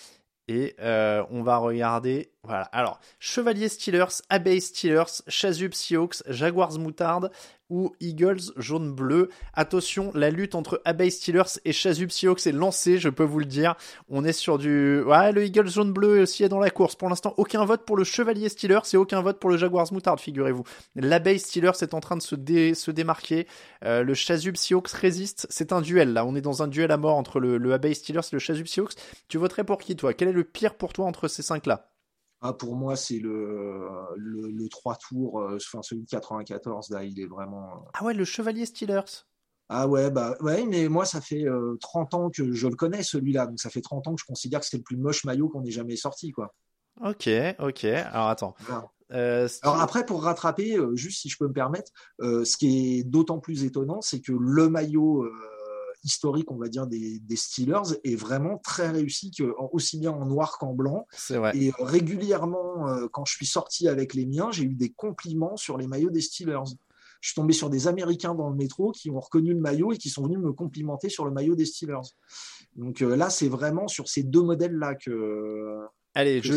Et 0.49 0.75
euh, 0.81 1.23
on 1.31 1.43
va 1.43 1.59
regarder. 1.59 2.33
Voilà, 2.49 2.65
alors 2.73 2.99
Chevalier 3.19 3.69
Steelers, 3.69 4.23
Abbey 4.31 4.59
Steelers, 4.61 5.23
Chasuble 5.29 5.75
Seahawks, 5.75 6.23
Jaguars 6.29 6.79
Moutarde, 6.79 7.31
ou 7.69 7.95
Eagles 8.01 8.41
jaune-bleu. 8.57 9.29
Attention, 9.53 10.11
la 10.15 10.31
lutte 10.31 10.55
entre 10.55 10.81
Abbey 10.87 11.11
Steelers 11.11 11.61
et 11.67 11.73
Chasuble 11.73 12.11
Seahawks 12.11 12.47
est 12.47 12.53
lancée, 12.53 12.97
je 12.97 13.11
peux 13.11 13.25
vous 13.25 13.39
le 13.39 13.45
dire. 13.45 13.75
On 14.09 14.25
est 14.25 14.33
sur 14.33 14.57
du... 14.57 15.03
Ouais, 15.03 15.31
le 15.31 15.45
Eagles 15.45 15.69
jaune-bleu 15.69 16.23
aussi 16.23 16.43
est 16.43 16.49
dans 16.49 16.59
la 16.59 16.71
course. 16.71 16.97
Pour 16.97 17.11
l'instant, 17.11 17.35
aucun 17.37 17.67
vote 17.67 17.85
pour 17.85 17.99
le 17.99 18.05
Chevalier 18.05 18.49
Steelers 18.49 18.81
et 18.95 18.97
aucun 18.97 19.21
vote 19.21 19.39
pour 19.39 19.51
le 19.51 19.59
Jaguars 19.59 19.93
Moutarde, 19.93 20.19
figurez-vous. 20.19 20.65
L'Abbey 20.97 21.37
Steelers 21.37 21.83
est 21.83 21.93
en 21.93 22.01
train 22.01 22.17
de 22.17 22.23
se, 22.23 22.35
démarquer. 22.91 23.47
Euh, 23.85 24.03
le 24.03 24.15
Chasuble 24.15 24.57
Seahawks 24.57 24.89
résiste. 24.89 25.47
C'est 25.51 25.73
un 25.73 25.83
duel, 25.83 26.15
là. 26.15 26.25
On 26.25 26.35
est 26.35 26.41
dans 26.41 26.63
un 26.63 26.69
duel 26.69 26.91
à 26.91 26.97
mort 26.97 27.17
entre 27.17 27.41
le, 27.41 27.59
le 27.59 27.75
Abbey 27.75 27.93
Steelers 27.93 28.21
et 28.33 28.37
le 28.37 28.39
Chasuble 28.39 28.69
Seahawks. 28.69 28.95
Tu 29.29 29.37
voterais 29.37 29.65
pour 29.65 29.77
qui, 29.77 29.95
toi? 29.95 30.15
Quel 30.15 30.29
est 30.29 30.33
le 30.33 30.45
pire 30.45 30.75
pour 30.75 30.95
toi 30.95 31.05
entre 31.05 31.29
ces 31.29 31.43
cinq-là? 31.43 31.91
Ah, 32.41 32.53
pour 32.53 32.77
moi, 32.77 32.95
c'est 32.95 33.19
le, 33.19 33.89
le, 34.17 34.49
le, 34.49 34.69
3 34.69 34.97
tours, 34.97 35.41
euh, 35.41 35.57
enfin 35.57 35.83
celui 35.83 36.03
de 36.03 36.09
94, 36.09 36.91
là, 36.91 37.03
il 37.03 37.19
est 37.19 37.27
vraiment. 37.27 37.65
Euh, 37.65 37.91
ah 37.95 38.05
ouais, 38.05 38.15
le 38.15 38.25
Chevalier 38.25 38.65
Steelers. 38.65 39.25
Ah 39.69 39.89
ouais, 39.89 40.11
bah 40.11 40.37
ouais, 40.41 40.65
mais 40.65 40.89
moi, 40.89 41.05
ça 41.05 41.21
fait 41.21 41.45
30 41.81 42.15
euh, 42.15 42.17
ans 42.17 42.31
que 42.31 42.53
je 42.53 42.69
le 42.69 42.77
connais, 42.77 43.03
celui-là. 43.03 43.47
Donc 43.47 43.61
ça 43.61 43.71
fait 43.71 43.81
30 43.81 44.07
ans 44.07 44.15
que 44.15 44.21
je 44.21 44.27
considère 44.27 44.61
que 44.61 44.67
c'est 44.67 44.77
le 44.77 44.83
plus 44.83 44.97
moche 44.97 45.25
maillot 45.25 45.49
qu'on 45.49 45.65
ait 45.65 45.71
jamais 45.71 45.97
sorti, 45.97 46.31
quoi. 46.31 46.55
Ok, 47.05 47.29
ok. 47.59 47.85
Alors 47.85 48.29
attends. 48.29 48.55
Alors 49.11 49.81
après, 49.81 50.07
pour 50.07 50.23
rattraper, 50.23 50.79
juste 50.95 51.21
si 51.21 51.29
je 51.29 51.37
peux 51.39 51.49
me 51.49 51.53
permettre, 51.53 51.91
ce 52.21 52.57
qui 52.57 53.01
est 53.01 53.03
d'autant 53.05 53.41
plus 53.41 53.65
étonnant, 53.65 54.01
c'est 54.01 54.21
que 54.21 54.33
le 54.33 54.69
maillot 54.69 55.29
historique, 56.05 56.51
on 56.51 56.57
va 56.57 56.69
dire, 56.69 56.87
des, 56.87 57.21
Steelers 57.35 57.99
est 58.05 58.17
vraiment 58.17 58.59
très 58.59 58.91
réussi, 58.91 59.31
que, 59.31 59.55
aussi 59.73 59.99
bien 59.99 60.13
en 60.13 60.27
noir 60.27 60.59
qu'en 60.59 60.73
blanc. 60.73 61.07
Vrai. 61.31 61.57
Et 61.57 61.73
régulièrement, 61.79 62.89
euh, 62.89 63.09
quand 63.13 63.25
je 63.25 63.35
suis 63.35 63.47
sorti 63.47 63.89
avec 63.89 64.15
les 64.15 64.27
miens, 64.27 64.51
j'ai 64.51 64.65
eu 64.65 64.75
des 64.75 64.91
compliments 64.91 65.57
sur 65.57 65.77
les 65.77 65.87
maillots 65.87 66.11
des 66.11 66.21
Steelers. 66.21 66.75
Je 67.21 67.31
suis 67.31 67.35
tombé 67.35 67.53
sur 67.53 67.69
des 67.69 67.89
Américains 67.89 68.35
dans 68.35 68.49
le 68.49 68.57
métro 68.57 68.93
qui 68.93 69.11
ont 69.11 69.19
reconnu 69.19 69.53
le 69.53 69.61
maillot 69.61 69.93
et 69.93 69.99
qui 69.99 70.09
sont 70.09 70.23
venus 70.23 70.39
me 70.39 70.53
complimenter 70.53 71.09
sur 71.09 71.25
le 71.25 71.33
maillot 71.33 71.57
des 71.57 71.65
Steelers. 71.65 72.09
Donc 72.77 73.03
euh, 73.03 73.17
là, 73.17 73.29
c'est 73.29 73.49
vraiment 73.49 73.89
sur 73.89 74.09
ces 74.09 74.23
deux 74.23 74.43
modèles-là 74.43 74.95
que, 74.95 75.85
Allez, 76.15 76.41
je, 76.43 76.55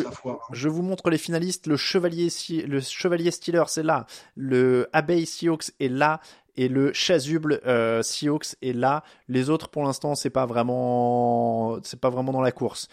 je, 0.54 0.70
vous 0.70 0.82
montre 0.82 1.10
les 1.10 1.18
finalistes. 1.18 1.68
Le 1.68 1.78
Chevalier, 1.78 2.30
le 2.50 2.80
Chevalier 2.80 3.30
Steelers 3.32 3.78
est 3.78 3.84
là. 3.84 4.08
Le 4.36 4.90
Abbey 4.94 5.26
Seahawks 5.26 5.72
est 5.80 5.90
là 5.90 6.20
et 6.56 6.68
le 6.68 6.94
chasuble 6.94 7.62
euh, 7.66 8.02
Seahawks 8.02 8.56
est 8.62 8.74
là. 8.74 9.04
Les 9.28 9.50
autres, 9.50 9.70
pour 9.70 9.84
l'instant, 9.84 10.16
c'est 10.16 10.30
pas 10.30 10.46
vraiment, 10.46 11.80
c'est 11.84 12.00
pas 12.00 12.10
vraiment 12.10 12.32
dans 12.32 12.42
la 12.42 12.52
course. 12.52 12.88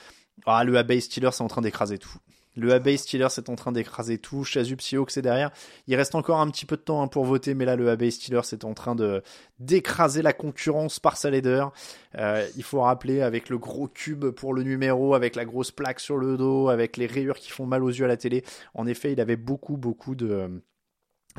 Ah, 0.46 0.64
le 0.64 0.76
Abbey 0.76 1.00
Steelers 1.00 1.28
est 1.28 1.40
en 1.40 1.48
train 1.48 1.62
d'écraser 1.62 1.98
tout. 1.98 2.18
Le 2.58 2.72
Abbey 2.72 2.96
Steelers 2.96 3.28
est 3.36 3.48
en 3.48 3.54
train 3.54 3.70
d'écraser 3.70 4.18
tout. 4.18 4.42
Chasuble 4.42 4.82
Seahawks 4.82 5.16
est 5.16 5.22
derrière. 5.22 5.52
Il 5.86 5.94
reste 5.94 6.16
encore 6.16 6.40
un 6.40 6.50
petit 6.50 6.66
peu 6.66 6.76
de 6.76 6.82
temps 6.82 7.00
hein, 7.02 7.06
pour 7.06 7.24
voter, 7.24 7.54
mais 7.54 7.64
là, 7.64 7.76
le 7.76 7.88
Abbey 7.88 8.10
Steelers 8.10 8.52
est 8.52 8.64
en 8.64 8.74
train 8.74 8.96
de 8.96 9.22
d'écraser 9.60 10.22
la 10.22 10.32
concurrence 10.32 10.98
par 10.98 11.16
sa 11.16 11.30
laideur. 11.30 11.72
Euh, 12.16 12.44
il 12.56 12.64
faut 12.64 12.80
rappeler 12.80 13.22
avec 13.22 13.48
le 13.48 13.58
gros 13.58 13.86
cube 13.86 14.26
pour 14.30 14.54
le 14.54 14.64
numéro, 14.64 15.14
avec 15.14 15.36
la 15.36 15.44
grosse 15.44 15.70
plaque 15.70 16.00
sur 16.00 16.16
le 16.16 16.36
dos, 16.36 16.68
avec 16.68 16.96
les 16.96 17.06
rayures 17.06 17.38
qui 17.38 17.50
font 17.50 17.66
mal 17.66 17.84
aux 17.84 17.90
yeux 17.90 18.04
à 18.04 18.08
la 18.08 18.16
télé. 18.16 18.44
En 18.74 18.88
effet, 18.88 19.12
il 19.12 19.20
avait 19.20 19.36
beaucoup, 19.36 19.76
beaucoup 19.76 20.16
de 20.16 20.60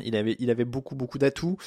il 0.03 0.15
avait, 0.15 0.35
il 0.39 0.49
avait 0.49 0.65
beaucoup, 0.65 0.95
beaucoup 0.95 1.17
d'atouts. 1.17 1.57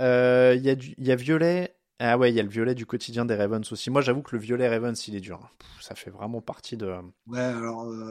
Euh, 0.00 0.54
il, 0.56 0.62
y 0.62 0.70
a 0.70 0.72
il 0.72 1.06
y 1.06 1.12
a 1.12 1.16
Violet. 1.16 1.76
Ah 2.04 2.18
ouais, 2.18 2.32
il 2.32 2.34
y 2.34 2.40
a 2.40 2.42
le 2.42 2.48
violet 2.48 2.74
du 2.74 2.84
quotidien 2.84 3.24
des 3.24 3.36
Ravens 3.36 3.70
aussi. 3.70 3.88
Moi, 3.88 4.00
j'avoue 4.00 4.22
que 4.22 4.34
le 4.34 4.42
violet 4.42 4.68
Ravens, 4.68 5.06
il 5.06 5.14
est 5.14 5.20
dur. 5.20 5.48
ça 5.80 5.94
fait 5.94 6.10
vraiment 6.10 6.40
partie 6.40 6.76
de. 6.76 6.92
Ouais, 7.28 7.38
alors, 7.38 7.84
euh, 7.84 8.10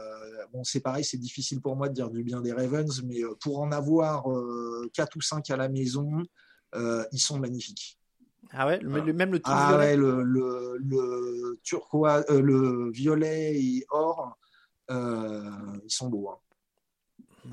bon, 0.53 0.63
c'est 0.63 0.79
pareil, 0.79 1.03
c'est 1.03 1.17
difficile 1.17 1.59
pour 1.59 1.75
moi 1.75 1.89
de 1.89 1.93
dire 1.93 2.09
du 2.09 2.23
bien 2.23 2.39
des 2.39 2.53
Ravens, 2.53 3.03
mais 3.03 3.21
euh, 3.21 3.35
pour 3.41 3.59
en 3.59 3.69
avoir 3.73 4.23
4 4.93 5.17
ou 5.17 5.21
5 5.21 5.49
à 5.49 5.57
la 5.57 5.67
maison, 5.67 6.23
ils 6.73 7.19
sont 7.19 7.37
magnifiques. 7.37 7.99
Ah 8.53 8.65
ouais, 8.65 8.79
le, 8.79 9.11
même 9.11 9.33
le 9.33 9.39
tout 9.39 9.51
ah 9.53 9.77
ouais, 9.77 9.97
le, 9.97 10.23
le, 10.23 10.77
le 10.79 11.59
turquoise, 11.63 12.25
le 12.29 12.91
violet 12.91 13.61
et 13.61 13.85
or, 13.89 14.37
ils 14.89 15.81
sont 15.89 16.07
beaux. 16.07 16.29
Hein. 16.29 16.37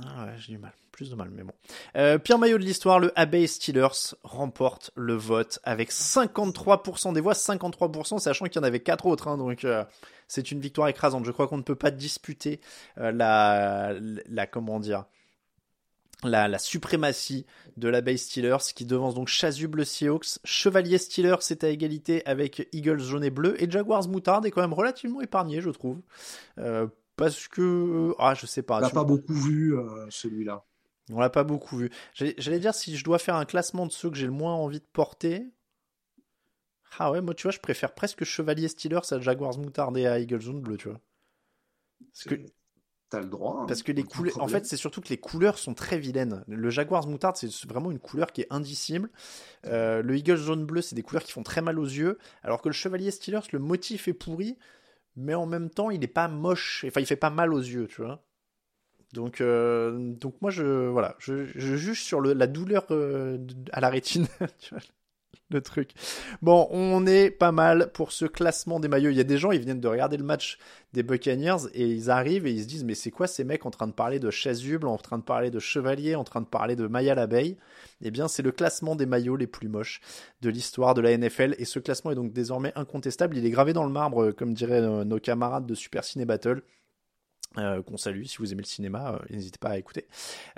Ah 0.04 0.26
ouais, 0.26 0.35
j'ai 0.38 0.52
du 0.52 0.59
mal. 0.59 0.72
Plus 0.99 1.11
de 1.11 1.15
mal, 1.15 1.31
mais 1.31 1.45
bon. 1.45 1.53
Euh, 1.95 2.19
pire 2.19 2.41
maillot 2.41 2.59
de 2.59 2.65
l'histoire, 2.65 2.99
le 2.99 3.13
Abbey 3.15 3.47
Steelers 3.47 4.17
remporte 4.25 4.91
le 4.97 5.15
vote 5.15 5.61
avec 5.63 5.93
53% 5.93 7.13
des 7.13 7.21
voix, 7.21 7.35
53%, 7.35 8.19
sachant 8.19 8.47
qu'il 8.47 8.57
y 8.57 8.59
en 8.59 8.67
avait 8.67 8.81
4 8.81 9.07
autres, 9.07 9.29
hein, 9.29 9.39
donc 9.39 9.65
euh, 9.65 9.85
c'est 10.27 10.51
une 10.51 10.59
victoire 10.59 10.89
écrasante. 10.89 11.25
Je 11.25 11.31
crois 11.31 11.47
qu'on 11.47 11.57
ne 11.57 11.63
peut 11.63 11.77
pas 11.77 11.93
disputer 11.93 12.61
euh, 12.99 13.13
la, 13.13 13.95
la, 14.27 14.49
comment 14.49 14.81
dire, 14.81 15.05
la, 16.25 16.49
la, 16.49 16.59
suprématie 16.59 17.47
de 17.77 17.89
la 17.89 18.01
Bay 18.01 18.17
Steelers 18.17 18.73
qui 18.75 18.85
devance 18.85 19.15
donc 19.15 19.29
Chasuble 19.29 19.87
Seahawks, 19.87 20.41
Chevalier 20.43 20.99
Steelers 20.99 21.43
c'est 21.43 21.63
à 21.63 21.69
égalité 21.69 22.27
avec 22.27 22.69
Eagles 22.73 22.99
jaune 22.99 23.23
et 23.23 23.31
bleu 23.31 23.55
et 23.63 23.71
Jaguars 23.71 24.09
Moutarde 24.09 24.47
est 24.47 24.51
quand 24.51 24.63
même 24.63 24.75
relativement 24.75 25.21
épargné 25.21 25.61
je 25.61 25.71
trouve. 25.71 26.01
Euh, 26.59 26.89
parce 27.15 27.47
que 27.47 28.15
ah 28.19 28.35
je 28.35 28.47
sais 28.47 28.63
pas. 28.63 28.79
On 28.79 28.81
l'a 28.81 28.91
pas 28.91 29.05
beaucoup 29.05 29.35
vu 29.35 29.77
euh, 29.77 30.07
celui-là. 30.09 30.65
On 31.11 31.21
l'a 31.21 31.31
pas 31.31 31.44
beaucoup 31.44 31.77
vu. 31.77 31.90
J'allais 32.14 32.59
dire 32.59 32.75
si 32.75 32.97
je 32.97 33.05
dois 33.05 33.18
faire 33.18 33.37
un 33.37 33.44
classement 33.44 33.87
de 33.87 33.92
ceux 33.92 34.11
que 34.11 34.16
j'ai 34.16 34.27
le 34.27 34.33
moins 34.33 34.55
envie 34.55 34.81
de 34.81 34.87
porter. 34.92 35.47
Ah 36.99 37.11
ouais, 37.12 37.21
moi 37.21 37.35
tu 37.35 37.44
vois, 37.44 37.53
je 37.53 37.61
préfère 37.61 37.94
presque 37.94 38.25
Chevalier 38.25 38.68
Steelers 38.68 39.12
à 39.12 39.21
Jaguars 39.21 39.59
Moutarde 39.59 39.97
et 39.99 40.07
à 40.07 40.18
Eagles 40.18 40.40
Zone 40.40 40.61
Bleu, 40.61 40.77
tu 40.77 40.88
vois. 40.88 41.01
Parce 42.12 42.25
que 42.25 42.35
t'as 43.11 43.21
le 43.21 43.27
droit. 43.27 43.61
Hein, 43.61 43.66
parce 43.66 43.83
que 43.83 43.92
les 43.92 44.05
couleurs, 44.05 44.42
en 44.42 44.49
fait, 44.49 44.66
c'est 44.66 44.77
surtout 44.77 45.01
que 45.01 45.09
les 45.09 45.18
couleurs 45.18 45.59
sont 45.59 45.75
très 45.75 45.99
vilaines. 45.99 46.44
Le 46.49 46.71
Jaguars 46.71 47.07
Moutarde, 47.07 47.37
c'est 47.37 47.66
vraiment 47.66 47.90
une 47.90 47.99
couleur 47.99 48.33
qui 48.33 48.42
est 48.42 48.47
indicible. 48.51 49.11
Euh, 49.66 50.03
le 50.03 50.16
Eagles 50.16 50.37
Jaune 50.37 50.64
Bleu, 50.64 50.83
c'est 50.83 50.94
des 50.94 51.03
couleurs 51.03 51.23
qui 51.23 51.33
font 51.33 51.42
très 51.42 51.62
mal 51.62 51.79
aux 51.79 51.85
yeux. 51.85 52.18
Alors 52.42 52.62
que 52.62 52.68
le 52.68 52.75
Chevalier 52.75 53.11
Steelers, 53.11 53.47
le 53.53 53.59
motif 53.59 54.09
est 54.09 54.14
pourri 54.14 54.57
mais 55.18 55.35
en 55.35 55.47
même 55.47 55.68
temps, 55.68 55.90
il 55.90 56.01
n'est 56.01 56.07
pas 56.07 56.29
moche. 56.29 56.85
Enfin, 56.87 57.01
il 57.01 57.07
fait 57.07 57.16
pas 57.16 57.31
mal 57.31 57.53
aux 57.53 57.61
yeux, 57.61 57.88
tu 57.88 58.03
vois. 58.03 58.25
Donc, 59.12 59.40
euh, 59.40 60.12
donc 60.14 60.35
moi, 60.42 60.51
je, 60.51 60.88
voilà, 60.88 61.16
je, 61.18 61.47
juge 61.55 62.03
sur 62.03 62.21
le, 62.21 62.35
la 62.35 62.47
douleur 62.47 62.87
euh, 62.90 63.38
à 63.73 63.81
la 63.81 63.88
rétine, 63.88 64.27
le 65.51 65.62
truc. 65.62 65.92
Bon, 66.42 66.68
on 66.71 67.07
est 67.07 67.31
pas 67.31 67.53
mal 67.53 67.90
pour 67.92 68.12
ce 68.12 68.27
classement 68.27 68.81
des 68.81 68.88
maillots. 68.88 69.09
Il 69.09 69.16
y 69.16 69.21
a 69.21 69.25
des 69.25 69.38
gens, 69.38 69.51
ils 69.51 69.61
viennent 69.61 69.81
de 69.81 69.88
regarder 69.88 70.18
le 70.18 70.25
match 70.25 70.59
des 70.92 71.03
Buccaneers 71.03 71.68
et 71.73 71.87
ils 71.87 72.11
arrivent 72.11 72.47
et 72.47 72.53
ils 72.53 72.62
se 72.62 72.68
disent, 72.68 72.85
mais 72.85 72.94
c'est 72.94 73.11
quoi 73.11 73.27
ces 73.27 73.44
mecs 73.44 73.64
en 73.64 73.71
train 73.71 73.87
de 73.87 73.92
parler 73.92 74.18
de 74.18 74.29
chasuble, 74.29 74.87
en 74.87 74.99
train 74.99 75.16
de 75.16 75.23
parler 75.23 75.51
de 75.51 75.59
chevalier, 75.59 76.14
en 76.14 76.25
train 76.25 76.42
de 76.42 76.47
parler 76.47 76.77
de 76.77 76.87
à 76.87 77.14
l'abeille? 77.14 77.57
Eh 78.03 78.11
bien, 78.11 78.29
c'est 78.29 78.42
le 78.42 78.53
classement 78.53 78.94
des 78.94 79.07
maillots 79.07 79.37
les 79.37 79.47
plus 79.47 79.68
moches 79.68 80.03
de 80.42 80.51
l'histoire 80.51 80.92
de 80.92 81.01
la 81.01 81.16
NFL 81.16 81.55
et 81.59 81.64
ce 81.64 81.79
classement 81.79 82.11
est 82.11 82.16
donc 82.16 82.35
désormais 82.35 82.73
incontestable. 82.77 83.38
Il 83.38 83.47
est 83.47 83.51
gravé 83.51 83.73
dans 83.73 83.85
le 83.85 83.92
marbre, 83.92 84.33
comme 84.33 84.53
diraient 84.53 84.83
nos 84.83 85.18
camarades 85.18 85.64
de 85.64 85.75
Super 85.75 86.05
Ciné 86.05 86.27
Battle. 86.27 86.62
Euh, 87.57 87.83
qu'on 87.83 87.97
salue 87.97 88.25
si 88.25 88.39
vous 88.39 88.53
aimez 88.53 88.63
le 88.63 88.69
cinéma, 88.69 89.15
euh, 89.15 89.19
n'hésitez 89.31 89.59
pas 89.59 89.71
à 89.71 89.79
écouter. 89.79 90.07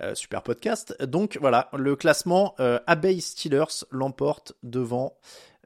Euh, 0.00 0.14
super 0.14 0.42
podcast. 0.42 1.00
Donc 1.04 1.38
voilà, 1.40 1.70
le 1.72 1.94
classement 1.96 2.54
Abbey 2.58 3.20
Steelers 3.20 3.84
l'emporte 3.90 4.54
devant. 4.62 5.16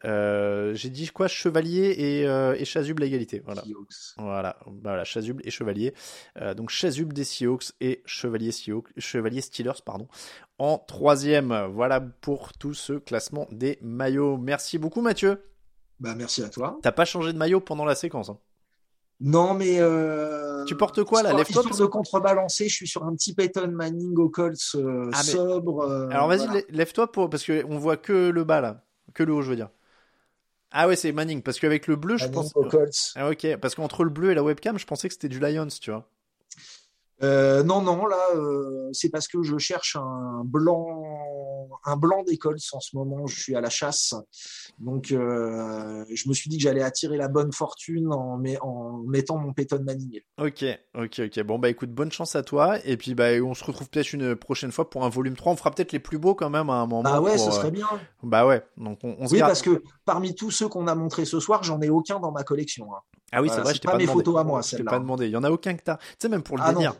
J'ai 0.04 0.90
dit 0.90 1.08
quoi? 1.08 1.28
Chevalier 1.28 1.90
et, 1.90 2.22
et 2.24 2.64
Chasuble 2.66 3.02
à 3.02 3.06
égalité. 3.06 3.40
Voilà. 3.44 3.62
Voilà, 4.18 4.58
voilà, 4.82 5.04
Chasuble 5.04 5.40
et 5.46 5.50
Chevalier. 5.50 5.94
donc 6.56 6.68
Chasuble 6.68 7.14
des 7.14 7.24
Seahawks 7.24 7.72
et 7.80 8.02
Chevalier, 8.04 8.52
Seahawks, 8.52 8.88
Chevalier 8.98 9.40
Steelers 9.40 9.80
pardon, 9.84 10.06
en 10.58 10.76
troisième. 10.76 11.68
Voilà 11.72 12.00
pour 12.00 12.52
tout 12.52 12.74
ce 12.74 12.92
classement 12.92 13.48
des 13.50 13.78
maillots. 13.80 14.36
Merci 14.36 14.76
beaucoup 14.76 15.00
Mathieu. 15.00 15.42
Bah 16.00 16.14
merci 16.14 16.42
à 16.42 16.50
toi. 16.50 16.78
T'as 16.82 16.92
pas 16.92 17.06
changé 17.06 17.32
de 17.32 17.38
maillot 17.38 17.60
pendant 17.60 17.86
la 17.86 17.94
séquence. 17.94 18.28
Hein 18.28 18.38
Non, 19.20 19.54
mais. 19.54 19.76
Euh, 19.78 20.64
tu 20.64 20.76
portes 20.76 21.02
quoi 21.04 21.22
là 21.22 21.32
Lève-toi. 21.32 21.62
de 21.62 21.86
contrebalancer, 21.86 22.68
je 22.68 22.74
suis 22.74 22.88
sur 22.88 23.04
un 23.04 23.14
petit 23.14 23.34
Peyton 23.34 23.68
Manning 23.68 24.16
au 24.18 24.28
Colts 24.28 24.74
euh, 24.74 25.10
ah, 25.12 25.22
sobre. 25.22 25.82
Euh, 25.82 26.08
Alors 26.10 26.28
vas-y, 26.28 26.64
lève-toi 26.70 27.10
pour... 27.12 27.30
parce 27.30 27.46
qu'on 27.46 27.78
voit 27.78 27.96
que 27.96 28.30
le 28.30 28.44
bas 28.44 28.60
là. 28.60 28.82
Que 29.14 29.22
le 29.22 29.32
haut, 29.32 29.42
je 29.42 29.50
veux 29.50 29.56
dire. 29.56 29.70
Ah 30.72 30.88
ouais, 30.88 30.96
c'est 30.96 31.12
Manning, 31.12 31.42
parce 31.42 31.60
qu'avec 31.60 31.86
le 31.86 31.94
bleu, 31.94 32.16
je 32.16 32.26
pense. 32.26 32.50
Au 32.56 32.64
Colts. 32.64 33.12
Ah 33.14 33.30
ok, 33.30 33.56
parce 33.60 33.76
qu'entre 33.76 34.02
le 34.02 34.10
bleu 34.10 34.32
et 34.32 34.34
la 34.34 34.42
webcam, 34.42 34.78
je 34.78 34.86
pensais 34.86 35.08
que 35.08 35.14
c'était 35.14 35.28
du 35.28 35.38
Lions, 35.38 35.68
tu 35.80 35.90
vois. 35.90 36.08
Non, 37.22 37.80
non, 37.80 38.06
là, 38.06 38.18
c'est 38.92 39.10
parce 39.10 39.28
que 39.28 39.42
je 39.42 39.56
cherche 39.58 39.96
un 39.96 40.42
blanc, 40.44 41.43
un 41.84 41.96
blanc 41.96 42.22
d'école 42.22 42.56
en 42.72 42.80
ce 42.80 42.96
moment. 42.96 43.26
Je 43.26 43.40
suis 43.40 43.56
à 43.56 43.60
la 43.60 43.70
chasse, 43.70 44.14
donc 44.78 45.12
euh, 45.12 46.04
je 46.12 46.28
me 46.28 46.34
suis 46.34 46.50
dit 46.50 46.58
que 46.58 46.62
j'allais 46.62 46.82
attirer 46.82 47.16
la 47.16 47.28
bonne 47.28 47.52
fortune 47.52 48.12
en, 48.12 48.40
en 48.60 49.02
mettant 49.06 49.38
mon 49.38 49.52
Peyton 49.52 49.82
Manning. 49.84 50.20
Ok, 50.38 50.64
ok, 50.94 51.20
ok. 51.26 51.42
Bon 51.42 51.58
bah 51.58 51.68
écoute, 51.68 51.90
bonne 51.90 52.12
chance 52.12 52.36
à 52.36 52.42
toi. 52.42 52.78
Et 52.84 52.96
puis 52.96 53.14
bah 53.14 53.32
on 53.42 53.54
se 53.54 53.64
retrouve 53.64 53.88
peut-être 53.88 54.12
une 54.12 54.36
prochaine 54.36 54.72
fois 54.72 54.88
pour 54.90 55.04
un 55.04 55.08
volume 55.08 55.36
3. 55.36 55.52
On 55.52 55.56
fera 55.56 55.70
peut-être 55.70 55.92
les 55.92 55.98
plus 55.98 56.18
beaux 56.18 56.34
quand 56.34 56.50
même 56.50 56.70
à 56.70 56.74
un 56.74 56.86
moment. 56.86 57.02
Bah 57.02 57.20
ouais, 57.20 57.38
ce 57.38 57.50
serait 57.50 57.70
bien. 57.70 57.88
Bah 58.22 58.46
ouais. 58.46 58.62
Donc 58.76 58.98
on, 59.02 59.26
se 59.26 59.34
oui, 59.34 59.40
parce 59.40 59.62
que 59.62 59.82
parmi 60.04 60.34
tous 60.34 60.50
ceux 60.50 60.68
qu'on 60.68 60.86
a 60.86 60.94
montrés 60.94 61.24
ce 61.24 61.40
soir, 61.40 61.62
j'en 61.62 61.80
ai 61.80 61.90
aucun 61.90 62.20
dans 62.20 62.32
ma 62.32 62.44
collection. 62.44 62.94
Hein. 62.94 63.00
Ah 63.32 63.42
oui, 63.42 63.48
c'est 63.52 63.60
vrai, 63.60 63.74
je 63.74 63.80
t'ai 63.80 63.88
pas, 63.88 63.96
mes 63.96 64.06
photos 64.06 64.38
à 64.38 64.44
moi, 64.44 64.60
Je 64.62 64.76
t'ai 64.76 64.84
pas 64.84 64.98
demandé. 64.98 65.26
Il 65.26 65.32
y 65.32 65.36
en 65.36 65.44
a 65.44 65.50
aucun 65.50 65.74
que 65.74 65.82
t'as. 65.82 65.96
Tu 65.96 66.04
sais, 66.20 66.28
même 66.28 66.42
pour 66.42 66.56
le 66.56 66.62
ah 66.64 66.72
délire. 66.72 66.92
Non, 66.92 66.98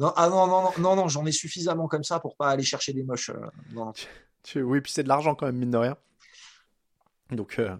ah 0.00 0.28
non, 0.28 0.46
non, 0.46 0.70
non, 0.78 0.96
non, 0.96 1.08
j'en 1.08 1.24
ai 1.26 1.32
suffisamment 1.32 1.88
comme 1.88 2.04
ça 2.04 2.20
pour 2.20 2.36
pas 2.36 2.50
aller 2.50 2.64
chercher 2.64 2.92
des 2.92 3.02
moches. 3.02 3.30
Euh, 3.30 4.62
oui, 4.62 4.80
puis 4.80 4.92
c'est 4.92 5.02
de 5.02 5.08
l'argent 5.08 5.34
quand 5.34 5.46
même, 5.46 5.56
mine 5.56 5.70
de 5.70 5.78
rien. 5.78 5.96
Donc 7.32 7.58
euh, 7.58 7.74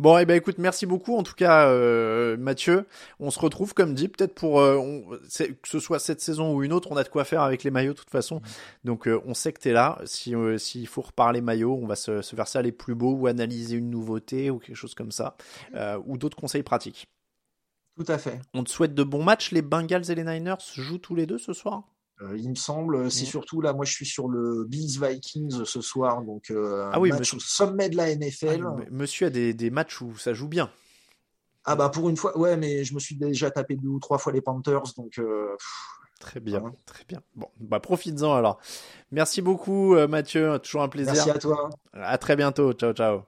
bon, 0.00 0.18
et 0.18 0.22
eh 0.22 0.26
ben 0.26 0.34
écoute, 0.34 0.58
merci 0.58 0.84
beaucoup 0.84 1.16
en 1.16 1.22
tout 1.22 1.34
cas, 1.34 1.68
euh, 1.68 2.36
Mathieu. 2.36 2.88
On 3.20 3.30
se 3.30 3.38
retrouve 3.38 3.72
comme 3.72 3.94
dit, 3.94 4.08
peut-être 4.08 4.34
pour 4.34 4.58
que 4.58 5.68
ce 5.68 5.78
soit 5.78 6.00
cette 6.00 6.20
saison 6.20 6.52
ou 6.52 6.64
une 6.64 6.72
autre, 6.72 6.90
on 6.90 6.96
a 6.96 7.04
de 7.04 7.08
quoi 7.08 7.22
faire 7.22 7.42
avec 7.42 7.62
les 7.62 7.70
maillots 7.70 7.92
de 7.92 7.98
toute 7.98 8.10
façon. 8.10 8.42
Donc 8.82 9.08
on 9.24 9.34
sait 9.34 9.52
que 9.52 9.60
tu 9.60 9.68
es 9.68 9.72
là. 9.72 10.00
Si 10.04 10.34
s'il 10.56 10.88
faut 10.88 11.02
reparler 11.02 11.40
maillots, 11.40 11.78
on 11.80 11.86
va 11.86 11.94
se, 11.94 12.22
se 12.22 12.34
faire 12.34 12.48
ça 12.48 12.60
les 12.60 12.72
plus 12.72 12.96
beaux 12.96 13.12
ou 13.12 13.28
analyser 13.28 13.76
une 13.76 13.90
nouveauté 13.90 14.50
ou 14.50 14.58
quelque 14.58 14.74
chose 14.74 14.96
comme 14.96 15.12
ça, 15.12 15.36
ou 16.06 16.18
d'autres 16.18 16.36
conseils 16.36 16.64
pratiques. 16.64 17.06
Tout 17.98 18.10
à 18.12 18.18
fait. 18.18 18.40
On 18.54 18.62
te 18.62 18.70
souhaite 18.70 18.94
de 18.94 19.02
bons 19.02 19.24
matchs. 19.24 19.50
Les 19.50 19.62
Bengals 19.62 20.10
et 20.10 20.14
les 20.14 20.24
Niners 20.24 20.56
jouent 20.74 20.98
tous 20.98 21.14
les 21.16 21.26
deux 21.26 21.38
ce 21.38 21.52
soir? 21.52 21.82
Euh, 22.22 22.36
il 22.36 22.50
me 22.50 22.54
semble, 22.56 23.10
c'est 23.10 23.24
surtout 23.24 23.60
là, 23.60 23.72
moi 23.72 23.84
je 23.84 23.92
suis 23.92 24.06
sur 24.06 24.28
le 24.28 24.64
Bills 24.64 24.98
Vikings 25.00 25.64
ce 25.64 25.80
soir, 25.80 26.22
donc 26.22 26.50
euh, 26.50 26.90
ah 26.92 26.98
oui, 26.98 27.10
match 27.10 27.32
au 27.32 27.38
sommet 27.38 27.88
de 27.88 27.96
la 27.96 28.12
NFL. 28.12 28.64
Ah, 28.66 28.76
monsieur 28.90 29.28
a 29.28 29.30
des, 29.30 29.54
des, 29.54 29.70
matchs 29.70 30.00
où 30.00 30.16
ça 30.16 30.34
joue 30.34 30.48
bien. 30.48 30.68
Ah 31.64 31.76
bah 31.76 31.90
pour 31.90 32.08
une 32.08 32.16
fois, 32.16 32.36
ouais, 32.36 32.56
mais 32.56 32.82
je 32.82 32.94
me 32.94 32.98
suis 32.98 33.14
déjà 33.14 33.52
tapé 33.52 33.76
deux 33.76 33.88
ou 33.88 34.00
trois 34.00 34.18
fois 34.18 34.32
les 34.32 34.40
Panthers, 34.40 34.94
donc. 34.96 35.18
Euh, 35.20 35.54
très 36.18 36.40
bien, 36.40 36.64
très 36.86 37.04
bien. 37.04 37.22
Bon, 37.36 37.46
bah 37.60 37.78
profites-en 37.78 38.34
alors. 38.34 38.58
Merci 39.12 39.40
beaucoup 39.40 39.94
Mathieu, 40.08 40.58
toujours 40.58 40.82
un 40.82 40.88
plaisir. 40.88 41.12
Merci 41.12 41.30
à 41.30 41.38
toi. 41.38 41.70
À 41.92 42.18
très 42.18 42.34
bientôt, 42.34 42.72
ciao 42.72 42.92
ciao. 42.92 43.27